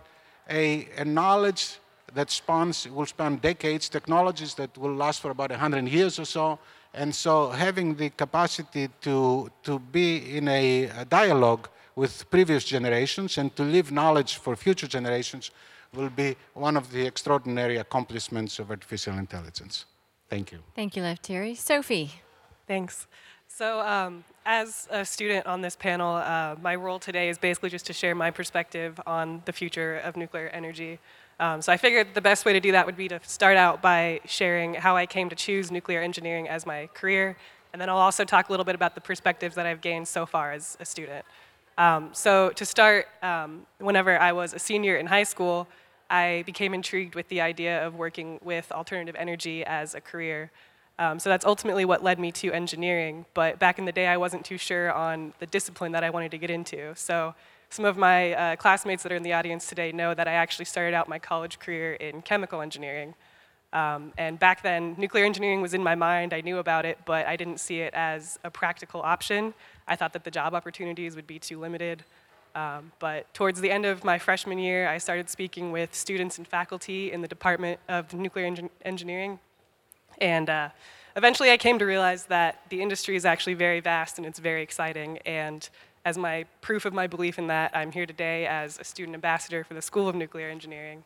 a, 0.50 0.88
a 0.98 1.06
knowledge 1.06 1.78
that 2.14 2.30
spans, 2.30 2.90
will 2.90 3.06
span 3.06 3.38
decades, 3.38 3.88
technologies 3.88 4.54
that 4.56 4.78
will 4.78 4.94
last 4.94 5.22
for 5.22 5.32
about 5.32 5.52
100 5.52 5.88
years 5.88 6.20
or 6.20 6.26
so. 6.26 6.60
And 6.94 7.14
so 7.16 7.50
having 7.50 7.96
the 7.96 8.10
capacity 8.10 8.90
to, 9.02 9.50
to 9.64 9.80
be 9.80 10.38
in 10.38 10.48
a, 10.48 10.86
a 11.04 11.06
dialogue 11.06 11.70
with 11.96 12.30
previous 12.30 12.66
generations 12.66 13.38
and 13.38 13.56
to 13.56 13.64
leave 13.64 13.92
knowledge 13.92 14.38
for 14.38 14.56
future 14.56 14.88
generations 14.88 15.52
will 15.94 16.10
be 16.10 16.36
one 16.54 16.76
of 16.76 16.92
the 16.92 17.06
extraordinary 17.06 17.78
accomplishments 17.78 18.60
of 18.60 18.72
artificial 18.72 19.18
intelligence. 19.18 19.86
Thank 20.30 20.52
you. 20.52 20.60
Thank 20.76 20.96
you, 20.96 21.04
Lefteri. 21.04 21.56
Sophie. 21.58 22.12
Thanks. 22.68 23.08
So, 23.48 23.82
um, 23.82 24.24
as 24.46 24.88
a 24.90 25.06
student 25.06 25.46
on 25.46 25.62
this 25.62 25.76
panel, 25.76 26.16
uh, 26.16 26.56
my 26.62 26.76
role 26.76 27.00
today 27.00 27.30
is 27.30 27.38
basically 27.38 27.70
just 27.70 27.86
to 27.86 27.94
share 27.94 28.16
my 28.16 28.32
perspective 28.32 29.00
on 29.06 29.42
the 29.46 29.54
future 29.54 29.98
of 29.98 30.18
nuclear 30.18 30.48
energy. 30.48 31.00
Um, 31.40 31.62
so, 31.62 31.72
I 31.72 31.78
figured 31.78 32.14
the 32.14 32.22
best 32.22 32.46
way 32.46 32.54
to 32.54 32.60
do 32.60 32.72
that 32.72 32.86
would 32.86 32.98
be 32.98 33.08
to 33.08 33.20
start 33.24 33.58
out 33.58 33.82
by 33.82 34.20
sharing 34.26 34.76
how 34.76 34.96
I 34.96 35.06
came 35.06 35.30
to 35.30 35.36
choose 35.36 35.72
nuclear 35.72 36.02
engineering 36.02 36.48
as 36.48 36.66
my 36.66 36.88
career, 36.94 37.36
and 37.74 37.82
then 37.82 37.90
I'll 37.90 37.98
also 37.98 38.26
talk 38.26 38.50
a 38.50 38.52
little 38.52 38.66
bit 38.66 38.76
about 38.76 38.96
the 38.96 39.02
perspectives 39.02 39.56
that 39.56 39.66
I've 39.66 39.82
gained 39.82 40.08
so 40.08 40.26
far 40.26 40.52
as 40.52 40.78
a 40.80 40.86
student. 40.86 41.26
Um, 41.78 42.10
so, 42.14 42.50
to 42.52 42.66
start, 42.66 43.08
um, 43.24 43.66
whenever 43.80 44.20
I 44.20 44.32
was 44.34 44.54
a 44.54 44.60
senior 44.60 44.98
in 44.98 45.08
high 45.08 45.24
school, 45.24 45.68
I 46.12 46.44
became 46.46 46.74
intrigued 46.74 47.16
with 47.16 47.28
the 47.30 47.42
idea 47.42 47.86
of 47.86 47.96
working 47.96 48.40
with 48.44 48.72
alternative 48.72 49.16
energy 49.18 49.64
as 49.66 49.96
a 49.96 50.02
career. 50.02 50.52
Um, 51.02 51.18
so 51.18 51.32
that's 51.32 51.46
ultimately 51.46 51.84
what 51.84 52.04
led 52.04 52.20
me 52.20 52.32
to 52.34 52.52
engineering. 52.52 53.26
But 53.34 53.58
back 53.58 53.80
in 53.80 53.86
the 53.86 53.92
day, 53.92 54.06
I 54.06 54.18
wasn't 54.18 54.46
too 54.46 54.60
sure 54.60 54.94
on 54.94 55.34
the 55.40 55.48
discipline 55.48 55.94
that 55.94 56.04
I 56.04 56.12
wanted 56.12 56.30
to 56.30 56.38
get 56.38 56.52
into. 56.52 56.94
So 56.96 57.34
some 57.72 57.86
of 57.86 57.98
my 57.98 58.36
uh, 58.36 58.56
classmates 58.56 59.02
that 59.02 59.12
are 59.12 59.16
in 59.16 59.24
the 59.24 59.34
audience 59.34 59.66
today 59.66 59.92
know 59.92 60.14
that 60.14 60.28
I 60.28 60.34
actually 60.34 60.66
started 60.66 60.94
out 60.94 61.10
my 61.10 61.18
college 61.18 61.58
career 61.58 61.94
in 61.94 62.22
chemical 62.22 62.62
engineering. 62.62 63.16
Um, 63.74 64.14
and 64.16 64.38
back 64.38 64.62
then, 64.62 64.94
nuclear 65.00 65.26
engineering 65.26 65.60
was 65.60 65.74
in 65.74 65.82
my 65.82 65.96
mind. 65.96 66.36
I 66.36 66.42
knew 66.42 66.60
about 66.60 66.86
it, 66.86 67.00
but 67.04 67.26
I 67.26 67.36
didn't 67.36 67.60
see 67.60 67.80
it 67.80 67.96
as 67.96 68.38
a 68.44 68.52
practical 68.52 69.02
option. 69.02 69.56
I 69.88 69.96
thought 69.96 70.14
that 70.14 70.24
the 70.24 70.30
job 70.30 70.54
opportunities 70.54 71.16
would 71.16 71.26
be 71.26 71.40
too 71.40 71.60
limited. 71.60 72.04
Um, 72.54 72.92
but 73.00 73.34
towards 73.34 73.60
the 73.60 73.72
end 73.72 73.88
of 73.88 74.04
my 74.04 74.20
freshman 74.20 74.60
year, 74.60 74.88
I 74.88 75.00
started 75.00 75.32
speaking 75.32 75.72
with 75.72 75.96
students 75.96 76.38
and 76.38 76.48
faculty 76.48 77.12
in 77.12 77.22
the 77.22 77.28
Department 77.28 77.80
of 77.90 78.14
Nuclear 78.14 78.46
Engin- 78.46 78.70
Engineering. 78.86 79.40
And 80.20 80.50
uh, 80.50 80.70
eventually 81.16 81.52
I 81.52 81.58
came 81.58 81.80
to 81.80 81.86
realize 81.86 82.26
that 82.26 82.62
the 82.70 82.82
industry 82.82 83.16
is 83.16 83.26
actually 83.26 83.54
very 83.54 83.80
vast 83.80 84.18
and 84.18 84.26
it's 84.26 84.40
very 84.40 84.62
exciting. 84.64 85.18
And 85.20 85.68
as 86.06 86.18
my 86.18 86.46
proof 86.62 86.86
of 86.86 86.94
my 86.94 87.08
belief 87.08 87.38
in 87.38 87.48
that, 87.48 87.72
I'm 87.76 87.92
here 87.92 88.06
today 88.06 88.48
as 88.48 88.80
a 88.80 88.84
student 88.84 89.16
ambassador 89.16 89.64
for 89.64 89.74
the 89.74 89.82
School 89.82 90.08
of 90.08 90.16
Nuclear 90.16 90.50
Engineering. 90.50 91.04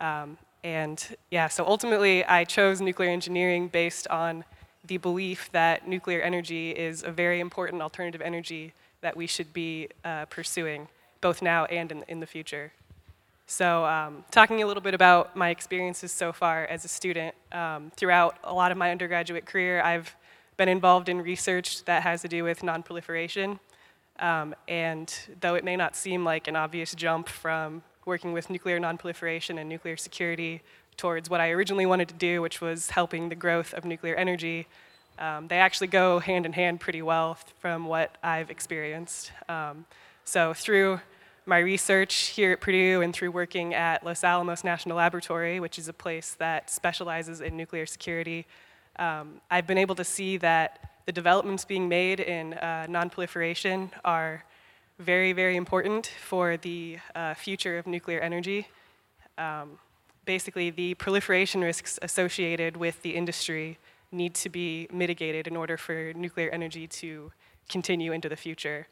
Um, 0.00 0.38
and 0.64 1.16
yeah, 1.30 1.48
so 1.48 1.64
ultimately 1.66 2.24
I 2.24 2.44
chose 2.44 2.80
nuclear 2.80 3.10
engineering 3.10 3.68
based 3.68 4.06
on 4.08 4.44
the 4.86 4.96
belief 4.96 5.50
that 5.52 5.86
nuclear 5.86 6.20
energy 6.20 6.70
is 6.70 7.02
a 7.02 7.10
very 7.10 7.40
important 7.40 7.82
alternative 7.82 8.20
energy 8.20 8.72
that 9.00 9.16
we 9.16 9.26
should 9.26 9.52
be 9.52 9.88
uh, 10.04 10.24
pursuing, 10.26 10.88
both 11.20 11.42
now 11.42 11.64
and 11.66 11.92
in, 11.92 12.04
in 12.08 12.20
the 12.20 12.26
future. 12.26 12.72
So, 13.52 13.84
um, 13.84 14.24
talking 14.30 14.62
a 14.62 14.66
little 14.66 14.82
bit 14.82 14.94
about 14.94 15.36
my 15.36 15.50
experiences 15.50 16.10
so 16.10 16.32
far 16.32 16.64
as 16.64 16.86
a 16.86 16.88
student, 16.88 17.34
um, 17.52 17.92
throughout 17.94 18.38
a 18.44 18.54
lot 18.54 18.72
of 18.72 18.78
my 18.78 18.90
undergraduate 18.90 19.44
career, 19.44 19.82
I've 19.82 20.16
been 20.56 20.70
involved 20.70 21.10
in 21.10 21.20
research 21.20 21.84
that 21.84 22.02
has 22.02 22.22
to 22.22 22.28
do 22.28 22.44
with 22.44 22.60
nonproliferation. 22.60 23.60
Um, 24.20 24.54
and 24.68 25.14
though 25.42 25.54
it 25.54 25.64
may 25.64 25.76
not 25.76 25.96
seem 25.96 26.24
like 26.24 26.48
an 26.48 26.56
obvious 26.56 26.94
jump 26.94 27.28
from 27.28 27.82
working 28.06 28.32
with 28.32 28.48
nuclear 28.48 28.80
nonproliferation 28.80 29.60
and 29.60 29.68
nuclear 29.68 29.98
security 29.98 30.62
towards 30.96 31.28
what 31.28 31.42
I 31.42 31.50
originally 31.50 31.84
wanted 31.84 32.08
to 32.08 32.14
do, 32.14 32.40
which 32.40 32.62
was 32.62 32.88
helping 32.88 33.28
the 33.28 33.34
growth 33.34 33.74
of 33.74 33.84
nuclear 33.84 34.14
energy, 34.14 34.66
um, 35.18 35.48
they 35.48 35.58
actually 35.58 35.88
go 35.88 36.20
hand 36.20 36.46
in 36.46 36.54
hand 36.54 36.80
pretty 36.80 37.02
well 37.02 37.36
from 37.60 37.84
what 37.84 38.16
I've 38.22 38.50
experienced. 38.50 39.30
Um, 39.46 39.84
so, 40.24 40.54
through 40.54 41.00
my 41.46 41.58
research 41.58 42.14
here 42.14 42.52
at 42.52 42.60
Purdue 42.60 43.02
and 43.02 43.12
through 43.12 43.32
working 43.32 43.74
at 43.74 44.04
Los 44.04 44.22
Alamos 44.22 44.62
National 44.62 44.96
Laboratory, 44.96 45.60
which 45.60 45.78
is 45.78 45.88
a 45.88 45.92
place 45.92 46.36
that 46.38 46.70
specializes 46.70 47.40
in 47.40 47.56
nuclear 47.56 47.86
security, 47.86 48.46
um, 48.98 49.40
I've 49.50 49.66
been 49.66 49.78
able 49.78 49.94
to 49.96 50.04
see 50.04 50.36
that 50.38 50.90
the 51.06 51.12
developments 51.12 51.64
being 51.64 51.88
made 51.88 52.20
in 52.20 52.54
uh, 52.54 52.86
nonproliferation 52.88 53.90
are 54.04 54.44
very, 54.98 55.32
very 55.32 55.56
important 55.56 56.12
for 56.22 56.56
the 56.56 56.98
uh, 57.14 57.34
future 57.34 57.78
of 57.78 57.86
nuclear 57.86 58.20
energy. 58.20 58.68
Um, 59.36 59.78
basically, 60.24 60.70
the 60.70 60.94
proliferation 60.94 61.62
risks 61.62 61.98
associated 62.02 62.76
with 62.76 63.02
the 63.02 63.16
industry 63.16 63.78
need 64.12 64.34
to 64.34 64.48
be 64.48 64.86
mitigated 64.92 65.48
in 65.48 65.56
order 65.56 65.76
for 65.76 66.12
nuclear 66.14 66.50
energy 66.50 66.86
to 66.86 67.32
continue 67.68 68.12
into 68.12 68.28
the 68.28 68.36
future. 68.36 68.86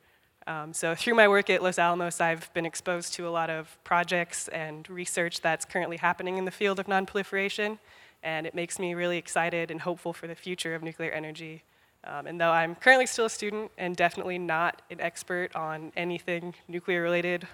Um, 0.46 0.72
so, 0.72 0.94
through 0.94 1.14
my 1.14 1.28
work 1.28 1.50
at 1.50 1.62
Los 1.62 1.78
Alamos, 1.78 2.20
I've 2.20 2.52
been 2.54 2.66
exposed 2.66 3.12
to 3.14 3.28
a 3.28 3.30
lot 3.30 3.50
of 3.50 3.76
projects 3.84 4.48
and 4.48 4.88
research 4.88 5.40
that's 5.42 5.64
currently 5.64 5.98
happening 5.98 6.38
in 6.38 6.44
the 6.44 6.50
field 6.50 6.80
of 6.80 6.86
nonproliferation, 6.86 7.78
and 8.22 8.46
it 8.46 8.54
makes 8.54 8.78
me 8.78 8.94
really 8.94 9.18
excited 9.18 9.70
and 9.70 9.82
hopeful 9.82 10.12
for 10.12 10.26
the 10.26 10.34
future 10.34 10.74
of 10.74 10.82
nuclear 10.82 11.10
energy. 11.10 11.62
Um, 12.04 12.26
and 12.26 12.40
though 12.40 12.50
I'm 12.50 12.74
currently 12.74 13.06
still 13.06 13.26
a 13.26 13.30
student 13.30 13.70
and 13.76 13.94
definitely 13.94 14.38
not 14.38 14.80
an 14.90 15.00
expert 15.00 15.54
on 15.54 15.92
anything 15.96 16.54
nuclear 16.66 17.02
related, 17.02 17.46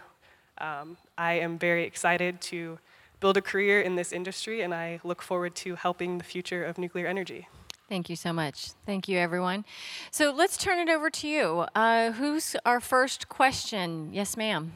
um, 0.58 0.96
I 1.18 1.34
am 1.34 1.58
very 1.58 1.84
excited 1.84 2.40
to 2.42 2.78
build 3.18 3.36
a 3.36 3.42
career 3.42 3.80
in 3.80 3.96
this 3.96 4.12
industry, 4.12 4.60
and 4.60 4.72
I 4.72 5.00
look 5.02 5.22
forward 5.22 5.54
to 5.56 5.74
helping 5.74 6.18
the 6.18 6.24
future 6.24 6.64
of 6.64 6.78
nuclear 6.78 7.06
energy. 7.06 7.48
Thank 7.88 8.10
you 8.10 8.16
so 8.16 8.32
much. 8.32 8.70
Thank 8.84 9.08
you, 9.08 9.16
everyone. 9.18 9.64
So 10.10 10.32
let's 10.32 10.56
turn 10.56 10.78
it 10.78 10.92
over 10.92 11.08
to 11.08 11.28
you. 11.28 11.66
Uh, 11.74 12.10
who's 12.12 12.56
our 12.64 12.80
first 12.80 13.28
question? 13.28 14.12
Yes, 14.12 14.36
ma'am. 14.36 14.72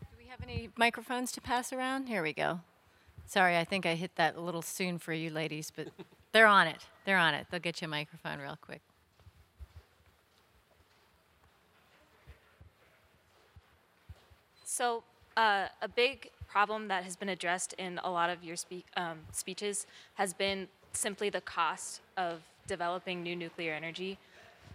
Do 0.00 0.06
we 0.18 0.26
have 0.26 0.40
any 0.42 0.70
microphones 0.76 1.30
to 1.32 1.40
pass 1.40 1.72
around? 1.72 2.08
Here 2.08 2.24
we 2.24 2.32
go. 2.32 2.60
Sorry, 3.26 3.56
I 3.56 3.64
think 3.64 3.86
I 3.86 3.94
hit 3.94 4.16
that 4.16 4.34
a 4.34 4.40
little 4.40 4.62
soon 4.62 4.98
for 4.98 5.12
you 5.12 5.30
ladies, 5.30 5.72
but 5.74 5.88
they're 6.32 6.46
on 6.46 6.66
it. 6.66 6.86
They're 7.04 7.18
on 7.18 7.34
it. 7.34 7.46
They'll 7.50 7.60
get 7.60 7.80
you 7.80 7.86
a 7.86 7.88
microphone 7.88 8.40
real 8.40 8.58
quick. 8.60 8.80
So, 14.64 15.04
uh, 15.36 15.66
a 15.80 15.88
big 15.88 16.30
problem 16.48 16.88
that 16.88 17.04
has 17.04 17.14
been 17.14 17.28
addressed 17.28 17.74
in 17.74 18.00
a 18.02 18.10
lot 18.10 18.28
of 18.28 18.42
your 18.42 18.56
spe- 18.56 18.84
um, 18.96 19.20
speeches 19.30 19.86
has 20.14 20.34
been 20.34 20.66
simply 20.96 21.30
the 21.30 21.40
cost 21.40 22.00
of 22.16 22.42
developing 22.66 23.22
new 23.22 23.36
nuclear 23.36 23.74
energy. 23.74 24.18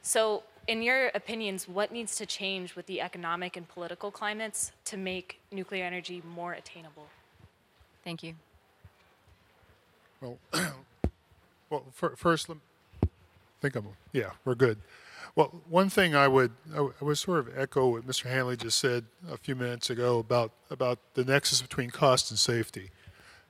So, 0.02 0.44
in 0.68 0.82
your 0.82 1.08
opinions, 1.16 1.68
what 1.68 1.92
needs 1.92 2.16
to 2.18 2.26
change 2.26 2.76
with 2.76 2.86
the 2.86 3.02
economic 3.02 3.58
and 3.58 3.68
political 3.68 4.12
climates 4.12 4.72
to 4.86 4.98
make 4.98 5.40
nuclear 5.52 5.84
energy 5.84 6.22
more 6.26 6.54
attainable? 6.54 7.08
Thank 8.04 8.24
you. 8.24 8.36
Well, 10.22 10.38
well, 11.70 11.84
fir- 11.94 12.16
first, 12.16 12.50
lem- 12.50 12.62
I 13.04 13.08
think 13.62 13.76
I'm, 13.76 13.88
yeah, 14.14 14.32
we're 14.46 14.56
good. 14.56 14.78
Well, 15.36 15.62
one 15.70 15.90
thing 15.90 16.16
I 16.16 16.28
would, 16.28 16.52
I 16.72 16.76
w- 16.78 16.94
I 17.02 17.06
would 17.06 17.18
sort 17.18 17.40
of 17.40 17.58
echo 17.58 17.90
what 17.90 18.06
Mr. 18.08 18.26
Hanley 18.26 18.58
just 18.58 18.78
said 18.78 19.06
a 19.30 19.38
few 19.38 19.56
minutes 19.56 19.90
ago 19.90 20.20
about, 20.20 20.52
about 20.70 21.00
the 21.14 21.24
nexus 21.24 21.62
between 21.62 21.90
cost 21.90 22.30
and 22.30 22.40
safety. 22.40 22.92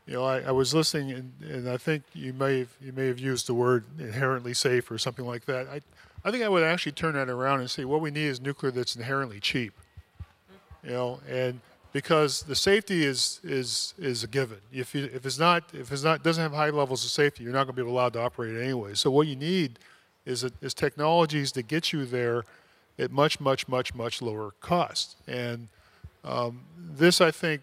You 0.10 0.16
know, 0.16 0.24
I, 0.24 0.40
I 0.40 0.52
was 0.52 0.74
listening, 0.74 1.12
and, 1.12 1.34
and 1.48 1.70
I 1.70 1.78
think 1.78 2.02
you 2.16 2.34
may 2.34 2.60
have, 2.60 2.70
you 2.82 2.92
may 2.92 3.06
have 3.06 3.20
used 3.20 3.46
the 3.46 3.54
word 3.54 3.86
inherently 4.00 4.56
safe 4.56 4.90
or 4.90 4.98
something 4.98 5.24
like 5.24 5.46
that. 5.46 5.68
I, 5.68 5.82
I 6.26 6.32
think 6.32 6.44
I 6.44 6.50
would 6.50 6.64
actually 6.64 6.94
turn 6.94 7.14
that 7.14 7.30
around 7.30 7.60
and 7.60 7.70
say 7.70 7.86
what 7.86 8.02
we 8.02 8.10
need 8.10 8.26
is 8.26 8.42
nuclear 8.42 8.72
that's 8.72 8.96
inherently 8.96 9.40
cheap. 9.40 9.72
You 10.84 10.90
know, 10.90 11.20
and 11.30 11.60
because 11.94 12.42
the 12.42 12.56
safety 12.56 13.06
is 13.06 13.40
is 13.44 13.94
is 14.00 14.24
a 14.24 14.28
given. 14.28 14.58
If 14.74 14.96
you, 14.96 15.12
if 15.14 15.28
it's 15.28 15.38
not 15.38 15.66
if 15.74 15.92
it's 15.92 16.04
not 16.04 16.24
doesn't 16.24 16.42
have 16.42 16.54
high 16.54 16.72
levels 16.72 17.06
of 17.06 17.12
safety, 17.12 17.44
you're 17.44 17.54
not 17.54 17.66
going 17.66 17.76
to 17.76 17.84
be 17.84 17.88
allowed 17.88 18.14
to 18.14 18.22
operate 18.22 18.56
it 18.56 18.64
anyway. 18.64 18.96
So 18.96 19.12
what 19.12 19.28
you 19.28 19.36
need 19.36 19.78
is 20.26 20.44
a, 20.44 20.50
is 20.60 20.74
technologies 20.74 21.52
that 21.52 21.68
get 21.68 21.94
you 21.94 22.06
there 22.06 22.46
at 22.98 23.12
much 23.12 23.40
much 23.40 23.68
much 23.68 23.94
much 23.94 24.24
lower 24.24 24.56
cost. 24.60 25.18
And 25.28 25.68
um, 26.24 26.62
this, 26.76 27.22
I 27.22 27.30
think, 27.30 27.62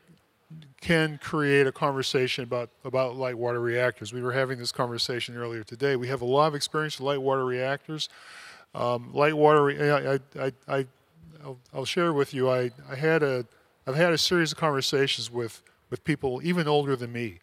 can 0.80 1.18
create 1.18 1.66
a 1.66 1.72
conversation 1.72 2.44
about 2.44 2.70
about 2.84 3.16
light 3.16 3.36
water 3.36 3.60
reactors. 3.60 4.12
We 4.12 4.22
were 4.22 4.32
having 4.32 4.58
this 4.58 4.72
conversation 4.72 5.36
earlier 5.36 5.64
today. 5.64 5.96
We 5.96 6.08
have 6.08 6.22
a 6.22 6.26
lot 6.26 6.46
of 6.46 6.54
experience 6.54 6.98
with 6.98 7.06
light 7.06 7.22
water 7.22 7.44
reactors. 7.44 8.08
Um, 8.74 9.12
light 9.12 9.36
water, 9.36 9.70
I, 9.70 10.44
I, 10.44 10.52
I, 10.68 10.86
I'll, 11.42 11.58
I'll 11.72 11.84
share 11.84 12.12
with 12.12 12.34
you. 12.34 12.50
I, 12.50 12.70
I 12.90 12.94
had 12.94 13.22
a 13.22 13.46
I've 13.88 13.94
had 13.94 14.12
a 14.12 14.18
series 14.18 14.50
of 14.50 14.58
conversations 14.58 15.30
with, 15.30 15.62
with 15.90 16.02
people 16.02 16.40
even 16.42 16.66
older 16.66 16.96
than 16.96 17.12
me 17.12 17.38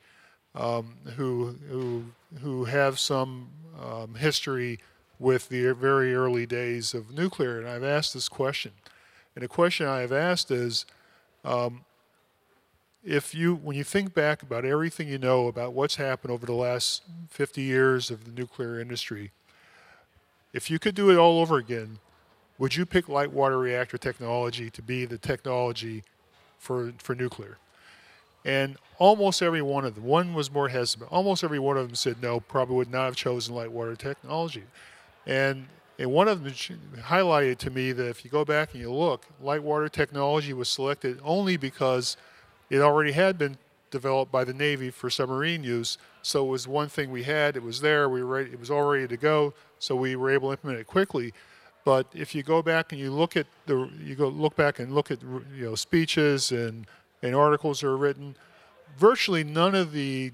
um, 0.56 0.96
who, 1.16 1.56
who, 1.70 2.04
who 2.42 2.66
have 2.66 3.00
some 3.00 3.48
um, 3.82 4.16
history 4.16 4.80
with 5.20 5.48
the 5.48 5.72
very 5.72 6.14
early 6.14 6.46
days 6.46 6.94
of 6.94 7.12
nuclear. 7.12 7.60
And 7.60 7.70
I've 7.70 7.84
asked 7.84 8.14
this 8.14 8.28
question. 8.28 8.74
And 9.36 9.44
the 9.44 9.48
question 9.48 9.88
I 9.88 10.02
have 10.02 10.12
asked 10.12 10.52
is 10.52 10.86
um, 11.46 11.86
if 13.04 13.36
you, 13.36 13.56
when 13.56 13.76
you 13.76 13.84
think 13.84 14.14
back 14.14 14.42
about 14.42 14.64
everything 14.64 15.10
you 15.10 15.18
know 15.18 15.48
about 15.48 15.74
what's 15.74 15.96
happened 15.96 16.32
over 16.32 16.46
the 16.46 16.54
last 16.54 17.04
50 17.30 17.62
years 17.62 18.10
of 18.10 18.26
the 18.26 18.32
nuclear 18.32 18.80
industry, 18.80 19.32
if 20.54 20.72
you 20.72 20.80
could 20.80 20.96
do 20.96 21.10
it 21.10 21.18
all 21.18 21.40
over 21.40 21.58
again, 21.58 22.00
would 22.58 22.76
you 22.76 22.86
pick 22.86 23.10
light 23.10 23.32
water 23.32 23.58
reactor 23.58 23.98
technology 23.98 24.70
to 24.70 24.82
be 24.82 25.06
the 25.06 25.18
technology 25.18 26.04
for, 26.60 26.94
for 26.98 27.14
nuclear? 27.14 27.58
And 28.46 28.78
almost 29.00 29.42
every 29.42 29.62
one 29.62 29.84
of 29.86 29.96
them, 29.96 30.06
one 30.06 30.34
was 30.34 30.52
more 30.52 30.70
hesitant, 30.70 31.12
almost 31.12 31.44
every 31.44 31.60
one 31.60 31.78
of 31.78 31.88
them 31.88 31.96
said 31.96 32.22
no, 32.22 32.40
probably 32.40 32.76
would 32.78 32.92
not 32.92 33.06
have 33.06 33.16
chosen 33.16 33.56
light 33.56 33.72
water 33.72 33.96
technology. 33.96 34.64
And, 35.26 35.66
and 35.98 36.12
one 36.12 36.28
of 36.28 36.44
them 36.44 36.54
highlighted 37.02 37.58
to 37.60 37.70
me 37.70 37.92
that 37.92 38.08
if 38.08 38.24
you 38.24 38.32
go 38.32 38.46
back 38.46 38.74
and 38.74 38.82
you 38.82 38.92
look, 38.94 39.26
light 39.42 39.64
water 39.64 39.90
technology 39.90 40.54
was 40.54 40.70
selected 40.70 41.20
only 41.24 41.58
because 41.58 42.16
it 42.74 42.82
already 42.82 43.12
had 43.12 43.38
been 43.38 43.56
developed 43.92 44.32
by 44.32 44.44
the 44.44 44.54
Navy 44.54 44.90
for 44.90 45.08
submarine 45.08 45.64
use. 45.64 46.00
So 46.24 46.44
it 46.44 46.50
was 46.50 46.68
one 46.68 46.90
thing 46.90 47.12
we 47.12 47.22
had, 47.22 47.56
it 47.56 47.62
was 47.62 47.82
there, 47.82 48.10
we 48.10 48.24
were 48.24 48.34
ready, 48.38 48.50
it 48.52 48.60
was 48.60 48.72
all 48.72 48.84
ready 48.84 49.08
to 49.08 49.16
go, 49.16 49.54
so 49.78 49.96
we 49.96 50.16
were 50.16 50.32
able 50.32 50.50
to 50.50 50.54
implement 50.54 50.80
it 50.80 50.88
quickly. 50.88 51.34
But 51.86 52.08
if 52.16 52.34
you 52.34 52.42
go 52.42 52.64
back 52.64 52.92
and 52.92 53.00
you 53.00 53.12
look 53.12 53.38
at 53.38 53.46
the, 53.68 53.88
you 54.04 54.16
go 54.16 54.28
look 54.28 54.56
back 54.56 54.80
and 54.80 54.96
look 54.96 55.12
at 55.12 55.22
you 55.22 55.66
know 55.66 55.76
speeches 55.76 56.52
and, 56.52 56.88
and 57.22 57.36
articles 57.36 57.82
that 57.82 57.88
are 57.88 57.98
written, 57.98 58.36
virtually 58.98 59.44
none 59.44 59.76
of 59.76 59.92
the 59.92 60.32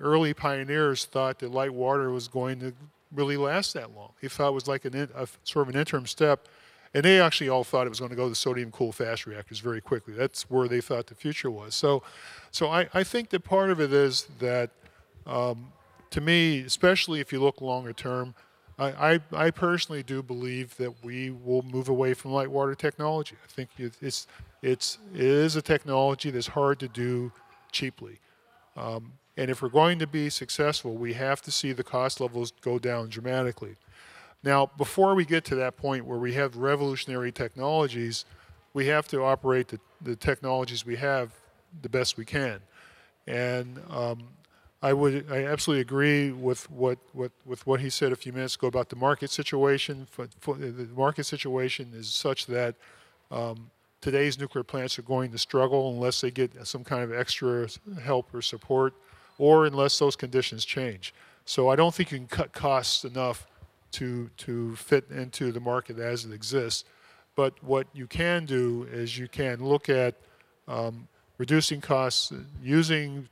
early 0.00 0.34
pioneers 0.34 1.04
thought 1.04 1.38
that 1.38 1.52
light 1.52 1.72
water 1.72 2.10
was 2.10 2.26
going 2.26 2.58
to 2.58 2.72
really 3.14 3.36
last 3.36 3.74
that 3.74 3.94
long. 3.94 4.10
They 4.20 4.28
thought 4.28 4.48
it 4.48 4.54
was 4.54 4.66
like 4.66 4.84
an 4.86 5.08
a, 5.14 5.28
sort 5.44 5.68
of 5.68 5.74
an 5.74 5.78
interim 5.78 6.06
step, 6.06 6.48
and 6.94 7.04
they 7.04 7.20
actually 7.20 7.48
all 7.48 7.64
thought 7.64 7.86
it 7.86 7.90
was 7.90 7.98
going 7.98 8.10
to 8.10 8.16
go 8.16 8.28
to 8.28 8.34
sodium 8.34 8.70
cooled 8.70 8.94
fast 8.94 9.26
reactors 9.26 9.60
very 9.60 9.80
quickly. 9.80 10.14
That's 10.14 10.48
where 10.50 10.68
they 10.68 10.80
thought 10.80 11.06
the 11.06 11.14
future 11.14 11.50
was. 11.50 11.74
So, 11.74 12.02
so 12.50 12.68
I, 12.68 12.88
I 12.94 13.04
think 13.04 13.30
that 13.30 13.44
part 13.44 13.70
of 13.70 13.80
it 13.80 13.92
is 13.92 14.28
that, 14.38 14.70
um, 15.26 15.72
to 16.10 16.20
me, 16.20 16.60
especially 16.60 17.20
if 17.20 17.32
you 17.32 17.40
look 17.40 17.60
longer 17.60 17.92
term, 17.92 18.34
I, 18.78 19.14
I, 19.14 19.20
I 19.32 19.50
personally 19.50 20.02
do 20.02 20.22
believe 20.22 20.76
that 20.76 21.04
we 21.04 21.30
will 21.30 21.62
move 21.62 21.88
away 21.88 22.14
from 22.14 22.32
light 22.32 22.50
water 22.50 22.74
technology. 22.74 23.36
I 23.42 23.48
think 23.48 23.70
it's, 23.78 24.26
it's, 24.62 24.98
it 25.14 25.20
is 25.20 25.56
a 25.56 25.62
technology 25.62 26.30
that's 26.30 26.48
hard 26.48 26.78
to 26.80 26.88
do 26.88 27.32
cheaply. 27.72 28.20
Um, 28.76 29.12
and 29.36 29.50
if 29.50 29.62
we're 29.62 29.68
going 29.68 29.98
to 29.98 30.06
be 30.06 30.30
successful, 30.30 30.94
we 30.94 31.14
have 31.14 31.42
to 31.42 31.50
see 31.50 31.72
the 31.72 31.84
cost 31.84 32.20
levels 32.20 32.52
go 32.62 32.78
down 32.78 33.08
dramatically. 33.08 33.76
Now, 34.46 34.70
before 34.78 35.16
we 35.16 35.24
get 35.24 35.44
to 35.46 35.56
that 35.56 35.76
point 35.76 36.06
where 36.06 36.18
we 36.18 36.34
have 36.34 36.54
revolutionary 36.54 37.32
technologies, 37.32 38.24
we 38.74 38.86
have 38.86 39.08
to 39.08 39.24
operate 39.24 39.66
the, 39.66 39.80
the 40.00 40.14
technologies 40.14 40.86
we 40.86 40.94
have 40.94 41.32
the 41.82 41.88
best 41.88 42.16
we 42.16 42.24
can. 42.24 42.60
And 43.26 43.82
um, 43.90 44.20
I 44.80 44.92
would, 44.92 45.26
I 45.32 45.46
absolutely 45.46 45.80
agree 45.80 46.30
with 46.30 46.70
what, 46.70 46.98
what, 47.12 47.32
with 47.44 47.66
what 47.66 47.80
he 47.80 47.90
said 47.90 48.12
a 48.12 48.16
few 48.16 48.32
minutes 48.32 48.54
ago 48.54 48.68
about 48.68 48.88
the 48.88 48.94
market 48.94 49.30
situation. 49.30 50.06
For, 50.12 50.28
for 50.38 50.54
the 50.54 50.86
market 50.94 51.24
situation 51.24 51.90
is 51.92 52.08
such 52.08 52.46
that 52.46 52.76
um, 53.32 53.68
today's 54.00 54.38
nuclear 54.38 54.62
plants 54.62 54.96
are 54.96 55.02
going 55.02 55.32
to 55.32 55.38
struggle 55.38 55.90
unless 55.90 56.20
they 56.20 56.30
get 56.30 56.52
some 56.68 56.84
kind 56.84 57.02
of 57.02 57.12
extra 57.12 57.66
help 58.00 58.32
or 58.32 58.42
support, 58.42 58.94
or 59.38 59.66
unless 59.66 59.98
those 59.98 60.14
conditions 60.14 60.64
change. 60.64 61.12
So 61.46 61.68
I 61.68 61.74
don't 61.74 61.92
think 61.92 62.12
you 62.12 62.18
can 62.18 62.28
cut 62.28 62.52
costs 62.52 63.04
enough 63.04 63.48
to 63.92 64.30
to 64.38 64.76
fit 64.76 65.10
into 65.10 65.52
the 65.52 65.60
market 65.60 65.98
as 65.98 66.24
it 66.24 66.32
exists. 66.32 66.84
But 67.34 67.62
what 67.62 67.86
you 67.92 68.06
can 68.06 68.46
do 68.46 68.86
is 68.90 69.18
you 69.18 69.28
can 69.28 69.62
look 69.62 69.88
at 69.88 70.14
um, 70.66 71.06
reducing 71.38 71.80
costs 71.80 72.32
using 72.62 73.28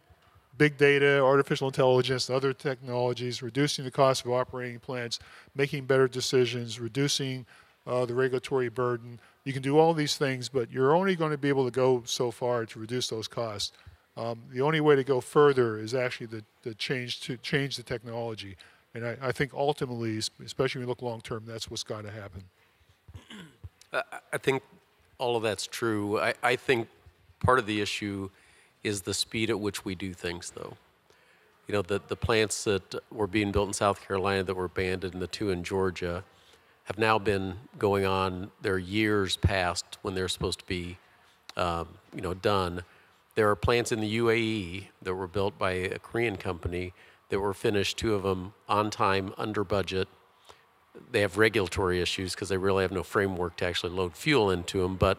big 0.57 0.77
data, 0.77 1.21
artificial 1.21 1.69
intelligence, 1.69 2.29
and 2.29 2.37
other 2.37 2.53
technologies, 2.53 3.43
reducing 3.43 3.85
the 3.85 3.91
cost 3.91 4.25
of 4.25 4.31
operating 4.31 4.79
plants, 4.79 5.19
making 5.55 5.87
better 5.87 6.07
decisions, 6.07 6.79
reducing 6.79 7.45
uh, 7.87 8.05
the 8.05 8.15
regulatory 8.15 8.69
burden. 8.69 9.19
You 9.45 9.53
can 9.53 9.63
do 9.63 9.79
all 9.79 9.95
these 9.95 10.17
things, 10.17 10.49
but 10.49 10.71
you're 10.71 10.95
only 10.95 11.17
going 11.17 11.33
to 11.33 11.39
be 11.39 11.49
able 11.49 11.65
to 11.65 11.71
go 11.71 12.03
so 12.07 12.31
far 12.31 12.67
to 12.67 12.79
reduce 12.79 13.09
those 13.09 13.29
costs. 13.29 13.73
Um, 14.17 14.43
the 14.53 14.61
only 14.61 14.81
way 14.81 14.95
to 14.95 15.05
go 15.05 15.21
further 15.21 15.79
is 15.79 15.95
actually 15.95 16.27
the, 16.27 16.45
the 16.63 16.75
change 16.75 17.21
to 17.23 17.37
change 17.39 17.77
the 17.77 17.83
technology. 17.83 18.57
And 18.95 19.07
I, 19.07 19.17
I 19.21 19.33
think 19.33 19.53
ultimately, 19.53 20.19
especially 20.19 20.79
when 20.79 20.87
you 20.87 20.89
look 20.89 21.03
long 21.03 21.21
term, 21.21 21.45
that's 21.47 21.71
what's 21.71 21.83
got 21.83 22.03
to 22.03 22.11
happen. 22.11 22.45
I 24.33 24.39
think 24.39 24.63
all 25.19 25.37
of 25.37 25.43
that's 25.43 25.67
true. 25.67 26.21
I, 26.21 26.35
I 26.43 26.57
think 26.57 26.89
part 27.45 27.59
of 27.59 27.67
the 27.67 27.81
issue 27.81 28.31
is 28.83 29.03
the 29.03 29.15
speed 29.15 29.51
at 29.51 29.61
which 29.61 29.85
we 29.85 29.95
do 29.95 30.13
things, 30.13 30.53
though. 30.55 30.77
You 31.67 31.75
know, 31.75 31.83
the, 31.83 32.01
the 32.09 32.17
plants 32.17 32.65
that 32.65 32.95
were 33.11 33.27
being 33.27 33.53
built 33.53 33.69
in 33.69 33.73
South 33.73 34.07
Carolina 34.07 34.43
that 34.45 34.55
were 34.55 34.67
abandoned 34.67 35.15
and 35.15 35.23
the 35.23 35.27
two 35.27 35.51
in 35.51 35.65
Georgia 35.65 36.25
have 36.85 36.99
now 36.99 37.19
been 37.19 37.55
going 37.79 38.05
on, 38.05 38.51
they're 38.61 38.79
years 38.79 39.37
past 39.39 39.99
when 40.03 40.15
they're 40.15 40.29
supposed 40.29 40.59
to 40.59 40.67
be, 40.67 40.99
um, 41.57 41.89
you 42.15 42.21
know, 42.21 42.35
done. 42.35 42.83
There 43.35 43.49
are 43.49 43.57
plants 43.57 43.91
in 43.91 44.01
the 44.01 44.19
UAE 44.19 44.85
that 45.03 45.15
were 45.15 45.27
built 45.27 45.59
by 45.59 45.73
a 45.73 45.99
Korean 45.99 46.37
company 46.37 46.93
that 47.29 47.41
were 47.41 47.55
finished, 47.55 47.97
two 47.97 48.15
of 48.15 48.23
them 48.23 48.55
on 48.69 48.91
time, 48.91 49.33
under 49.37 49.65
budget, 49.65 50.09
they 51.11 51.21
have 51.21 51.39
regulatory 51.39 52.01
issues 52.01 52.35
because 52.35 52.49
they 52.49 52.57
really 52.57 52.83
have 52.83 52.93
no 52.93 53.03
framework 53.03 53.57
to 53.57 53.65
actually 53.65 53.93
load 53.93 54.15
fuel 54.15 54.51
into 54.51 54.81
them. 54.83 54.97
But 54.97 55.19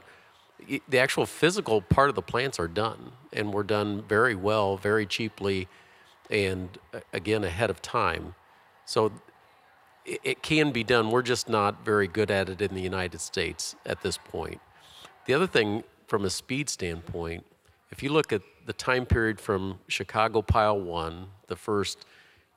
the 0.87 0.99
actual 0.99 1.25
physical 1.25 1.81
part 1.81 2.09
of 2.09 2.15
the 2.15 2.21
plants 2.21 2.59
are 2.59 2.67
done, 2.67 3.11
and 3.33 3.53
were 3.53 3.63
done 3.63 4.03
very 4.07 4.35
well, 4.35 4.77
very 4.77 5.05
cheaply, 5.05 5.67
and 6.29 6.77
uh, 6.93 7.01
again 7.13 7.43
ahead 7.43 7.69
of 7.69 7.81
time. 7.81 8.35
So 8.85 9.11
it, 10.05 10.19
it 10.23 10.41
can 10.41 10.71
be 10.71 10.83
done. 10.83 11.11
We're 11.11 11.21
just 11.21 11.49
not 11.49 11.83
very 11.83 12.07
good 12.07 12.31
at 12.31 12.49
it 12.49 12.61
in 12.61 12.73
the 12.73 12.81
United 12.81 13.19
States 13.19 13.75
at 13.85 14.01
this 14.01 14.17
point. 14.17 14.61
The 15.25 15.33
other 15.33 15.47
thing, 15.47 15.83
from 16.07 16.23
a 16.23 16.29
speed 16.29 16.69
standpoint, 16.69 17.45
if 17.91 18.01
you 18.01 18.09
look 18.09 18.31
at 18.31 18.41
the 18.65 18.73
time 18.73 19.05
period 19.05 19.39
from 19.39 19.79
Chicago 19.87 20.41
Pile 20.41 20.79
1, 20.79 21.27
the 21.47 21.55
first 21.55 22.05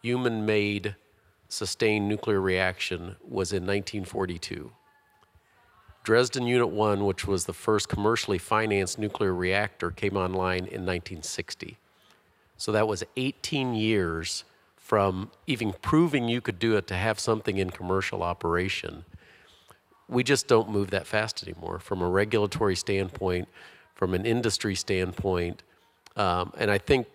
human 0.02 0.46
made 0.46 0.96
sustained 1.48 2.08
nuclear 2.08 2.40
reaction 2.40 3.16
was 3.22 3.52
in 3.52 3.64
1942. 3.64 4.70
Dresden 6.02 6.46
Unit 6.46 6.70
1, 6.70 7.04
which 7.04 7.26
was 7.26 7.44
the 7.44 7.52
first 7.52 7.88
commercially 7.88 8.38
financed 8.38 8.98
nuclear 8.98 9.34
reactor, 9.34 9.90
came 9.90 10.16
online 10.16 10.60
in 10.60 10.86
1960. 10.86 11.76
So 12.56 12.72
that 12.72 12.88
was 12.88 13.04
18 13.16 13.74
years 13.74 14.44
from 14.76 15.30
even 15.46 15.74
proving 15.82 16.28
you 16.28 16.40
could 16.40 16.58
do 16.58 16.76
it 16.76 16.86
to 16.86 16.94
have 16.94 17.20
something 17.20 17.58
in 17.58 17.68
commercial 17.68 18.22
operation. 18.22 19.04
We 20.08 20.24
just 20.24 20.48
don't 20.48 20.70
move 20.70 20.88
that 20.90 21.06
fast 21.06 21.42
anymore 21.42 21.78
from 21.78 22.00
a 22.00 22.08
regulatory 22.08 22.74
standpoint, 22.74 23.48
from 23.94 24.14
an 24.14 24.24
industry 24.24 24.74
standpoint. 24.74 25.62
Um, 26.18 26.52
and 26.58 26.70
I 26.70 26.78
think 26.78 27.06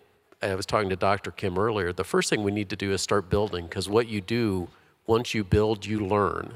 I 0.42 0.54
was 0.54 0.66
talking 0.66 0.88
to 0.88 0.96
Dr. 0.96 1.30
Kim 1.30 1.58
earlier. 1.58 1.92
The 1.92 2.04
first 2.04 2.30
thing 2.30 2.42
we 2.42 2.50
need 2.50 2.70
to 2.70 2.76
do 2.76 2.92
is 2.92 3.02
start 3.02 3.30
building 3.30 3.66
because 3.66 3.88
what 3.88 4.08
you 4.08 4.20
do, 4.20 4.68
once 5.06 5.34
you 5.34 5.44
build, 5.44 5.86
you 5.86 6.00
learn. 6.00 6.54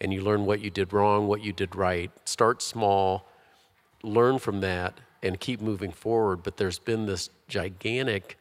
And 0.00 0.12
you 0.12 0.20
learn 0.20 0.44
what 0.44 0.60
you 0.60 0.70
did 0.70 0.92
wrong, 0.92 1.26
what 1.26 1.42
you 1.42 1.54
did 1.54 1.74
right. 1.74 2.10
Start 2.26 2.60
small, 2.60 3.26
learn 4.02 4.38
from 4.38 4.60
that, 4.60 5.00
and 5.22 5.40
keep 5.40 5.62
moving 5.62 5.90
forward. 5.90 6.42
But 6.42 6.58
there's 6.58 6.78
been 6.78 7.06
this 7.06 7.30
gigantic 7.48 8.36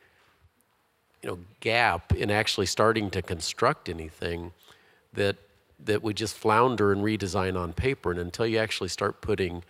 you 1.24 1.30
know, 1.30 1.39
gap 1.62 2.14
in 2.14 2.30
actually 2.30 2.66
starting 2.66 3.10
to 3.12 3.22
construct 3.22 3.88
anything 3.88 4.51
that 5.14 5.38
that 5.84 6.01
we 6.03 6.14
just 6.14 6.36
flounder 6.36 6.91
and 6.91 7.03
redesign 7.03 7.58
on 7.60 7.74
paper. 7.74 8.12
And 8.12 8.20
until 8.20 8.47
you 8.47 8.58
actually 8.58 8.89
start 8.89 9.22
putting, 9.22 9.64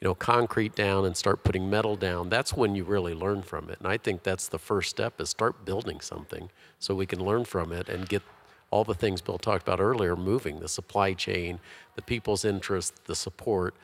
you 0.00 0.06
know, 0.06 0.14
concrete 0.14 0.76
down 0.76 1.04
and 1.04 1.16
start 1.16 1.42
putting 1.42 1.68
metal 1.68 1.96
down, 1.96 2.28
that's 2.28 2.54
when 2.54 2.74
you 2.74 2.84
really 2.84 3.14
learn 3.14 3.42
from 3.42 3.68
it. 3.68 3.78
And 3.78 3.88
I 3.88 3.96
think 3.96 4.22
that's 4.22 4.46
the 4.48 4.58
first 4.58 4.90
step 4.90 5.20
is 5.20 5.28
start 5.28 5.64
building 5.64 6.00
something 6.00 6.50
so 6.78 6.94
we 6.94 7.06
can 7.06 7.24
learn 7.24 7.44
from 7.44 7.72
it 7.72 7.88
and 7.88 8.08
get 8.08 8.22
all 8.70 8.84
the 8.84 8.94
things 8.94 9.20
Bill 9.20 9.38
talked 9.38 9.62
about 9.62 9.80
earlier 9.80 10.14
moving, 10.14 10.60
the 10.60 10.68
supply 10.68 11.14
chain, 11.14 11.58
the 11.96 12.02
people's 12.02 12.44
interest, 12.44 13.06
the 13.06 13.16
support. 13.16 13.74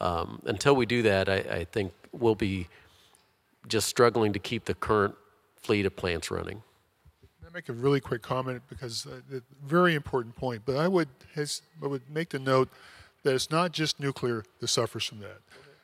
Um, 0.00 0.40
until 0.44 0.74
we 0.74 0.86
do 0.86 1.02
that, 1.02 1.28
I, 1.28 1.36
I 1.36 1.64
think 1.64 1.92
we'll 2.12 2.34
be 2.34 2.68
just 3.68 3.86
struggling 3.86 4.32
to 4.32 4.38
keep 4.38 4.64
the 4.64 4.74
current 4.74 5.14
fleet 5.56 5.86
of 5.86 5.94
plants 5.94 6.30
running. 6.30 6.62
I 7.46 7.52
make 7.52 7.68
a 7.68 7.72
really 7.72 8.00
quick 8.00 8.22
comment 8.22 8.62
because 8.68 9.06
uh, 9.06 9.40
very 9.64 9.94
important 9.94 10.34
point. 10.36 10.62
But 10.64 10.76
I 10.76 10.88
would 10.88 11.08
has, 11.34 11.62
I 11.82 11.86
would 11.86 12.08
make 12.10 12.30
the 12.30 12.38
note 12.38 12.70
that 13.22 13.34
it's 13.34 13.50
not 13.50 13.72
just 13.72 14.00
nuclear 14.00 14.44
that 14.60 14.68
suffers 14.68 15.04
from 15.04 15.20
that. 15.20 15.38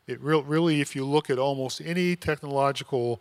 It 0.07 0.21
real, 0.21 0.43
really, 0.43 0.81
if 0.81 0.95
you 0.95 1.05
look 1.05 1.31
at 1.31 1.39
almost 1.39 1.81
any 1.85 2.17
technological 2.17 3.21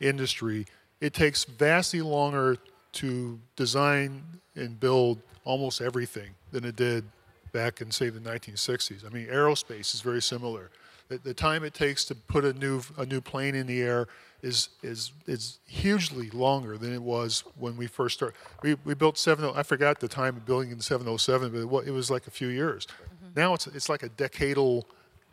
industry, 0.00 0.66
it 1.00 1.12
takes 1.12 1.44
vastly 1.44 2.00
longer 2.00 2.56
to 2.92 3.38
design 3.56 4.22
and 4.54 4.78
build 4.78 5.20
almost 5.44 5.80
everything 5.80 6.30
than 6.50 6.64
it 6.64 6.76
did 6.76 7.04
back 7.52 7.80
in 7.80 7.90
say 7.90 8.08
the 8.08 8.20
1960s. 8.20 9.04
I 9.04 9.10
mean, 9.10 9.26
aerospace 9.26 9.94
is 9.94 10.00
very 10.00 10.22
similar. 10.22 10.70
The, 11.08 11.18
the 11.18 11.34
time 11.34 11.64
it 11.64 11.74
takes 11.74 12.04
to 12.06 12.14
put 12.14 12.44
a 12.44 12.52
new 12.54 12.82
a 12.96 13.04
new 13.04 13.20
plane 13.20 13.54
in 13.54 13.66
the 13.66 13.82
air 13.82 14.08
is 14.42 14.70
is 14.82 15.12
is 15.26 15.58
hugely 15.66 16.30
longer 16.30 16.78
than 16.78 16.92
it 16.92 17.02
was 17.02 17.44
when 17.58 17.76
we 17.76 17.86
first 17.86 18.16
started. 18.16 18.36
We, 18.62 18.76
we 18.84 18.94
built 18.94 19.18
70. 19.18 19.52
I 19.54 19.62
forgot 19.62 20.00
the 20.00 20.08
time 20.08 20.36
of 20.36 20.46
building 20.46 20.70
in 20.70 20.80
707, 20.80 21.68
but 21.68 21.86
it 21.86 21.90
was 21.90 22.10
like 22.10 22.26
a 22.26 22.30
few 22.30 22.48
years. 22.48 22.86
Now 23.34 23.54
it's 23.54 23.66
it's 23.66 23.88
like 23.88 24.02
a 24.02 24.08
decadal 24.08 24.84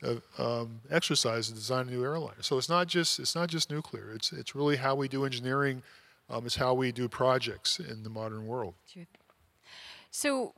uh, 0.04 0.16
um, 0.38 0.82
exercise 0.89 1.47
to 1.47 1.54
design 1.54 1.88
a 1.88 1.91
new 1.91 2.04
airliner. 2.04 2.41
So 2.41 2.58
it's 2.58 2.70
not 2.70 2.88
just 2.88 3.20
it's 3.20 3.36
not 3.36 3.50
just 3.50 3.70
nuclear. 3.70 4.12
It's 4.14 4.32
it's 4.32 4.56
really 4.56 4.78
how 4.78 4.95
we 4.95 5.08
do 5.08 5.26
engineering. 5.26 5.84
Um, 6.30 6.45
it's 6.45 6.56
how 6.56 6.74
we 6.74 6.91
do 6.91 7.08
projects 7.08 7.80
in 7.80 8.04
the 8.04 8.10
modern 8.10 8.45
world. 8.45 8.76
So 10.12 10.54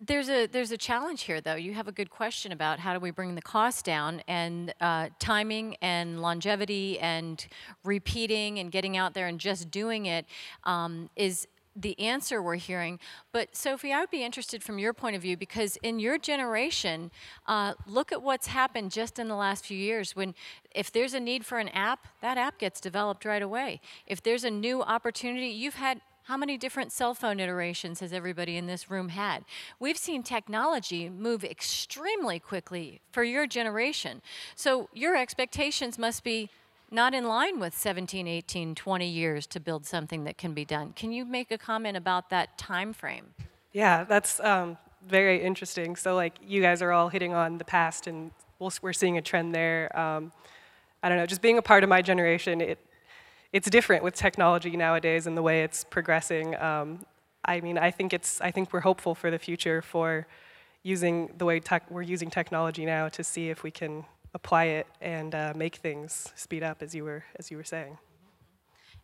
there's 0.00 0.28
a 0.28 0.46
there's 0.46 0.72
a 0.72 0.76
challenge 0.76 1.22
here, 1.22 1.40
though. 1.40 1.54
You 1.54 1.72
have 1.74 1.88
a 1.88 1.92
good 1.92 2.10
question 2.10 2.52
about 2.52 2.78
how 2.78 2.92
do 2.92 3.00
we 3.00 3.10
bring 3.10 3.34
the 3.34 3.42
cost 3.42 3.84
down 3.84 4.22
and 4.28 4.74
uh, 4.80 5.08
timing 5.18 5.76
and 5.80 6.20
longevity 6.20 6.98
and 6.98 7.46
repeating 7.82 8.58
and 8.58 8.70
getting 8.70 8.96
out 8.96 9.14
there 9.14 9.26
and 9.26 9.40
just 9.40 9.70
doing 9.70 10.06
it 10.06 10.26
um, 10.64 11.08
is 11.16 11.48
the 11.76 11.98
answer 12.00 12.42
we're 12.42 12.56
hearing. 12.56 12.98
But 13.32 13.54
Sophie, 13.54 13.92
I 13.92 14.00
would 14.00 14.10
be 14.10 14.24
interested 14.24 14.62
from 14.62 14.78
your 14.78 14.94
point 14.94 15.14
of 15.14 15.22
view 15.22 15.36
because 15.36 15.76
in 15.82 15.98
your 15.98 16.18
generation, 16.18 17.10
uh, 17.46 17.74
look 17.86 18.12
at 18.12 18.22
what's 18.22 18.46
happened 18.46 18.90
just 18.90 19.18
in 19.18 19.28
the 19.28 19.36
last 19.36 19.66
few 19.66 19.76
years. 19.76 20.16
When 20.16 20.34
if 20.74 20.90
there's 20.90 21.14
a 21.14 21.20
need 21.20 21.44
for 21.44 21.58
an 21.58 21.68
app, 21.68 22.08
that 22.22 22.38
app 22.38 22.58
gets 22.58 22.80
developed 22.80 23.24
right 23.24 23.42
away. 23.42 23.80
If 24.06 24.22
there's 24.22 24.44
a 24.44 24.50
new 24.50 24.82
opportunity, 24.82 25.48
you've 25.48 25.74
had 25.74 26.00
how 26.26 26.36
many 26.36 26.58
different 26.58 26.90
cell 26.90 27.14
phone 27.14 27.38
iterations 27.38 28.00
has 28.00 28.12
everybody 28.12 28.56
in 28.56 28.66
this 28.66 28.90
room 28.90 29.10
had? 29.10 29.44
We've 29.78 29.96
seen 29.96 30.24
technology 30.24 31.08
move 31.08 31.44
extremely 31.44 32.40
quickly 32.40 33.00
for 33.12 33.22
your 33.22 33.46
generation. 33.46 34.22
So 34.56 34.88
your 34.92 35.16
expectations 35.16 35.98
must 35.98 36.24
be 36.24 36.50
not 36.90 37.14
in 37.14 37.26
line 37.26 37.58
with 37.58 37.76
17, 37.76 38.26
18, 38.26 38.74
20 38.74 39.06
years 39.08 39.46
to 39.48 39.60
build 39.60 39.86
something 39.86 40.24
that 40.24 40.38
can 40.38 40.54
be 40.54 40.64
done. 40.64 40.92
Can 40.94 41.12
you 41.12 41.24
make 41.24 41.50
a 41.50 41.58
comment 41.58 41.96
about 41.96 42.30
that 42.30 42.56
time 42.56 42.92
frame? 42.92 43.34
Yeah, 43.72 44.04
that's 44.04 44.40
um, 44.40 44.78
very 45.06 45.42
interesting. 45.42 45.96
So, 45.96 46.14
like, 46.14 46.34
you 46.46 46.62
guys 46.62 46.82
are 46.82 46.92
all 46.92 47.08
hitting 47.08 47.34
on 47.34 47.58
the 47.58 47.64
past, 47.64 48.06
and 48.06 48.30
we're 48.58 48.92
seeing 48.92 49.18
a 49.18 49.22
trend 49.22 49.54
there. 49.54 49.96
Um, 49.98 50.32
I 51.02 51.08
don't 51.08 51.18
know, 51.18 51.26
just 51.26 51.42
being 51.42 51.58
a 51.58 51.62
part 51.62 51.82
of 51.82 51.88
my 51.88 52.02
generation, 52.02 52.60
it, 52.60 52.78
it's 53.52 53.68
different 53.68 54.02
with 54.02 54.14
technology 54.14 54.76
nowadays 54.76 55.26
and 55.26 55.36
the 55.36 55.42
way 55.42 55.62
it's 55.62 55.84
progressing. 55.84 56.56
Um, 56.56 57.04
I 57.44 57.60
mean, 57.60 57.78
I 57.78 57.90
think 57.90 58.12
it's, 58.12 58.40
I 58.40 58.50
think 58.50 58.72
we're 58.72 58.80
hopeful 58.80 59.14
for 59.14 59.30
the 59.30 59.38
future 59.38 59.82
for 59.82 60.26
using 60.82 61.32
the 61.38 61.44
way 61.44 61.60
tech, 61.60 61.90
we're 61.90 62.02
using 62.02 62.30
technology 62.30 62.84
now 62.84 63.08
to 63.08 63.22
see 63.22 63.50
if 63.50 63.62
we 63.62 63.70
can 63.70 64.04
apply 64.36 64.64
it 64.64 64.86
and 65.00 65.34
uh, 65.34 65.54
make 65.56 65.76
things 65.76 66.30
speed 66.36 66.62
up, 66.62 66.82
as 66.82 66.94
you 66.94 67.04
were, 67.04 67.24
as 67.38 67.50
you 67.50 67.56
were 67.56 67.64
saying. 67.64 67.96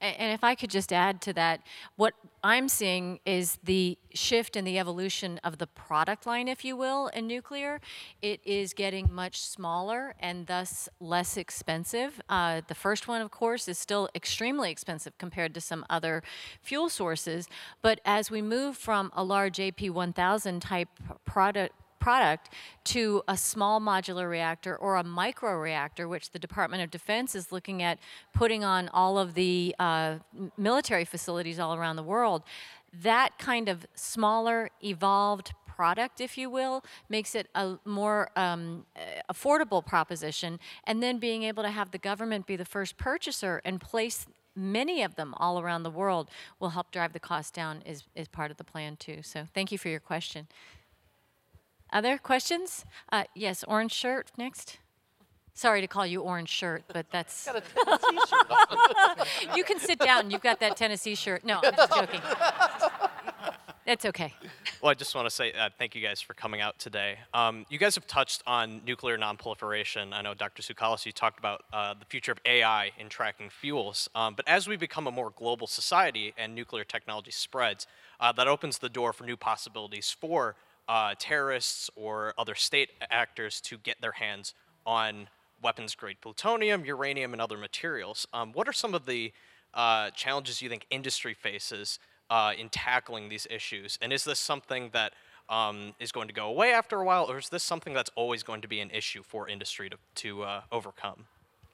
And 0.03 0.33
if 0.33 0.43
I 0.43 0.57
could 0.57 0.69
just 0.69 0.93
add 0.93 1.21
to 1.23 1.33
that, 1.35 1.61
what 1.95 2.15
I'm 2.43 2.69
seeing 2.69 3.21
is 3.25 3.59
the 3.63 3.97
shift 4.13 4.57
in 4.57 4.65
the 4.65 4.77
evolution 4.77 5.39
of 5.45 5.59
the 5.59 5.69
product 5.69 6.27
line, 6.27 6.49
if 6.49 6.65
you 6.65 6.77
will, 6.77 7.07
in 7.09 7.29
nuclear. 7.29 7.81
It 8.21 8.41
is 8.45 8.75
getting 8.75 9.13
much 9.13 9.41
smaller 9.41 10.17
and 10.19 10.49
thus 10.49 10.89
less 10.99 11.37
expensive. 11.37 12.21
Uh, 12.29 12.63
the 12.67 12.75
first 12.75 13.07
one, 13.07 13.23
of 13.23 13.31
course, 13.31 13.69
is 13.69 13.79
still 13.79 14.09
extremely 14.13 14.73
expensive 14.73 15.17
compared 15.19 15.55
to 15.55 15.61
some 15.61 15.87
other 15.89 16.25
fuel 16.61 16.89
sources. 16.89 17.47
But 17.81 18.01
as 18.05 18.29
we 18.29 18.43
move 18.43 18.77
from 18.77 19.13
a 19.15 19.23
large 19.23 19.59
AP1000 19.59 20.61
type 20.61 20.89
product, 21.25 21.77
product 22.03 22.51
to 22.83 23.23
a 23.29 23.37
small 23.37 23.81
modular 23.81 24.29
reactor 24.29 24.77
or 24.77 24.97
a 24.97 25.05
micro 25.05 25.57
reactor, 25.57 26.09
which 26.09 26.33
the 26.33 26.39
Department 26.39 26.83
of 26.83 26.91
Defense 26.91 27.37
is 27.37 27.53
looking 27.53 27.81
at 27.81 27.99
putting 28.33 28.65
on 28.65 28.89
all 28.89 29.19
of 29.19 29.35
the 29.35 29.75
uh, 29.79 30.17
military 30.57 31.05
facilities 31.05 31.61
all 31.61 31.75
around 31.75 31.95
the 31.97 32.03
world. 32.03 32.43
That 33.03 33.39
kind 33.39 33.69
of 33.69 33.87
smaller, 33.95 34.71
evolved 34.83 35.53
product, 35.65 36.21
if 36.21 36.37
you 36.37 36.51
will, 36.51 36.85
makes 37.09 37.35
it 37.35 37.47
a 37.55 37.79
more 37.85 38.31
um, 38.37 38.85
affordable 39.33 39.85
proposition. 39.85 40.59
And 40.85 41.03
then 41.03 41.19
being 41.19 41.45
able 41.45 41.63
to 41.63 41.71
have 41.71 41.93
the 41.93 41.99
government 41.99 42.47
be 42.47 42.57
the 42.57 42.65
first 42.65 42.97
purchaser 42.97 43.63
and 43.65 43.81
place 43.81 44.27
many 44.55 45.03
of 45.03 45.15
them 45.15 45.35
all 45.39 45.61
around 45.61 45.83
the 45.85 45.91
world 45.91 46.29
will 46.59 46.71
help 46.71 46.91
drive 46.91 47.13
the 47.13 47.21
cost 47.21 47.55
down 47.55 47.81
is, 47.87 48.05
is 48.15 48.29
part 48.29 48.51
of 48.51 48.57
the 48.59 48.65
plan 48.65 48.97
too. 48.97 49.21
So 49.23 49.47
thank 49.55 49.73
you 49.73 49.79
for 49.79 49.89
your 49.89 50.01
question. 50.01 50.47
Other 51.93 52.17
questions? 52.17 52.87
Uh, 53.11 53.25
yes, 53.35 53.65
orange 53.69 53.93
shirt 53.93 54.31
next. 54.39 54.79
Sorry 55.55 55.83
to 55.83 55.87
call 55.87 56.07
you 56.07 56.23
orange 56.23 56.49
shirt, 56.49 56.85
but 56.89 57.05
that's. 57.11 57.47
you 59.55 59.65
can 59.65 59.79
sit 59.79 59.99
down. 59.99 60.31
You've 60.31 60.41
got 60.41 60.61
that 60.61 60.79
Tennessee 60.79 61.15
shirt. 61.15 61.45
No, 61.45 61.61
I'm 61.63 61.77
just 61.77 61.95
joking. 61.95 62.23
That's 63.85 64.05
okay. 64.07 64.33
Well, 64.81 64.91
I 64.91 64.95
just 64.95 65.15
want 65.15 65.27
to 65.27 65.31
say 65.31 65.53
uh, 65.53 65.69
thank 65.77 65.95
you 65.95 66.01
guys 66.01 66.21
for 66.21 66.35
coming 66.35 66.61
out 66.61 66.79
today. 66.79 67.19
Um, 67.35 67.67
you 67.69 67.79
guys 67.79 67.97
have 67.97 68.07
touched 68.07 68.43
on 68.47 68.81
nuclear 68.87 69.19
nonproliferation. 69.19 70.13
I 70.13 70.23
know 70.23 70.35
Dr. 70.35 70.63
Tsoukalas, 70.63 71.05
you 71.05 71.13
talked 71.13 71.39
about 71.39 71.65
uh, 71.73 71.95
the 71.99 72.05
future 72.05 72.33
of 72.33 72.39
AI 72.47 72.93
in 72.99 73.09
tracking 73.09 73.51
fuels. 73.51 74.09
Um, 74.15 74.35
but 74.35 74.49
as 74.49 74.69
we 74.69 74.77
become 74.77 75.07
a 75.07 75.11
more 75.11 75.33
global 75.37 75.67
society 75.67 76.33
and 76.39 76.55
nuclear 76.55 76.85
technology 76.85 77.33
spreads, 77.33 77.87
uh, 78.21 78.33
that 78.33 78.47
opens 78.47 78.79
the 78.79 78.89
door 78.89 79.13
for 79.13 79.25
new 79.25 79.37
possibilities 79.37 80.15
for 80.19 80.55
uh, 80.89 81.15
terrorists 81.19 81.91
or 81.97 82.35
other 82.39 82.55
state 82.55 82.91
actors 83.11 83.61
to 83.63 83.79
get 83.79 84.01
their 84.01 84.13
hands 84.13 84.55
on 84.85 85.29
weapons 85.63 85.95
grade 85.95 86.21
plutonium, 86.21 86.85
uranium, 86.85 87.33
and 87.33 87.41
other 87.41 87.57
materials. 87.57 88.27
Um, 88.33 88.53
what 88.53 88.69
are 88.69 88.73
some 88.73 88.95
of 88.95 89.07
the 89.07 89.33
uh, 89.75 90.11
challenges 90.11 90.61
you 90.61 90.69
think 90.69 90.87
industry 90.91 91.35
faces 91.35 91.99
uh, 92.31 92.53
in 92.59 92.69
tackling 92.69 93.29
these 93.29 93.47
issues? 93.49 93.99
And 94.03 94.13
is 94.13 94.25
this 94.25 94.39
something 94.39 94.91
that 94.93 95.13
um, 95.49 95.95
is 96.01 96.13
going 96.13 96.29
to 96.29 96.35
go 96.35 96.47
away 96.47 96.73
after 96.73 97.01
a 97.01 97.05
while, 97.05 97.31
or 97.31 97.39
is 97.39 97.49
this 97.49 97.63
something 97.63 97.93
that's 97.93 98.11
always 98.15 98.43
going 98.43 98.61
to 98.63 98.69
be 98.69 98.81
an 98.81 98.91
issue 98.91 99.23
for 99.23 99.49
industry 99.49 99.91
to, 99.91 99.97
to 100.17 100.43
uh, 100.43 100.61
overcome? 100.73 101.27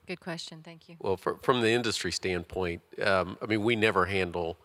Good 0.06 0.20
question. 0.20 0.62
Thank 0.64 0.88
you. 0.88 0.96
Well, 1.00 1.16
fr- 1.16 1.32
from 1.42 1.60
the 1.60 1.70
industry 1.70 2.12
standpoint, 2.12 2.80
um, 3.02 3.36
I 3.42 3.46
mean, 3.46 3.62
we 3.62 3.76
never 3.76 4.06
handle 4.06 4.58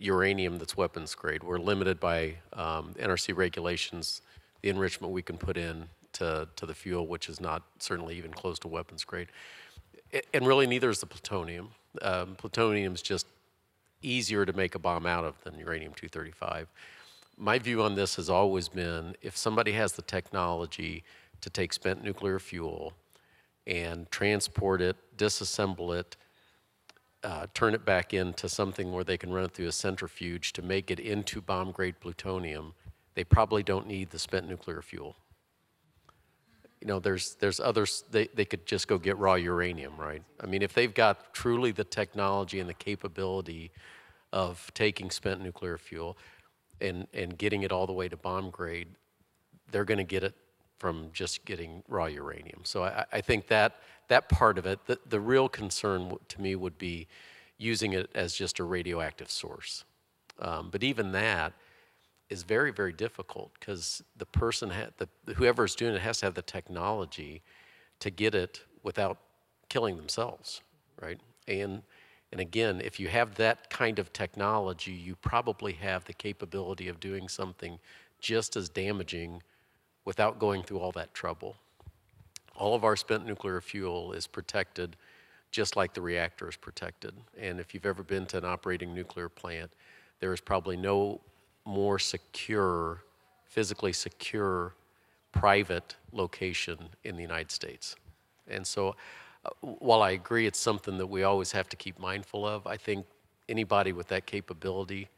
uranium 0.00 0.58
that's 0.58 0.76
weapons 0.76 1.14
grade. 1.14 1.44
We're 1.44 1.58
limited 1.58 2.00
by 2.00 2.36
um, 2.54 2.94
NRC 2.98 3.36
regulations, 3.36 4.22
the 4.62 4.70
enrichment 4.70 5.12
we 5.12 5.22
can 5.22 5.36
put 5.36 5.56
in 5.56 5.88
to, 6.14 6.48
to 6.56 6.66
the 6.66 6.74
fuel, 6.74 7.06
which 7.06 7.28
is 7.28 7.40
not 7.40 7.62
certainly 7.78 8.16
even 8.16 8.32
close 8.32 8.58
to 8.60 8.68
weapons 8.68 9.04
grade. 9.04 9.28
And 10.34 10.46
really, 10.46 10.66
neither 10.66 10.90
is 10.90 11.00
the 11.00 11.06
plutonium. 11.06 11.70
Um, 12.02 12.36
is 12.56 13.02
just 13.02 13.26
easier 14.02 14.46
to 14.46 14.52
make 14.52 14.74
a 14.74 14.78
bomb 14.78 15.06
out 15.06 15.24
of 15.24 15.34
than 15.44 15.58
uranium 15.58 15.92
235. 15.92 16.68
My 17.36 17.58
view 17.58 17.82
on 17.82 17.94
this 17.94 18.16
has 18.16 18.30
always 18.30 18.68
been 18.68 19.14
if 19.22 19.36
somebody 19.36 19.72
has 19.72 19.92
the 19.92 20.02
technology 20.02 21.04
to 21.40 21.50
take 21.50 21.72
spent 21.72 22.02
nuclear 22.02 22.38
fuel 22.38 22.92
and 23.66 24.10
transport 24.10 24.80
it, 24.80 24.96
disassemble 25.16 25.98
it, 25.98 26.16
uh, 27.22 27.46
turn 27.54 27.74
it 27.74 27.84
back 27.84 28.14
into 28.14 28.48
something 28.48 28.92
where 28.92 29.04
they 29.04 29.18
can 29.18 29.32
run 29.32 29.44
it 29.44 29.52
through 29.52 29.68
a 29.68 29.72
centrifuge 29.72 30.52
to 30.54 30.62
make 30.62 30.90
it 30.90 30.98
into 30.98 31.40
bomb 31.40 31.70
grade 31.70 32.00
plutonium, 32.00 32.74
they 33.14 33.24
probably 33.24 33.62
don't 33.62 33.86
need 33.86 34.10
the 34.10 34.18
spent 34.18 34.48
nuclear 34.48 34.82
fuel. 34.82 35.16
You 36.80 36.86
know, 36.86 36.98
there's 36.98 37.34
there's 37.34 37.60
others 37.60 38.04
they, 38.10 38.28
they 38.34 38.46
could 38.46 38.64
just 38.64 38.88
go 38.88 38.96
get 38.96 39.18
raw 39.18 39.34
uranium, 39.34 39.96
right? 39.98 40.22
I 40.40 40.46
mean, 40.46 40.62
if 40.62 40.72
they've 40.72 40.92
got 40.92 41.34
truly 41.34 41.72
the 41.72 41.84
technology 41.84 42.58
and 42.58 42.68
the 42.68 42.74
capability 42.74 43.70
of 44.32 44.70
taking 44.72 45.10
spent 45.10 45.42
nuclear 45.42 45.76
fuel 45.76 46.16
and 46.80 47.06
and 47.12 47.36
getting 47.36 47.64
it 47.64 47.72
all 47.72 47.86
the 47.86 47.92
way 47.92 48.08
to 48.08 48.16
bomb 48.16 48.48
grade, 48.48 48.88
they're 49.70 49.84
going 49.84 49.98
to 49.98 50.04
get 50.04 50.24
it 50.24 50.34
from 50.80 51.10
just 51.12 51.44
getting 51.44 51.84
raw 51.88 52.06
uranium. 52.06 52.60
So 52.64 52.84
I, 52.84 53.04
I 53.12 53.20
think 53.20 53.46
that 53.48 53.76
that 54.08 54.28
part 54.28 54.58
of 54.58 54.66
it, 54.66 54.80
the, 54.86 54.98
the 55.08 55.20
real 55.20 55.48
concern 55.48 56.16
to 56.28 56.40
me 56.40 56.56
would 56.56 56.78
be 56.78 57.06
using 57.58 57.92
it 57.92 58.10
as 58.14 58.34
just 58.34 58.58
a 58.58 58.64
radioactive 58.64 59.30
source. 59.30 59.84
Um, 60.40 60.70
but 60.72 60.82
even 60.82 61.12
that 61.12 61.52
is 62.30 62.42
very, 62.42 62.72
very 62.72 62.94
difficult 62.94 63.52
because 63.60 64.02
the 64.16 64.24
person, 64.24 64.70
ha- 64.70 64.90
the, 64.96 65.34
whoever's 65.34 65.74
doing 65.74 65.94
it 65.94 66.00
has 66.00 66.18
to 66.20 66.26
have 66.26 66.34
the 66.34 66.42
technology 66.42 67.42
to 68.00 68.10
get 68.10 68.34
it 68.34 68.62
without 68.82 69.18
killing 69.68 69.96
themselves, 69.96 70.62
right? 71.00 71.20
And 71.46 71.82
and 72.32 72.40
again, 72.40 72.80
if 72.80 73.00
you 73.00 73.08
have 73.08 73.34
that 73.36 73.70
kind 73.70 73.98
of 73.98 74.12
technology, 74.12 74.92
you 74.92 75.16
probably 75.16 75.72
have 75.72 76.04
the 76.04 76.12
capability 76.12 76.86
of 76.86 77.00
doing 77.00 77.28
something 77.28 77.80
just 78.20 78.54
as 78.56 78.68
damaging 78.68 79.42
without 80.04 80.38
going 80.38 80.62
through 80.62 80.78
all 80.78 80.92
that 80.92 81.12
trouble. 81.14 81.56
All 82.56 82.74
of 82.74 82.84
our 82.84 82.96
spent 82.96 83.26
nuclear 83.26 83.60
fuel 83.60 84.12
is 84.12 84.26
protected 84.26 84.96
just 85.50 85.76
like 85.76 85.94
the 85.94 86.00
reactor 86.00 86.48
is 86.48 86.56
protected. 86.56 87.12
And 87.38 87.58
if 87.58 87.74
you've 87.74 87.86
ever 87.86 88.02
been 88.02 88.26
to 88.26 88.38
an 88.38 88.44
operating 88.44 88.94
nuclear 88.94 89.28
plant, 89.28 89.72
there 90.20 90.32
is 90.32 90.40
probably 90.40 90.76
no 90.76 91.20
more 91.64 91.98
secure, 91.98 93.02
physically 93.44 93.92
secure, 93.92 94.74
private 95.32 95.96
location 96.12 96.78
in 97.04 97.16
the 97.16 97.22
United 97.22 97.50
States. 97.50 97.96
And 98.48 98.66
so, 98.66 98.96
uh, 99.44 99.50
while 99.60 100.02
I 100.02 100.10
agree 100.10 100.46
it's 100.46 100.58
something 100.58 100.98
that 100.98 101.06
we 101.06 101.22
always 101.22 101.52
have 101.52 101.68
to 101.70 101.76
keep 101.76 101.98
mindful 101.98 102.46
of, 102.46 102.66
I 102.66 102.76
think 102.76 103.06
anybody 103.48 103.92
with 103.92 104.08
that 104.08 104.26
capability 104.26 105.08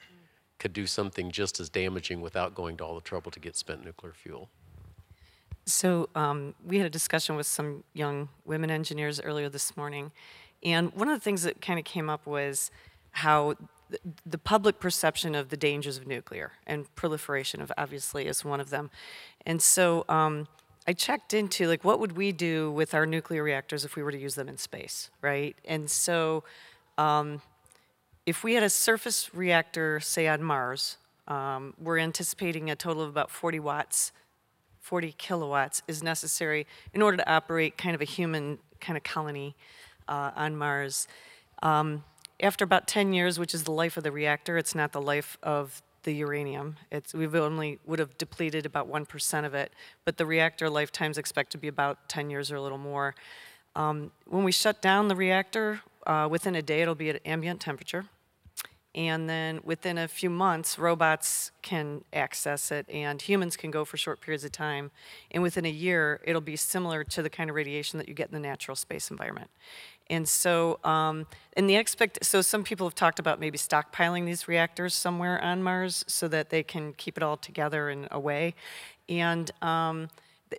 could 0.58 0.72
do 0.72 0.86
something 0.86 1.30
just 1.30 1.60
as 1.60 1.68
damaging 1.68 2.20
without 2.20 2.54
going 2.54 2.76
to 2.76 2.84
all 2.84 2.94
the 2.94 3.00
trouble 3.00 3.30
to 3.32 3.40
get 3.40 3.56
spent 3.56 3.84
nuclear 3.84 4.12
fuel. 4.12 4.48
So 5.64 6.08
um, 6.14 6.54
we 6.66 6.78
had 6.78 6.86
a 6.86 6.90
discussion 6.90 7.36
with 7.36 7.46
some 7.46 7.84
young 7.94 8.28
women 8.44 8.70
engineers 8.70 9.20
earlier 9.20 9.48
this 9.48 9.76
morning, 9.76 10.10
and 10.62 10.92
one 10.94 11.08
of 11.08 11.14
the 11.14 11.22
things 11.22 11.42
that 11.42 11.60
kind 11.60 11.78
of 11.78 11.84
came 11.84 12.08
up 12.08 12.26
was 12.26 12.70
how 13.12 13.54
th- 13.90 14.02
the 14.24 14.38
public 14.38 14.80
perception 14.80 15.34
of 15.34 15.50
the 15.50 15.56
dangers 15.56 15.96
of 15.96 16.06
nuclear 16.06 16.52
and 16.66 16.92
proliferation 16.94 17.60
of 17.60 17.72
obviously 17.76 18.26
is 18.26 18.44
one 18.44 18.60
of 18.60 18.70
them. 18.70 18.90
And 19.44 19.60
so 19.60 20.04
um, 20.08 20.48
I 20.86 20.92
checked 20.92 21.34
into 21.34 21.68
like 21.68 21.84
what 21.84 22.00
would 22.00 22.16
we 22.16 22.32
do 22.32 22.70
with 22.72 22.94
our 22.94 23.06
nuclear 23.06 23.42
reactors 23.42 23.84
if 23.84 23.96
we 23.96 24.02
were 24.02 24.12
to 24.12 24.18
use 24.18 24.34
them 24.34 24.48
in 24.48 24.56
space, 24.56 25.10
right? 25.20 25.56
And 25.64 25.90
so 25.90 26.44
um, 26.98 27.42
if 28.26 28.42
we 28.44 28.54
had 28.54 28.62
a 28.62 28.70
surface 28.70 29.34
reactor, 29.34 30.00
say 30.00 30.26
on 30.26 30.42
Mars, 30.42 30.96
um, 31.28 31.74
we're 31.80 31.98
anticipating 31.98 32.70
a 32.70 32.76
total 32.76 33.02
of 33.02 33.08
about 33.08 33.30
40 33.30 33.60
watts 33.60 34.12
40 34.82 35.14
kilowatts 35.16 35.80
is 35.86 36.02
necessary 36.02 36.66
in 36.92 37.02
order 37.02 37.16
to 37.16 37.30
operate 37.30 37.78
kind 37.78 37.94
of 37.94 38.00
a 38.00 38.04
human 38.04 38.58
kind 38.80 38.96
of 38.96 39.04
colony 39.04 39.54
uh, 40.08 40.32
on 40.34 40.56
Mars. 40.56 41.06
Um, 41.62 42.04
after 42.40 42.64
about 42.64 42.88
10 42.88 43.12
years, 43.12 43.38
which 43.38 43.54
is 43.54 43.62
the 43.62 43.70
life 43.70 43.96
of 43.96 44.02
the 44.02 44.10
reactor, 44.10 44.58
it's 44.58 44.74
not 44.74 44.90
the 44.90 45.00
life 45.00 45.38
of 45.42 45.80
the 46.02 46.12
uranium. 46.12 46.76
It's, 46.90 47.14
we've 47.14 47.36
only 47.36 47.78
would 47.86 48.00
have 48.00 48.18
depleted 48.18 48.66
about 48.66 48.90
1% 48.90 49.44
of 49.44 49.54
it, 49.54 49.72
but 50.04 50.16
the 50.16 50.26
reactor 50.26 50.68
lifetimes 50.68 51.16
expect 51.16 51.52
to 51.52 51.58
be 51.58 51.68
about 51.68 52.08
10 52.08 52.28
years 52.28 52.50
or 52.50 52.56
a 52.56 52.60
little 52.60 52.76
more. 52.76 53.14
Um, 53.76 54.10
when 54.26 54.42
we 54.42 54.50
shut 54.50 54.82
down 54.82 55.06
the 55.06 55.14
reactor, 55.14 55.80
uh, 56.08 56.26
within 56.28 56.56
a 56.56 56.62
day 56.62 56.82
it'll 56.82 56.96
be 56.96 57.08
at 57.08 57.20
ambient 57.24 57.60
temperature. 57.60 58.06
And 58.94 59.28
then 59.28 59.60
within 59.64 59.96
a 59.96 60.06
few 60.06 60.28
months, 60.28 60.78
robots 60.78 61.50
can 61.62 62.04
access 62.12 62.70
it 62.70 62.86
and 62.90 63.22
humans 63.22 63.56
can 63.56 63.70
go 63.70 63.86
for 63.86 63.96
short 63.96 64.20
periods 64.20 64.44
of 64.44 64.52
time. 64.52 64.90
And 65.30 65.42
within 65.42 65.64
a 65.64 65.70
year, 65.70 66.20
it'll 66.24 66.42
be 66.42 66.56
similar 66.56 67.02
to 67.04 67.22
the 67.22 67.30
kind 67.30 67.48
of 67.48 67.56
radiation 67.56 67.98
that 67.98 68.08
you 68.08 68.14
get 68.14 68.28
in 68.28 68.34
the 68.34 68.40
natural 68.40 68.76
space 68.76 69.10
environment. 69.10 69.50
And 70.10 70.28
so, 70.28 70.78
um, 70.84 71.26
and 71.56 71.70
the 71.70 71.76
expect, 71.76 72.22
so 72.22 72.42
some 72.42 72.64
people 72.64 72.86
have 72.86 72.94
talked 72.94 73.18
about 73.18 73.40
maybe 73.40 73.56
stockpiling 73.56 74.26
these 74.26 74.46
reactors 74.46 74.92
somewhere 74.92 75.42
on 75.42 75.62
Mars 75.62 76.04
so 76.06 76.28
that 76.28 76.50
they 76.50 76.62
can 76.62 76.92
keep 76.92 77.16
it 77.16 77.22
all 77.22 77.38
together 77.38 77.88
and 77.88 78.08
away. 78.10 78.54
And 79.08 79.50
um, 79.62 80.08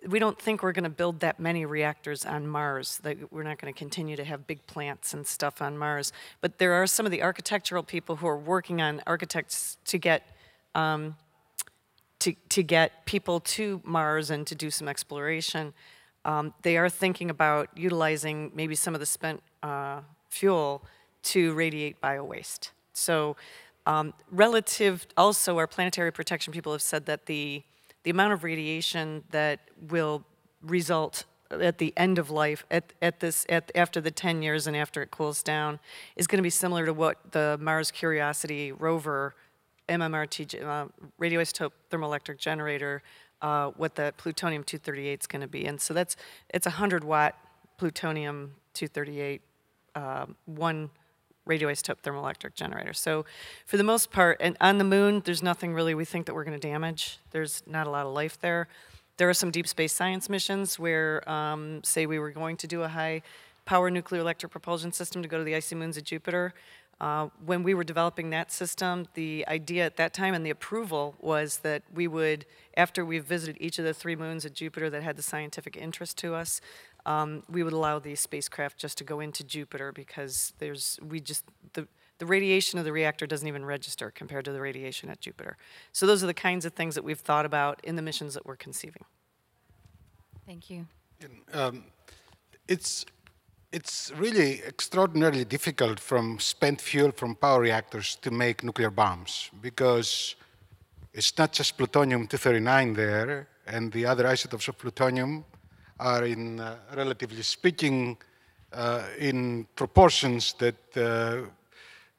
we 0.06 0.18
don't 0.18 0.40
think 0.40 0.62
we're 0.62 0.72
going 0.72 0.84
to 0.84 0.90
build 0.90 1.20
that 1.20 1.38
many 1.38 1.64
reactors 1.66 2.24
on 2.24 2.46
Mars. 2.46 2.98
That 3.02 3.32
we're 3.32 3.42
not 3.42 3.58
going 3.58 3.72
to 3.72 3.78
continue 3.78 4.16
to 4.16 4.24
have 4.24 4.46
big 4.46 4.66
plants 4.66 5.14
and 5.14 5.26
stuff 5.26 5.60
on 5.62 5.76
Mars. 5.78 6.12
But 6.40 6.58
there 6.58 6.72
are 6.72 6.86
some 6.86 7.06
of 7.06 7.12
the 7.12 7.22
architectural 7.22 7.82
people 7.82 8.16
who 8.16 8.26
are 8.26 8.38
working 8.38 8.80
on 8.80 9.02
architects 9.06 9.78
to 9.86 9.98
get 9.98 10.26
um, 10.74 11.16
to, 12.24 12.34
to 12.48 12.62
get 12.62 13.04
people 13.04 13.40
to 13.40 13.82
Mars 13.84 14.30
and 14.30 14.46
to 14.46 14.54
do 14.54 14.70
some 14.70 14.88
exploration. 14.88 15.74
Um, 16.24 16.54
they 16.62 16.78
are 16.78 16.88
thinking 16.88 17.28
about 17.28 17.68
utilizing 17.76 18.50
maybe 18.54 18.74
some 18.74 18.94
of 18.94 19.00
the 19.00 19.06
spent 19.06 19.42
uh, 19.62 20.00
fuel 20.30 20.82
to 21.24 21.52
radiate 21.52 22.00
bio 22.00 22.24
waste. 22.24 22.72
So, 22.94 23.36
um, 23.86 24.14
relative, 24.30 25.06
also, 25.18 25.58
our 25.58 25.66
planetary 25.66 26.10
protection 26.10 26.52
people 26.54 26.72
have 26.72 26.80
said 26.80 27.04
that 27.04 27.26
the, 27.26 27.62
the 28.04 28.10
amount 28.10 28.32
of 28.32 28.44
radiation 28.44 29.24
that 29.30 29.60
will 29.88 30.24
result 30.62 31.24
at 31.50 31.78
the 31.78 31.92
end 31.96 32.18
of 32.18 32.30
life, 32.30 32.64
at, 32.70 32.92
at 33.02 33.20
this, 33.20 33.44
at, 33.48 33.70
after 33.74 34.00
the 34.00 34.10
10 34.10 34.42
years 34.42 34.66
and 34.66 34.76
after 34.76 35.02
it 35.02 35.10
cools 35.10 35.42
down, 35.42 35.78
is 36.16 36.26
going 36.26 36.38
to 36.38 36.42
be 36.42 36.50
similar 36.50 36.86
to 36.86 36.92
what 36.92 37.32
the 37.32 37.58
Mars 37.60 37.90
Curiosity 37.90 38.72
rover 38.72 39.34
MMRT, 39.88 40.64
uh, 40.64 40.86
radioisotope 41.20 41.72
thermoelectric 41.90 42.38
generator, 42.38 43.02
uh, 43.42 43.70
what 43.76 43.94
the 43.94 44.14
plutonium 44.16 44.64
238 44.64 45.20
is 45.20 45.26
going 45.26 45.42
to 45.42 45.48
be. 45.48 45.66
And 45.66 45.80
so 45.80 45.92
that's, 45.92 46.16
it's 46.48 46.66
a 46.66 46.70
100 46.70 47.04
watt 47.04 47.36
plutonium 47.76 48.54
238, 48.72 49.42
um, 49.94 50.36
one 50.46 50.90
radioisotope 51.48 52.00
thermoelectric 52.02 52.54
generator. 52.54 52.92
So 52.92 53.24
for 53.66 53.76
the 53.76 53.84
most 53.84 54.10
part, 54.10 54.38
and 54.40 54.56
on 54.60 54.78
the 54.78 54.84
moon, 54.84 55.22
there's 55.24 55.42
nothing 55.42 55.74
really 55.74 55.94
we 55.94 56.04
think 56.04 56.26
that 56.26 56.34
we're 56.34 56.44
going 56.44 56.58
to 56.58 56.68
damage. 56.68 57.18
There's 57.30 57.62
not 57.66 57.86
a 57.86 57.90
lot 57.90 58.06
of 58.06 58.12
life 58.12 58.38
there. 58.40 58.68
There 59.16 59.28
are 59.28 59.34
some 59.34 59.50
deep 59.50 59.68
space 59.68 59.92
science 59.92 60.28
missions 60.28 60.78
where, 60.78 61.28
um, 61.30 61.84
say, 61.84 62.06
we 62.06 62.18
were 62.18 62.30
going 62.30 62.56
to 62.58 62.66
do 62.66 62.82
a 62.82 62.88
high 62.88 63.22
power 63.64 63.90
nuclear 63.90 64.20
electric 64.20 64.50
propulsion 64.50 64.92
system 64.92 65.22
to 65.22 65.28
go 65.28 65.38
to 65.38 65.44
the 65.44 65.54
icy 65.54 65.74
moons 65.74 65.96
of 65.96 66.04
Jupiter. 66.04 66.52
Uh, 67.00 67.28
when 67.44 67.62
we 67.62 67.74
were 67.74 67.84
developing 67.84 68.30
that 68.30 68.52
system, 68.52 69.06
the 69.14 69.44
idea 69.48 69.84
at 69.84 69.96
that 69.96 70.14
time 70.14 70.32
and 70.32 70.46
the 70.46 70.50
approval 70.50 71.14
was 71.20 71.58
that 71.58 71.82
we 71.92 72.06
would, 72.06 72.46
after 72.76 73.04
we 73.04 73.18
visited 73.18 73.56
each 73.60 73.78
of 73.78 73.84
the 73.84 73.94
three 73.94 74.16
moons 74.16 74.44
of 74.44 74.54
Jupiter 74.54 74.88
that 74.90 75.02
had 75.02 75.16
the 75.16 75.22
scientific 75.22 75.76
interest 75.76 76.16
to 76.18 76.34
us, 76.34 76.60
um, 77.06 77.42
we 77.48 77.62
would 77.62 77.72
allow 77.72 77.98
the 77.98 78.14
spacecraft 78.14 78.78
just 78.78 78.98
to 78.98 79.04
go 79.04 79.20
into 79.20 79.44
Jupiter 79.44 79.92
because 79.92 80.52
there's, 80.58 80.98
we 81.06 81.20
just, 81.20 81.44
the, 81.74 81.86
the 82.18 82.26
radiation 82.26 82.78
of 82.78 82.84
the 82.84 82.92
reactor 82.92 83.26
doesn't 83.26 83.46
even 83.46 83.64
register 83.64 84.10
compared 84.10 84.44
to 84.46 84.52
the 84.52 84.60
radiation 84.60 85.10
at 85.10 85.20
Jupiter. 85.20 85.56
So 85.92 86.06
those 86.06 86.22
are 86.22 86.26
the 86.26 86.34
kinds 86.34 86.64
of 86.64 86.72
things 86.72 86.94
that 86.94 87.04
we've 87.04 87.18
thought 87.18 87.46
about 87.46 87.80
in 87.84 87.96
the 87.96 88.02
missions 88.02 88.34
that 88.34 88.46
we're 88.46 88.56
conceiving. 88.56 89.04
Thank 90.46 90.70
you. 90.70 90.86
Um, 91.52 91.84
it's 92.68 93.06
it's 93.72 94.12
really 94.16 94.62
extraordinarily 94.62 95.44
difficult 95.44 95.98
from 95.98 96.38
spent 96.38 96.80
fuel 96.80 97.10
from 97.10 97.34
power 97.34 97.60
reactors 97.60 98.16
to 98.22 98.30
make 98.30 98.62
nuclear 98.62 98.90
bombs 98.90 99.50
because 99.60 100.36
it's 101.12 101.36
not 101.36 101.52
just 101.52 101.76
plutonium 101.76 102.28
239 102.28 102.94
there, 102.94 103.48
and 103.66 103.90
the 103.90 104.06
other 104.06 104.28
isotopes 104.28 104.68
of 104.68 104.78
plutonium 104.78 105.44
are 105.98 106.24
in, 106.24 106.60
uh, 106.60 106.76
relatively 106.94 107.42
speaking, 107.42 108.16
uh, 108.72 109.04
in 109.18 109.66
proportions 109.76 110.54
that, 110.54 110.96
uh, 110.96 111.48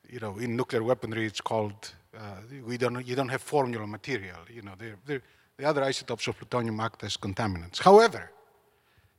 you 0.10 0.20
know, 0.20 0.38
in 0.38 0.56
nuclear 0.56 0.84
weaponry 0.84 1.26
it's 1.26 1.42
called, 1.42 1.94
uh, 2.18 2.20
we 2.66 2.78
don't, 2.78 3.06
you 3.06 3.16
don't 3.16 3.30
have 3.30 3.42
formula 3.42 3.86
material, 3.86 4.38
you 4.50 4.62
know, 4.62 4.72
they're, 4.78 4.96
they're, 5.06 5.22
the 5.58 5.66
other 5.66 5.84
isotopes 5.84 6.28
of 6.28 6.38
plutonium 6.38 6.80
act 6.80 7.04
as 7.04 7.18
contaminants. 7.18 7.82
However, 7.82 8.32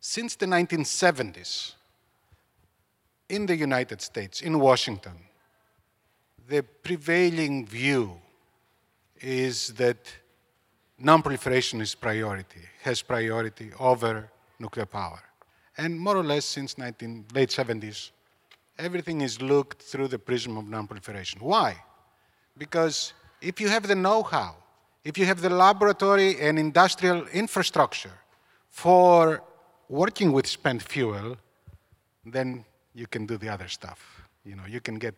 since 0.00 0.36
the 0.36 0.46
1970s, 0.46 1.72
in 3.28 3.46
the 3.46 3.56
United 3.56 4.00
States, 4.00 4.40
in 4.42 4.58
Washington, 4.58 5.18
the 6.48 6.62
prevailing 6.62 7.66
view 7.66 8.12
is 9.20 9.68
that 9.74 9.98
non-proliferation 10.98 11.80
is 11.80 11.94
priority, 11.94 12.60
has 12.82 13.02
priority 13.02 13.72
over 13.78 14.30
nuclear 14.58 14.86
power. 14.86 15.20
And 15.76 15.98
more 15.98 16.16
or 16.16 16.24
less 16.24 16.44
since 16.44 16.78
19, 16.78 17.26
late 17.34 17.50
70s, 17.50 18.10
everything 18.78 19.20
is 19.20 19.40
looked 19.42 19.82
through 19.82 20.08
the 20.08 20.18
prism 20.18 20.56
of 20.56 20.68
non-proliferation. 20.68 21.40
Why? 21.40 21.76
Because 22.56 23.12
if 23.40 23.60
you 23.60 23.68
have 23.68 23.86
the 23.86 23.94
know-how, 23.94 24.56
if 25.04 25.18
you 25.18 25.26
have 25.26 25.40
the 25.40 25.50
laboratory 25.50 26.40
and 26.40 26.58
industrial 26.58 27.26
infrastructure 27.28 28.18
for 28.70 29.42
working 29.88 30.32
with 30.32 30.46
spent 30.46 30.82
fuel, 30.82 31.36
then 32.24 32.64
you 32.94 33.06
can 33.06 33.26
do 33.26 33.36
the 33.36 33.48
other 33.48 33.68
stuff. 33.68 34.22
You 34.44 34.56
know, 34.56 34.66
you 34.66 34.80
can 34.80 34.96
get 34.96 35.14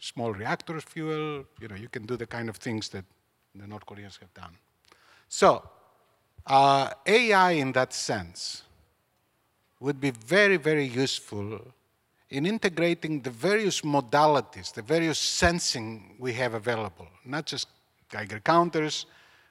small 0.00 0.32
reactor 0.32 0.80
fuel, 0.80 1.44
you 1.60 1.68
know, 1.68 1.76
you 1.76 1.88
can 1.88 2.04
do 2.04 2.16
the 2.16 2.26
kind 2.26 2.48
of 2.48 2.56
things 2.56 2.88
that 2.90 3.04
the 3.54 3.66
North 3.66 3.86
Koreans 3.86 4.18
have 4.20 4.32
done. 4.34 4.56
So, 5.28 5.62
uh, 6.46 6.90
AI 7.06 7.52
in 7.52 7.72
that 7.72 7.92
sense 7.92 8.62
would 9.80 10.00
be 10.00 10.10
very, 10.10 10.56
very 10.56 10.84
useful 10.86 11.60
in 12.30 12.46
integrating 12.46 13.20
the 13.20 13.30
various 13.30 13.82
modalities, 13.82 14.72
the 14.72 14.82
various 14.82 15.18
sensing 15.18 16.16
we 16.18 16.32
have 16.32 16.54
available, 16.54 17.06
not 17.24 17.46
just 17.46 17.68
Geiger 18.10 18.40
counters, 18.40 19.06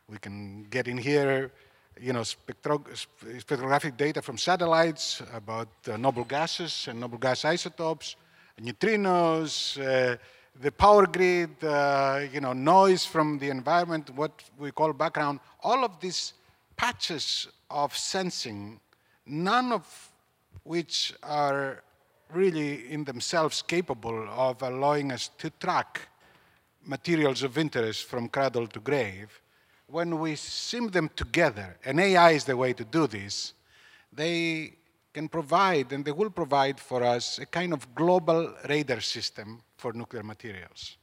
we 0.10 0.18
can 0.18 0.64
get 0.70 0.88
in 0.88 0.98
here 0.98 1.52
you 2.00 2.14
know, 2.14 2.24
spectro 2.24 2.80
spectrographic 2.80 3.96
data 3.96 4.22
from 4.22 4.38
satellites 4.38 5.22
about 5.34 5.70
uh, 5.88 5.98
noble 5.98 6.26
gases 6.26 6.88
and 6.90 7.00
noble 7.00 7.18
gas 7.18 7.46
isotopes, 7.46 8.16
neutrinos, 8.62 9.80
uh, 9.80 10.18
the 10.62 10.72
power 10.72 11.06
grid, 11.06 11.52
uh, 11.64 12.22
you 12.32 12.42
know, 12.42 12.54
noise 12.54 13.06
from 13.06 13.38
the 13.40 13.50
environment, 13.50 14.10
what 14.16 14.32
we 14.58 14.72
call 14.72 14.92
background, 14.94 15.40
all 15.64 15.84
of 15.84 16.00
these 16.00 16.34
patches 16.78 17.48
of 17.70 17.96
sensing, 17.96 18.80
none 19.26 19.72
of 19.72 20.12
which 20.64 21.14
are 21.24 21.84
really 22.34 22.92
in 22.92 23.04
themselves 23.04 23.62
capable 23.62 24.28
of 24.30 24.62
allowing 24.62 25.12
us 25.12 25.30
to 25.38 25.50
track 25.52 26.10
materials 26.84 27.44
of 27.44 27.58
interest 27.58 28.06
from 28.06 28.30
cradle 28.30 28.68
to 28.68 28.80
grave, 28.80 29.42
when 29.88 30.20
we 30.20 30.36
sim 30.36 30.90
them 30.90 31.10
together, 31.16 31.78
and 31.86 32.00
AI 32.00 32.32
is 32.32 32.46
the 32.46 32.58
way 32.58 32.74
to 32.74 32.84
do 32.84 33.08
this, 33.08 33.54
they 34.12 34.74
can 35.14 35.30
provide 35.30 35.94
and 35.94 36.04
they 36.04 36.12
will 36.12 36.30
provide 36.30 36.80
for 36.80 37.04
us 37.04 37.40
a 37.40 37.46
kind 37.46 37.72
of 37.74 37.94
global 37.96 38.54
radar 38.68 39.02
system 39.02 39.62
for 39.78 39.94
nuclear 39.94 40.24
materials. 40.24 40.98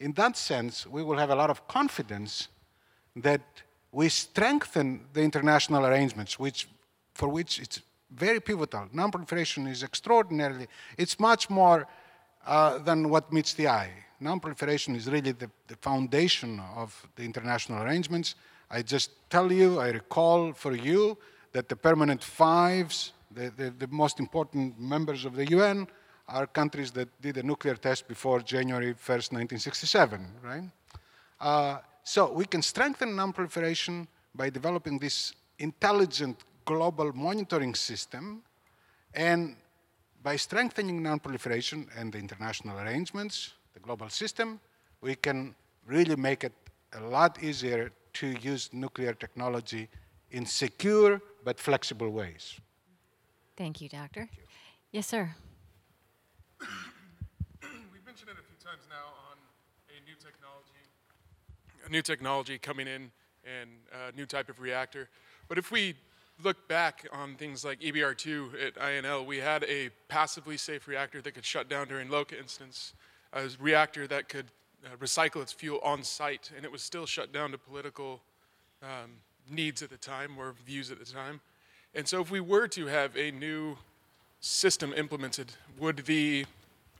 In 0.00 0.12
that 0.12 0.36
sense, 0.36 0.86
we 0.86 1.02
will 1.02 1.16
have 1.16 1.30
a 1.30 1.34
lot 1.34 1.50
of 1.50 1.66
confidence 1.68 2.48
that 3.16 3.40
we 3.94 4.08
strengthen 4.08 5.06
the 5.12 5.22
international 5.22 5.86
arrangements, 5.86 6.38
which, 6.38 6.68
for 7.14 7.28
which 7.28 7.58
it's 7.60 7.80
very 8.10 8.40
pivotal. 8.40 8.88
Non-proliferation 8.92 9.66
is 9.66 9.82
extraordinarily, 9.82 10.66
it's 10.98 11.18
much 11.18 11.48
more 11.48 11.86
uh, 12.46 12.78
than 12.78 13.08
what 13.08 13.32
meets 13.32 13.54
the 13.54 13.68
eye 13.68 14.04
non-proliferation 14.24 14.96
is 14.96 15.06
really 15.08 15.32
the, 15.32 15.50
the, 15.68 15.76
foundation 15.76 16.60
of 16.74 17.06
the 17.16 17.22
international 17.22 17.82
arrangements. 17.82 18.34
I 18.70 18.82
just 18.82 19.10
tell 19.30 19.52
you, 19.52 19.78
I 19.80 19.90
recall 19.90 20.52
for 20.52 20.74
you 20.74 21.18
that 21.52 21.68
the 21.68 21.76
permanent 21.76 22.22
fives, 22.22 23.12
the, 23.30 23.52
the, 23.56 23.70
the 23.70 23.86
most 23.88 24.18
important 24.18 24.80
members 24.80 25.24
of 25.24 25.34
the 25.36 25.46
UN, 25.50 25.86
are 26.26 26.46
countries 26.46 26.90
that 26.92 27.08
did 27.20 27.36
a 27.36 27.42
nuclear 27.42 27.74
test 27.74 28.08
before 28.08 28.40
January 28.40 28.94
1st, 28.94 29.32
1967, 29.32 30.26
right? 30.42 30.64
Uh, 31.38 31.78
so 32.04 32.30
we 32.30 32.44
can 32.44 32.62
strengthen 32.62 33.16
non-proliferation 33.16 34.06
by 34.34 34.50
developing 34.50 34.98
this 34.98 35.32
intelligent 35.58 36.38
global 36.64 37.12
monitoring 37.12 37.74
system 37.74 38.42
and 39.14 39.56
by 40.22 40.36
strengthening 40.36 41.02
non-proliferation 41.02 41.86
and 41.96 42.12
the 42.12 42.18
international 42.18 42.78
arrangements, 42.78 43.52
the 43.74 43.80
global 43.80 44.08
system, 44.08 44.58
we 45.02 45.14
can 45.14 45.54
really 45.86 46.16
make 46.16 46.44
it 46.44 46.54
a 46.94 47.00
lot 47.00 47.42
easier 47.42 47.90
to 48.14 48.28
use 48.40 48.70
nuclear 48.72 49.12
technology 49.12 49.88
in 50.30 50.46
secure 50.46 51.20
but 51.44 51.60
flexible 51.60 52.08
ways. 52.08 52.58
Thank 53.56 53.82
you, 53.82 53.88
Doctor. 53.88 54.20
Thank 54.20 54.36
you. 54.38 54.44
Yes, 54.92 55.06
sir. 55.06 55.34
We've 57.92 58.06
mentioned 58.06 58.30
it 58.30 58.38
a 58.40 58.46
few 58.48 58.56
times 58.64 58.88
now 58.88 59.12
on 59.28 59.36
a 59.92 60.00
new 60.08 60.16
technology, 60.16 60.63
a 60.63 60.63
new 61.90 62.02
technology 62.02 62.58
coming 62.58 62.86
in 62.86 63.10
and 63.44 63.70
a 64.08 64.16
new 64.16 64.26
type 64.26 64.48
of 64.48 64.60
reactor. 64.60 65.08
But 65.48 65.58
if 65.58 65.70
we 65.70 65.94
look 66.42 66.66
back 66.68 67.06
on 67.12 67.36
things 67.36 67.64
like 67.64 67.80
EBR2 67.80 68.66
at 68.66 68.74
INL, 68.74 69.24
we 69.26 69.38
had 69.38 69.64
a 69.64 69.90
passively 70.08 70.56
safe 70.56 70.88
reactor 70.88 71.20
that 71.22 71.32
could 71.32 71.44
shut 71.44 71.68
down 71.68 71.88
during 71.88 72.08
LOCA 72.08 72.38
instance 72.38 72.94
a 73.34 73.48
reactor 73.60 74.06
that 74.06 74.28
could 74.28 74.46
uh, 74.84 74.96
recycle 74.96 75.42
its 75.42 75.52
fuel 75.52 75.80
on 75.82 76.02
site, 76.02 76.50
and 76.56 76.64
it 76.64 76.70
was 76.70 76.82
still 76.82 77.06
shut 77.06 77.32
down 77.32 77.50
to 77.50 77.58
political 77.58 78.20
um, 78.82 79.10
needs 79.50 79.82
at 79.82 79.90
the 79.90 79.96
time 79.96 80.38
or 80.38 80.54
views 80.64 80.90
at 80.90 80.98
the 80.98 81.04
time. 81.04 81.40
And 81.94 82.06
so, 82.06 82.20
if 82.20 82.30
we 82.30 82.40
were 82.40 82.68
to 82.68 82.86
have 82.86 83.16
a 83.16 83.30
new 83.32 83.76
system 84.40 84.92
implemented, 84.92 85.52
would 85.78 85.98
the 86.06 86.46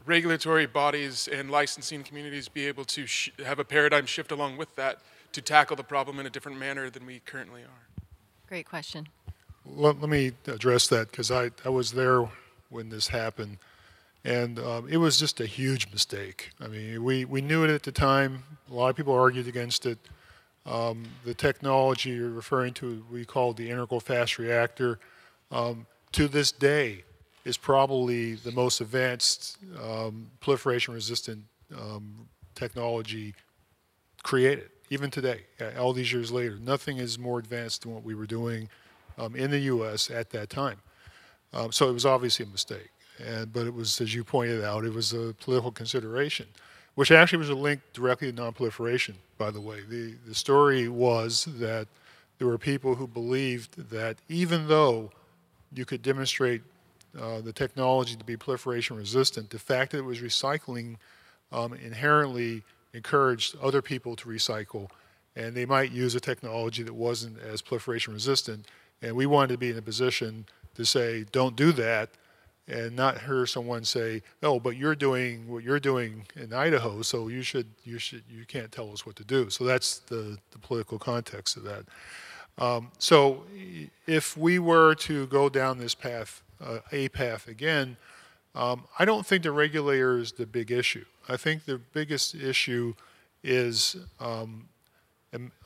regulatory 0.06 0.66
bodies 0.66 1.28
and 1.28 1.50
licensing 1.50 2.02
communities 2.02 2.48
be 2.48 2.66
able 2.66 2.84
to 2.84 3.06
sh- 3.06 3.30
have 3.44 3.58
a 3.58 3.64
paradigm 3.64 4.06
shift 4.06 4.30
along 4.30 4.56
with 4.56 4.74
that 4.76 5.00
to 5.32 5.40
tackle 5.40 5.76
the 5.76 5.84
problem 5.84 6.20
in 6.20 6.26
a 6.26 6.30
different 6.30 6.58
manner 6.58 6.90
than 6.90 7.06
we 7.06 7.20
currently 7.20 7.62
are? 7.62 8.04
Great 8.48 8.66
question. 8.66 9.08
Let, 9.66 10.00
let 10.00 10.10
me 10.10 10.32
address 10.46 10.86
that 10.88 11.10
because 11.10 11.30
I, 11.30 11.50
I 11.64 11.70
was 11.70 11.92
there 11.92 12.28
when 12.68 12.90
this 12.90 13.08
happened. 13.08 13.58
And 14.24 14.58
um, 14.58 14.88
it 14.88 14.96
was 14.96 15.18
just 15.18 15.40
a 15.40 15.46
huge 15.46 15.90
mistake. 15.92 16.50
I 16.60 16.66
mean, 16.66 17.02
we, 17.04 17.24
we 17.24 17.40
knew 17.40 17.64
it 17.64 17.70
at 17.70 17.82
the 17.82 17.92
time. 17.92 18.44
A 18.70 18.74
lot 18.74 18.88
of 18.88 18.96
people 18.96 19.14
argued 19.14 19.46
against 19.46 19.84
it. 19.84 19.98
Um, 20.66 21.04
the 21.24 21.34
technology 21.34 22.10
you're 22.10 22.30
referring 22.30 22.72
to, 22.74 23.04
we 23.10 23.26
called 23.26 23.58
the 23.58 23.70
integral 23.70 24.00
fast 24.00 24.38
reactor, 24.38 24.98
um, 25.50 25.86
to 26.12 26.26
this 26.26 26.52
day 26.52 27.04
is 27.44 27.56
probably 27.56 28.34
the 28.34 28.52
most 28.52 28.80
advanced 28.80 29.58
um, 29.82 30.30
proliferation 30.40 30.94
resistant 30.94 31.44
um, 31.78 32.28
technology 32.54 33.34
created, 34.22 34.70
even 34.90 35.10
today, 35.10 35.42
all 35.78 35.92
these 35.92 36.12
years 36.12 36.32
later. 36.32 36.56
Nothing 36.56 36.98
is 36.98 37.18
more 37.18 37.38
advanced 37.38 37.82
than 37.82 37.92
what 37.92 38.02
we 38.02 38.14
were 38.14 38.26
doing 38.26 38.68
um, 39.18 39.36
in 39.36 39.50
the 39.50 39.58
U.S. 39.60 40.10
at 40.10 40.30
that 40.30 40.48
time. 40.50 40.78
Um, 41.52 41.70
so 41.70 41.88
it 41.88 41.92
was 41.92 42.06
obviously 42.06 42.46
a 42.46 42.48
mistake. 42.48 42.90
And, 43.24 43.52
but 43.52 43.66
it 43.66 43.74
was, 43.74 44.00
as 44.00 44.14
you 44.14 44.24
pointed 44.24 44.64
out, 44.64 44.84
it 44.84 44.92
was 44.92 45.12
a 45.12 45.34
political 45.38 45.70
consideration, 45.70 46.46
which 46.96 47.12
actually 47.12 47.38
was 47.38 47.50
a 47.50 47.54
link 47.54 47.80
directly 47.92 48.32
to 48.32 48.42
nonproliferation, 48.42 49.14
by 49.38 49.50
the 49.50 49.60
way. 49.60 49.80
The, 49.88 50.14
the 50.26 50.34
story 50.34 50.88
was 50.88 51.46
that 51.58 51.86
there 52.38 52.48
were 52.48 52.58
people 52.58 52.96
who 52.96 53.06
believed 53.06 53.90
that 53.90 54.16
even 54.28 54.66
though 54.66 55.12
you 55.72 55.84
could 55.84 56.02
demonstrate 56.02 56.62
uh, 57.20 57.40
the 57.40 57.52
technology 57.52 58.16
to 58.16 58.24
be 58.24 58.36
proliferation 58.36 58.96
resistant, 58.96 59.50
the 59.50 59.58
fact 59.58 59.92
that 59.92 59.98
it 59.98 60.04
was 60.04 60.20
recycling 60.20 60.96
um, 61.52 61.72
inherently 61.74 62.62
encouraged 62.92 63.56
other 63.62 63.82
people 63.82 64.16
to 64.16 64.28
recycle, 64.28 64.88
and 65.36 65.54
they 65.54 65.66
might 65.66 65.90
use 65.90 66.14
a 66.14 66.20
technology 66.20 66.82
that 66.82 66.94
wasn't 66.94 67.38
as 67.40 67.62
proliferation 67.62 68.12
resistant. 68.12 68.66
And 69.02 69.16
we 69.16 69.26
wanted 69.26 69.52
to 69.52 69.58
be 69.58 69.70
in 69.70 69.78
a 69.78 69.82
position 69.82 70.46
to 70.74 70.84
say, 70.84 71.24
don't 71.32 71.56
do 71.56 71.72
that, 71.72 72.10
and 72.66 72.96
not 72.96 73.20
hear 73.22 73.44
someone 73.46 73.84
say, 73.84 74.22
"Oh, 74.42 74.58
but 74.58 74.76
you're 74.76 74.94
doing 74.94 75.48
what 75.48 75.62
you're 75.62 75.80
doing 75.80 76.26
in 76.34 76.52
Idaho, 76.52 77.02
so 77.02 77.28
you 77.28 77.42
should, 77.42 77.66
you 77.84 77.98
should, 77.98 78.22
you 78.30 78.44
can't 78.46 78.72
tell 78.72 78.90
us 78.90 79.04
what 79.04 79.16
to 79.16 79.24
do." 79.24 79.50
So 79.50 79.64
that's 79.64 79.98
the, 79.98 80.38
the 80.50 80.58
political 80.58 80.98
context 80.98 81.56
of 81.56 81.64
that. 81.64 81.84
Um, 82.56 82.90
so 82.98 83.44
if 84.06 84.36
we 84.36 84.58
were 84.58 84.94
to 84.94 85.26
go 85.26 85.48
down 85.48 85.78
this 85.78 85.94
path, 85.94 86.42
uh, 86.60 86.78
a 86.92 87.08
path 87.10 87.48
again, 87.48 87.96
um, 88.54 88.84
I 88.98 89.04
don't 89.04 89.26
think 89.26 89.42
the 89.42 89.52
regulator 89.52 90.18
is 90.18 90.32
the 90.32 90.46
big 90.46 90.70
issue. 90.70 91.04
I 91.28 91.36
think 91.36 91.64
the 91.64 91.78
biggest 91.78 92.34
issue 92.34 92.94
is 93.42 93.96
um, 94.20 94.68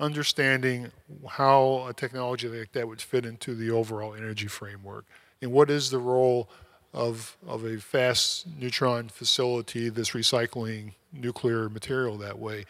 understanding 0.00 0.90
how 1.28 1.86
a 1.88 1.92
technology 1.92 2.48
like 2.48 2.72
that 2.72 2.88
would 2.88 3.00
fit 3.00 3.26
into 3.26 3.54
the 3.54 3.70
overall 3.70 4.14
energy 4.14 4.46
framework 4.48 5.04
and 5.42 5.52
what 5.52 5.70
is 5.70 5.90
the 5.90 5.98
role 5.98 6.48
of, 6.94 7.36
of 7.46 7.64
a 7.64 7.78
fast 7.78 8.46
neutron 8.58 9.08
facility 9.08 9.88
that's 9.88 10.10
recycling 10.10 10.92
nuclear 11.12 11.68
material 11.68 12.16
that 12.18 12.38
way. 12.38 12.64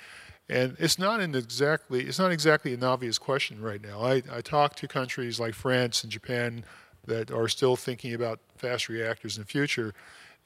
And 0.48 0.76
it's 0.78 0.98
not 0.98 1.20
an 1.20 1.34
exactly 1.34 2.04
it's 2.04 2.18
not 2.18 2.32
exactly 2.32 2.72
an 2.72 2.82
obvious 2.82 3.18
question 3.18 3.60
right 3.60 3.82
now. 3.82 4.00
I, 4.00 4.22
I 4.32 4.40
talk 4.40 4.74
to 4.76 4.88
countries 4.88 5.38
like 5.38 5.54
France 5.54 6.02
and 6.02 6.10
Japan 6.10 6.64
that 7.08 7.30
are 7.30 7.48
still 7.48 7.76
thinking 7.76 8.14
about 8.14 8.40
fast 8.56 8.88
reactors 8.88 9.36
in 9.36 9.42
the 9.42 9.48
future, 9.48 9.94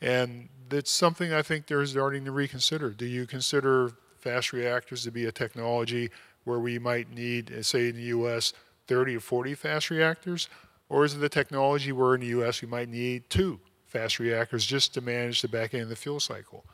and 0.01 0.49
it's 0.71 0.91
something 0.91 1.33
I 1.33 1.43
think 1.43 1.67
they're 1.67 1.87
starting 1.87 2.25
to 2.25 2.33
reconsider. 2.33 2.91
Do 2.91 3.07
you 3.07 3.27
consider 3.27 3.93
fast 4.19 4.53
reactors 4.53 5.05
to 5.05 5.11
be 5.11 5.27
a 5.27 5.33
technology 5.33 6.11
where 6.45 6.59
we 6.59 6.79
might 6.79 7.11
need, 7.13 7.53
uh, 7.53 7.63
say 7.63 7.89
in 7.89 7.97
the 7.97 8.03
U.S., 8.03 8.53
30 8.89 9.17
or 9.17 9.21
40 9.21 9.55
fast 9.55 9.91
reactors, 9.91 10.49
or 10.89 11.05
is 11.05 11.15
it 11.15 11.19
the 11.19 11.29
technology 11.29 11.93
where 11.93 12.15
in 12.15 12.21
the 12.21 12.27
U.S. 12.29 12.63
we 12.63 12.69
might 12.69 12.89
need 12.89 13.29
two 13.31 13.61
fast 13.87 14.19
reactors 14.19 14.67
just 14.67 14.93
to 14.95 15.01
manage 15.01 15.43
the 15.43 15.49
back 15.49 15.75
end 15.75 15.85
of 15.85 15.89
the 15.89 15.97
fuel 15.97 16.21
cycle? 16.21 16.65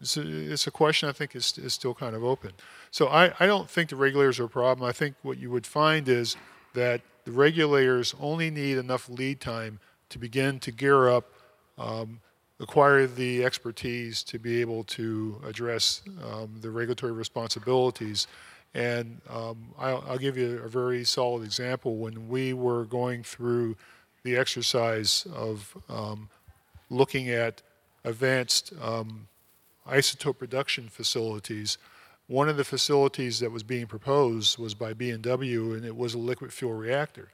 It's 0.00 0.16
a, 0.16 0.52
it's 0.52 0.66
a 0.66 0.70
question 0.72 1.08
I 1.08 1.12
think 1.12 1.36
is, 1.36 1.56
is 1.58 1.72
still 1.72 1.94
kind 1.94 2.16
of 2.16 2.24
open. 2.24 2.52
So 2.90 3.06
I, 3.06 3.32
I 3.38 3.46
don't 3.46 3.70
think 3.70 3.90
the 3.90 3.96
regulators 3.96 4.40
are 4.40 4.44
a 4.44 4.48
problem. 4.48 4.88
I 4.88 4.92
think 4.92 5.14
what 5.22 5.38
you 5.38 5.50
would 5.50 5.66
find 5.66 6.08
is 6.08 6.36
that 6.74 7.00
the 7.24 7.32
regulators 7.32 8.14
only 8.20 8.50
need 8.50 8.78
enough 8.78 9.08
lead 9.08 9.40
time 9.40 9.78
to 10.08 10.18
begin 10.18 10.58
to 10.60 10.72
gear 10.72 11.08
up, 11.08 11.32
um, 11.78 12.20
acquire 12.60 13.06
the 13.06 13.44
expertise 13.44 14.22
to 14.24 14.38
be 14.38 14.60
able 14.60 14.84
to 14.84 15.40
address 15.46 16.02
um, 16.30 16.58
the 16.60 16.70
regulatory 16.70 17.12
responsibilities. 17.12 18.26
And 18.74 19.20
um, 19.28 19.68
I'll, 19.78 20.04
I'll, 20.08 20.18
give 20.18 20.36
you 20.36 20.60
a 20.64 20.68
very 20.68 21.04
solid 21.04 21.44
example. 21.44 21.96
When 21.96 22.28
we 22.28 22.52
were 22.54 22.84
going 22.84 23.22
through 23.22 23.76
the 24.22 24.36
exercise 24.36 25.26
of 25.34 25.76
um, 25.88 26.28
looking 26.88 27.30
at 27.30 27.62
advanced 28.04 28.72
um, 28.80 29.28
isotope 29.88 30.38
production 30.38 30.88
facilities. 30.88 31.78
One 32.32 32.48
of 32.48 32.56
the 32.56 32.64
facilities 32.64 33.40
that 33.40 33.52
was 33.52 33.62
being 33.62 33.86
proposed 33.86 34.56
was 34.56 34.72
by 34.72 34.94
B&W, 34.94 35.74
and 35.74 35.84
it 35.84 35.94
was 35.94 36.14
a 36.14 36.18
liquid 36.18 36.50
fuel 36.50 36.72
reactor. 36.72 37.28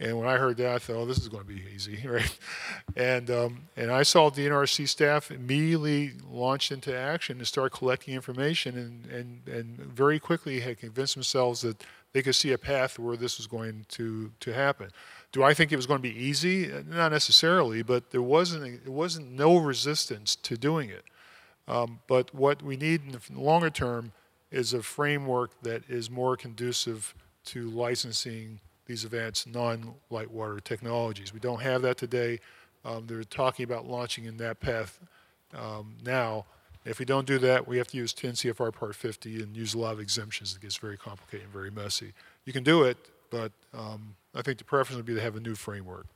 And 0.00 0.18
when 0.18 0.26
I 0.26 0.36
heard 0.36 0.56
that, 0.56 0.74
I 0.74 0.78
thought, 0.80 0.96
oh, 0.96 1.06
this 1.06 1.18
is 1.18 1.28
going 1.28 1.44
to 1.44 1.48
be 1.48 1.62
easy, 1.72 2.04
right? 2.08 2.36
And, 2.96 3.30
um, 3.30 3.68
and 3.76 3.92
I 3.92 4.02
saw 4.02 4.30
the 4.30 4.44
NRC 4.44 4.88
staff 4.88 5.30
immediately 5.30 6.14
launch 6.28 6.72
into 6.72 6.92
action 6.92 7.38
and 7.38 7.46
start 7.46 7.70
collecting 7.70 8.14
information 8.14 8.76
and, 8.76 9.06
and, 9.12 9.48
and 9.48 9.78
very 9.78 10.18
quickly 10.18 10.58
had 10.58 10.80
convinced 10.80 11.14
themselves 11.14 11.60
that 11.60 11.84
they 12.12 12.20
could 12.20 12.34
see 12.34 12.50
a 12.50 12.58
path 12.58 12.98
where 12.98 13.16
this 13.16 13.38
was 13.38 13.46
going 13.46 13.86
to, 13.90 14.32
to 14.40 14.52
happen. 14.52 14.88
Do 15.30 15.44
I 15.44 15.54
think 15.54 15.70
it 15.70 15.76
was 15.76 15.86
going 15.86 16.02
to 16.02 16.08
be 16.08 16.20
easy? 16.20 16.68
Not 16.88 17.12
necessarily, 17.12 17.84
but 17.84 18.10
there 18.10 18.22
wasn't, 18.22 18.64
it 18.64 18.90
wasn't 18.90 19.30
no 19.30 19.58
resistance 19.58 20.34
to 20.34 20.56
doing 20.56 20.90
it. 20.90 21.04
Um, 21.68 22.00
but 22.08 22.34
what 22.34 22.60
we 22.60 22.76
need 22.76 23.02
in 23.04 23.12
the 23.12 23.40
longer 23.40 23.70
term 23.70 24.10
is 24.52 24.74
a 24.74 24.82
framework 24.82 25.50
that 25.62 25.82
is 25.88 26.10
more 26.10 26.36
conducive 26.36 27.14
to 27.46 27.68
licensing 27.70 28.60
these 28.86 29.04
advanced 29.04 29.46
non-light 29.48 30.30
water 30.30 30.60
technologies. 30.60 31.32
We 31.32 31.40
don't 31.40 31.62
have 31.62 31.82
that 31.82 31.96
today. 31.96 32.38
Um, 32.84 33.06
they're 33.06 33.24
talking 33.24 33.64
about 33.64 33.86
launching 33.86 34.26
in 34.26 34.36
that 34.36 34.60
path 34.60 35.00
um, 35.56 35.96
now. 36.04 36.44
If 36.84 36.98
we 36.98 37.04
don't 37.04 37.26
do 37.26 37.38
that, 37.38 37.66
we 37.66 37.78
have 37.78 37.88
to 37.88 37.96
use 37.96 38.12
10 38.12 38.32
CFR 38.32 38.72
Part 38.72 38.94
50 38.94 39.42
and 39.42 39.56
use 39.56 39.74
a 39.74 39.78
lot 39.78 39.92
of 39.92 40.00
exemptions. 40.00 40.54
It 40.54 40.62
gets 40.62 40.76
very 40.76 40.96
complicated 40.96 41.44
and 41.44 41.52
very 41.52 41.70
messy. 41.70 42.12
You 42.44 42.52
can 42.52 42.64
do 42.64 42.82
it, 42.82 42.96
but 43.30 43.52
um, 43.72 44.16
I 44.34 44.42
think 44.42 44.58
the 44.58 44.64
preference 44.64 44.96
would 44.96 45.06
be 45.06 45.14
to 45.14 45.20
have 45.20 45.36
a 45.36 45.40
new 45.40 45.54
framework. 45.54 46.06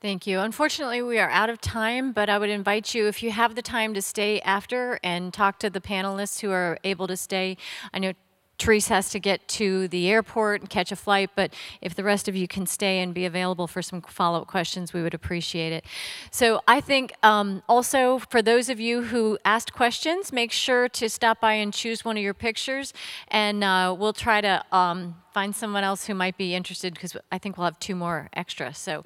Thank 0.00 0.28
you. 0.28 0.38
Unfortunately, 0.38 1.02
we 1.02 1.18
are 1.18 1.28
out 1.28 1.50
of 1.50 1.60
time, 1.60 2.12
but 2.12 2.30
I 2.30 2.38
would 2.38 2.50
invite 2.50 2.94
you, 2.94 3.08
if 3.08 3.20
you 3.20 3.32
have 3.32 3.56
the 3.56 3.62
time, 3.62 3.94
to 3.94 4.02
stay 4.02 4.40
after 4.42 5.00
and 5.02 5.34
talk 5.34 5.58
to 5.58 5.70
the 5.70 5.80
panelists 5.80 6.40
who 6.40 6.52
are 6.52 6.78
able 6.84 7.08
to 7.08 7.16
stay. 7.16 7.56
I 7.92 7.98
know 7.98 8.12
Therese 8.58 8.88
has 8.88 9.10
to 9.10 9.20
get 9.20 9.46
to 9.48 9.88
the 9.88 10.10
airport 10.10 10.60
and 10.60 10.70
catch 10.70 10.90
a 10.92 10.96
flight, 10.96 11.30
but 11.34 11.54
if 11.80 11.94
the 11.94 12.04
rest 12.04 12.28
of 12.28 12.34
you 12.34 12.48
can 12.48 12.66
stay 12.66 13.00
and 13.00 13.14
be 13.14 13.24
available 13.24 13.66
for 13.66 13.82
some 13.82 14.02
follow 14.02 14.42
up 14.42 14.48
questions, 14.48 14.92
we 14.92 15.02
would 15.02 15.14
appreciate 15.14 15.72
it. 15.72 15.84
So, 16.30 16.60
I 16.66 16.80
think 16.80 17.12
um, 17.22 17.62
also 17.68 18.18
for 18.18 18.42
those 18.42 18.68
of 18.68 18.80
you 18.80 19.02
who 19.02 19.38
asked 19.44 19.72
questions, 19.72 20.32
make 20.32 20.52
sure 20.52 20.88
to 20.88 21.08
stop 21.08 21.40
by 21.40 21.54
and 21.54 21.72
choose 21.72 22.04
one 22.04 22.16
of 22.16 22.22
your 22.22 22.34
pictures, 22.34 22.92
and 23.28 23.62
uh, 23.62 23.94
we'll 23.98 24.12
try 24.12 24.40
to. 24.40 24.64
Um, 24.72 25.16
find 25.38 25.54
someone 25.54 25.84
else 25.84 26.04
who 26.06 26.14
might 26.14 26.36
be 26.36 26.52
interested 26.52 26.92
because 26.94 27.16
I 27.30 27.38
think 27.38 27.56
we'll 27.56 27.66
have 27.66 27.78
two 27.78 27.94
more 27.94 28.28
extra. 28.32 28.74
So, 28.74 29.04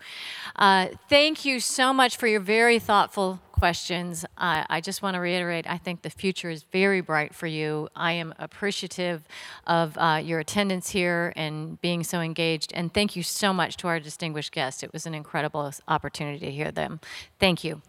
uh, 0.57 0.87
thank 1.11 1.45
you 1.45 1.61
so 1.61 1.93
much 1.93 2.17
for 2.17 2.27
your 2.27 2.41
very 2.41 2.79
thoughtful 2.79 3.39
questions. 3.63 4.25
Uh, 4.37 4.65
I 4.69 4.81
just 4.81 5.03
want 5.03 5.15
to 5.15 5.21
reiterate 5.21 5.71
I 5.71 5.79
think 5.79 6.03
the 6.03 6.11
future 6.11 6.51
is 6.51 6.65
very 6.65 7.01
bright 7.01 7.33
for 7.33 7.47
you. 7.47 7.89
I 7.95 8.11
am 8.15 8.35
appreciative 8.41 9.23
of 9.69 9.97
uh, 9.97 10.21
your 10.21 10.41
attendance 10.41 10.91
here 10.91 11.33
and 11.37 11.81
being 11.81 12.03
so 12.03 12.21
engaged. 12.21 12.73
And 12.75 12.93
thank 12.93 13.15
you 13.15 13.23
so 13.23 13.53
much 13.53 13.77
to 13.77 13.87
our 13.87 14.01
distinguished 14.01 14.51
guests. 14.51 14.83
It 14.83 14.93
was 14.93 15.07
an 15.07 15.15
incredible 15.15 15.73
opportunity 15.87 16.41
to 16.45 16.51
hear 16.51 16.73
them. 16.73 16.99
Thank 17.39 17.63
you. 17.63 17.83